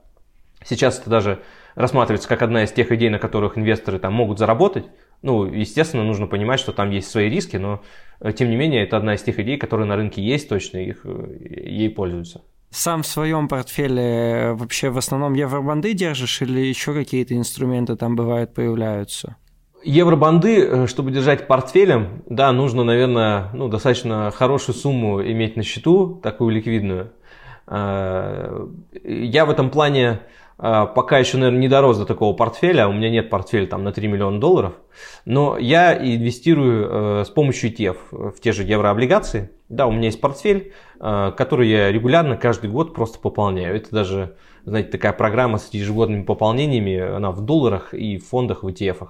Сейчас 0.64 1.00
это 1.00 1.10
даже 1.10 1.42
рассматривается 1.76 2.28
как 2.28 2.42
одна 2.42 2.64
из 2.64 2.72
тех 2.72 2.92
идей, 2.92 3.10
на 3.10 3.20
которых 3.20 3.58
инвесторы 3.58 4.00
там 4.00 4.14
могут 4.14 4.38
заработать. 4.38 4.86
Ну, 5.22 5.46
естественно, 5.46 6.04
нужно 6.04 6.28
понимать, 6.28 6.60
что 6.60 6.74
там 6.74 6.90
есть 6.90 7.10
свои 7.10 7.30
риски, 7.30 7.56
но 7.58 7.82
э, 8.20 8.34
тем 8.34 8.50
не 8.50 8.58
менее 8.58 8.84
это 8.84 8.98
одна 8.98 9.16
из 9.16 9.24
тех 9.24 9.40
идей, 9.40 9.58
которые 9.58 9.88
на 9.88 9.96
рынке 9.96 10.22
есть 10.22 10.50
точно, 10.50 10.78
их, 10.78 11.02
э, 11.06 11.38
ей 11.40 11.90
пользуются 11.90 12.42
сам 12.72 13.04
в 13.04 13.08
своем 13.08 13.48
портфеле 13.48 14.54
вообще 14.54 14.90
в 14.90 14.98
основном 14.98 15.34
евробанды 15.34 15.94
держишь 15.94 16.42
или 16.42 16.62
еще 16.62 16.94
какие-то 16.94 17.36
инструменты 17.36 17.96
там 17.98 18.16
бывают, 18.16 18.54
появляются? 18.54 19.36
Евробанды, 19.84 20.64
э, 20.64 20.88
чтобы 20.88 21.12
держать 21.12 21.48
портфелем, 21.48 22.24
да, 22.28 22.52
нужно, 22.52 22.84
наверное, 22.84 23.50
ну, 23.54 23.68
достаточно 23.68 24.32
хорошую 24.32 24.76
сумму 24.76 25.22
иметь 25.22 25.58
на 25.58 25.64
счету, 25.64 26.20
такую 26.22 26.52
ликвидную. 26.52 27.12
Э, 27.68 28.68
я 29.04 29.46
в 29.46 29.50
этом 29.50 29.72
плане 29.72 30.22
э, 30.60 30.86
пока 30.96 31.18
еще, 31.18 31.38
наверное, 31.38 31.62
не 31.62 31.68
дорос 31.68 31.98
до 31.98 32.06
такого 32.06 32.34
портфеля, 32.36 32.88
у 32.88 32.94
меня 32.94 33.10
нет 33.10 33.32
портфеля 33.32 33.66
там 33.66 33.84
на 33.84 33.92
3 33.92 34.08
миллиона 34.08 34.40
долларов, 34.40 34.74
но 35.26 35.58
я 35.58 35.98
инвестирую 35.98 37.26
с 37.26 37.30
помощью 37.30 37.72
ETF 37.72 38.34
в 38.36 38.40
те 38.40 38.52
же 38.52 38.64
еврооблигации. 38.64 39.50
Да, 39.72 39.88
у 39.88 39.92
меня 39.92 40.06
есть 40.06 40.22
портфель, 40.22 40.74
Э, 41.04 41.32
который 41.36 41.68
я 41.68 41.92
регулярно 41.92 42.38
каждый 42.38 42.70
год 42.70 42.94
просто 42.94 43.18
пополняю. 43.18 43.76
Это 43.76 43.90
даже, 43.90 44.36
знаете, 44.66 44.92
такая 44.92 45.14
программа 45.14 45.58
с 45.58 45.74
ежегодными 45.74 46.22
пополнениями, 46.22 47.00
она 47.00 47.32
в 47.32 47.42
долларах 47.42 47.96
и 47.96 48.18
в 48.18 48.28
фондах, 48.28 48.62
в 48.62 48.68
ETF. 48.68 49.08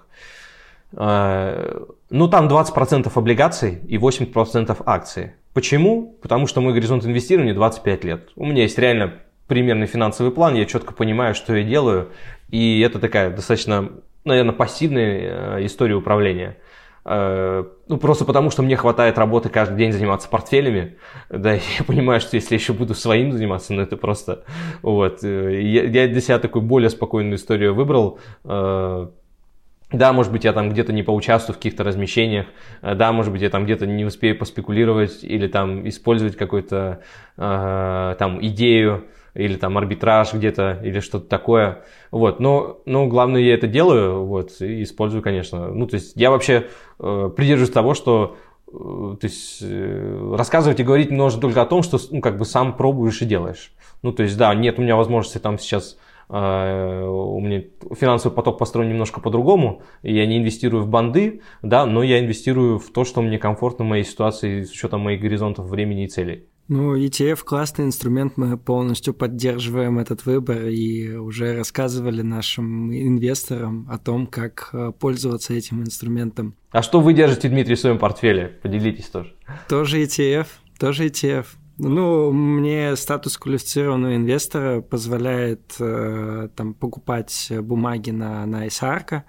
Э, 0.94 1.82
ну, 2.10 2.30
там 2.30 2.48
20% 2.48 3.12
облигаций 3.14 3.80
и 3.90 3.98
80% 3.98 4.82
акций. 4.86 5.34
Почему? 5.54 6.18
Потому 6.22 6.48
что 6.48 6.62
мой 6.62 6.72
горизонт 6.72 7.06
инвестирования 7.06 7.54
25 7.54 8.04
лет. 8.06 8.30
У 8.38 8.46
меня 8.46 8.62
есть 8.62 8.78
реально 8.78 9.16
примерный 9.48 9.88
финансовый 9.88 10.32
план, 10.32 10.56
я 10.56 10.64
четко 10.64 10.94
понимаю, 10.94 11.36
что 11.36 11.54
я 11.54 11.64
делаю, 11.64 12.12
и 12.52 12.80
это 12.80 13.00
такая 13.00 13.32
достаточно, 13.32 13.92
наверное, 14.24 14.54
пассивная 14.54 15.58
э, 15.58 15.66
история 15.66 15.96
управления. 15.96 16.56
Э, 17.04 17.64
ну, 17.88 17.98
просто 17.98 18.26
потому, 18.26 18.50
что 18.52 18.62
мне 18.62 18.76
хватает 18.76 19.18
работы 19.18 19.50
каждый 19.50 19.78
день 19.78 19.92
заниматься 19.92 20.30
портфелями. 20.30 20.98
Да, 21.30 21.54
я 21.80 21.84
понимаю, 21.86 22.20
что 22.20 22.36
если 22.36 22.56
я 22.56 22.60
еще 22.60 22.74
буду 22.74 22.94
своим 22.94 23.32
заниматься, 23.32 23.74
ну, 23.74 23.82
это 23.82 23.98
просто... 23.98 24.44
Вот. 24.82 25.24
Э, 25.24 25.62
я, 25.62 25.84
я 25.84 26.08
для 26.08 26.22
себя 26.22 26.40
такую 26.40 26.64
более 26.64 26.90
спокойную 26.90 27.36
историю 27.36 27.74
выбрал. 27.74 28.20
Да, 28.44 30.14
может 30.14 30.32
быть, 30.32 30.46
я 30.46 30.54
там 30.54 30.70
где-то 30.70 30.94
не 30.94 31.04
поучаствую 31.04 31.54
в 31.54 31.58
каких-то 31.58 31.84
размещениях, 31.84 32.46
да, 32.82 33.12
может 33.12 33.34
быть, 33.34 33.42
я 33.42 33.50
там 33.50 33.66
где-то 33.66 33.86
не 33.86 34.06
успею 34.06 34.38
поспекулировать 34.38 35.22
или 35.22 35.48
там 35.48 35.86
использовать 35.86 36.38
какую-то 36.38 37.02
э, 37.36 38.16
там 38.18 38.42
идею, 38.42 39.04
или 39.34 39.56
там 39.56 39.78
арбитраж 39.78 40.34
где-то, 40.34 40.80
или 40.84 41.00
что-то 41.00 41.28
такое. 41.28 41.84
Вот, 42.12 42.40
но, 42.40 42.82
но 42.86 43.08
главное, 43.08 43.42
я 43.42 43.54
это 43.54 43.68
делаю, 43.68 44.26
вот, 44.26 44.62
и 44.62 44.84
использую, 44.84 45.22
конечно. 45.22 45.70
Ну, 45.70 45.88
то 45.88 45.96
есть 45.96 46.14
я 46.16 46.32
вообще 46.32 46.68
э, 47.00 47.32
придерживаюсь 47.36 47.74
того, 47.74 47.94
что 47.94 48.36
э, 48.68 48.72
то 48.74 49.20
есть 49.22 49.60
э, 49.62 50.36
рассказывать 50.36 50.80
и 50.80 50.84
говорить 50.84 51.12
нужно 51.12 51.40
только 51.40 51.62
о 51.62 51.66
том, 51.66 51.84
что 51.84 51.98
ну, 52.12 52.22
как 52.22 52.38
бы 52.38 52.46
сам 52.46 52.76
пробуешь 52.76 53.22
и 53.22 53.26
делаешь. 53.26 53.74
Ну, 54.02 54.12
то 54.12 54.24
есть, 54.24 54.38
да, 54.38 54.54
нет 54.54 54.80
у 54.80 54.82
меня 54.82 54.96
возможности 54.96 55.38
там 55.38 55.58
сейчас 55.60 55.98
э, 56.30 57.06
у 57.06 57.40
меня 57.40 57.64
финансовый 57.96 58.34
поток 58.34 58.58
построен 58.58 58.90
немножко 58.90 59.22
по-другому, 59.22 59.84
я 60.02 60.26
не 60.26 60.40
инвестирую 60.40 60.84
в 60.84 60.90
банды, 60.90 61.42
да, 61.62 61.86
но 61.86 62.04
я 62.04 62.20
инвестирую 62.20 62.80
в 62.80 62.90
то, 62.92 63.06
что 63.06 63.22
мне 63.22 63.38
комфортно 63.38 63.86
в 63.86 63.88
моей 63.88 64.04
ситуации 64.04 64.64
с 64.64 64.72
учетом 64.72 65.02
моих 65.02 65.22
горизонтов 65.22 65.68
времени 65.68 66.06
и 66.06 66.08
целей. 66.08 66.48
Ну, 66.68 66.96
ETF 66.96 67.44
классный 67.44 67.86
инструмент, 67.86 68.38
мы 68.38 68.58
полностью 68.58 69.14
поддерживаем 69.14 70.00
этот 70.00 70.26
выбор 70.26 70.68
и 70.68 71.14
уже 71.16 71.58
рассказывали 71.58 72.22
нашим 72.22 72.94
инвесторам 72.94 73.88
о 73.90 73.98
том, 73.98 74.26
как 74.28 74.70
э, 74.72 74.92
пользоваться 74.98 75.54
этим 75.54 75.82
инструментом. 75.82 76.56
А 76.72 76.82
что 76.82 77.02
вы 77.02 77.14
держите, 77.14 77.50
Дмитрий, 77.50 77.76
в 77.76 77.80
своем 77.80 78.00
портфеле? 78.00 78.60
Поделитесь 78.64 79.08
тоже. 79.08 79.34
Тоже 79.68 80.02
ETF, 80.02 80.48
тоже 80.80 81.08
ETF. 81.08 81.46
Ну, 81.78 82.32
мне 82.32 82.96
статус 82.96 83.38
квалифицированного 83.38 84.16
инвестора 84.16 84.82
позволяет 84.82 85.76
э, 85.80 86.50
там 86.56 86.74
покупать 86.74 87.52
бумаги 87.62 88.12
на, 88.12 88.46
на 88.46 88.68
ISARC. 88.68 89.24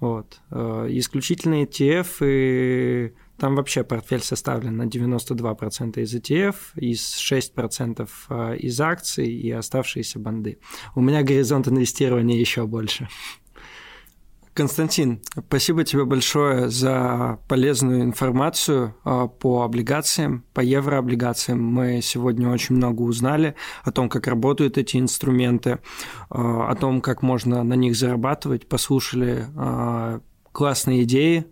Вот. 0.00 0.40
Э, 0.50 0.86
исключительно 0.88 1.62
ETF 1.62 2.06
и 2.22 3.12
там 3.40 3.56
вообще 3.56 3.82
портфель 3.82 4.20
составлен 4.20 4.76
на 4.76 4.82
92% 4.82 6.00
из 6.00 6.14
ETF, 6.14 6.54
из 6.76 7.00
6% 7.00 8.08
а, 8.28 8.52
из 8.52 8.80
акций 8.80 9.26
и 9.26 9.50
оставшиеся 9.50 10.18
банды. 10.18 10.58
У 10.94 11.00
меня 11.00 11.22
горизонт 11.22 11.66
инвестирования 11.66 12.38
еще 12.38 12.66
больше. 12.66 13.08
Константин, 14.52 15.22
спасибо 15.46 15.84
тебе 15.84 16.04
большое 16.04 16.68
за 16.68 17.38
полезную 17.48 18.02
информацию 18.02 18.94
а, 19.04 19.26
по 19.26 19.62
облигациям, 19.62 20.44
по 20.52 20.60
еврооблигациям. 20.60 21.62
Мы 21.62 22.00
сегодня 22.02 22.50
очень 22.50 22.74
много 22.74 23.00
узнали 23.00 23.54
о 23.84 23.90
том, 23.90 24.10
как 24.10 24.26
работают 24.26 24.76
эти 24.76 24.98
инструменты, 24.98 25.78
а, 26.28 26.68
о 26.68 26.74
том, 26.74 27.00
как 27.00 27.22
можно 27.22 27.62
на 27.62 27.74
них 27.74 27.96
зарабатывать, 27.96 28.68
послушали 28.68 29.46
классные 30.52 31.04
идеи 31.04 31.46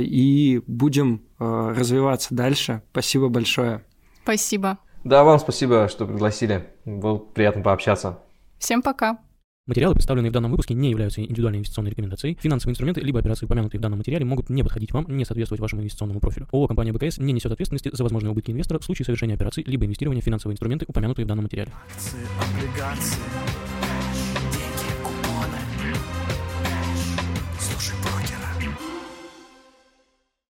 и 0.00 0.62
будем 0.66 1.22
Э, 1.40 1.72
развиваться 1.76 2.34
дальше. 2.34 2.82
Спасибо 2.90 3.28
большое. 3.28 3.84
Спасибо. 4.22 4.78
Да, 5.04 5.22
вам 5.22 5.38
спасибо, 5.38 5.88
что 5.88 6.06
пригласили. 6.06 6.66
Было 6.84 7.18
приятно 7.18 7.62
пообщаться. 7.62 8.18
Всем 8.58 8.82
пока. 8.82 9.18
Материалы, 9.66 9.94
представленные 9.94 10.30
в 10.30 10.32
данном 10.32 10.50
выпуске, 10.50 10.74
не 10.74 10.90
являются 10.90 11.20
индивидуальной 11.20 11.58
инвестиционной 11.58 11.90
рекомендацией. 11.90 12.38
Финансовые 12.40 12.72
инструменты 12.72 13.02
либо 13.02 13.20
операции, 13.20 13.44
упомянутые 13.44 13.78
в 13.78 13.82
данном 13.82 13.98
материале, 13.98 14.24
могут 14.24 14.48
не 14.48 14.62
подходить 14.62 14.92
вам, 14.92 15.04
не 15.08 15.24
соответствовать 15.26 15.60
вашему 15.60 15.82
инвестиционному 15.82 16.20
профилю. 16.20 16.48
ООО 16.52 16.68
«Компания 16.68 16.92
БКС» 16.92 17.18
не 17.18 17.34
несет 17.34 17.52
ответственности 17.52 17.90
за 17.92 18.02
возможные 18.02 18.32
убытки 18.32 18.50
инвестора 18.50 18.78
в 18.78 18.84
случае 18.84 19.04
совершения 19.04 19.34
операций 19.34 19.62
либо 19.66 19.84
инвестирования 19.84 20.22
в 20.22 20.24
финансовые 20.24 20.54
инструменты, 20.54 20.86
упомянутые 20.88 21.26
в 21.26 21.28
данном 21.28 21.44
материале. 21.44 21.70
Акции, 21.94 22.18
облигации. 22.40 23.20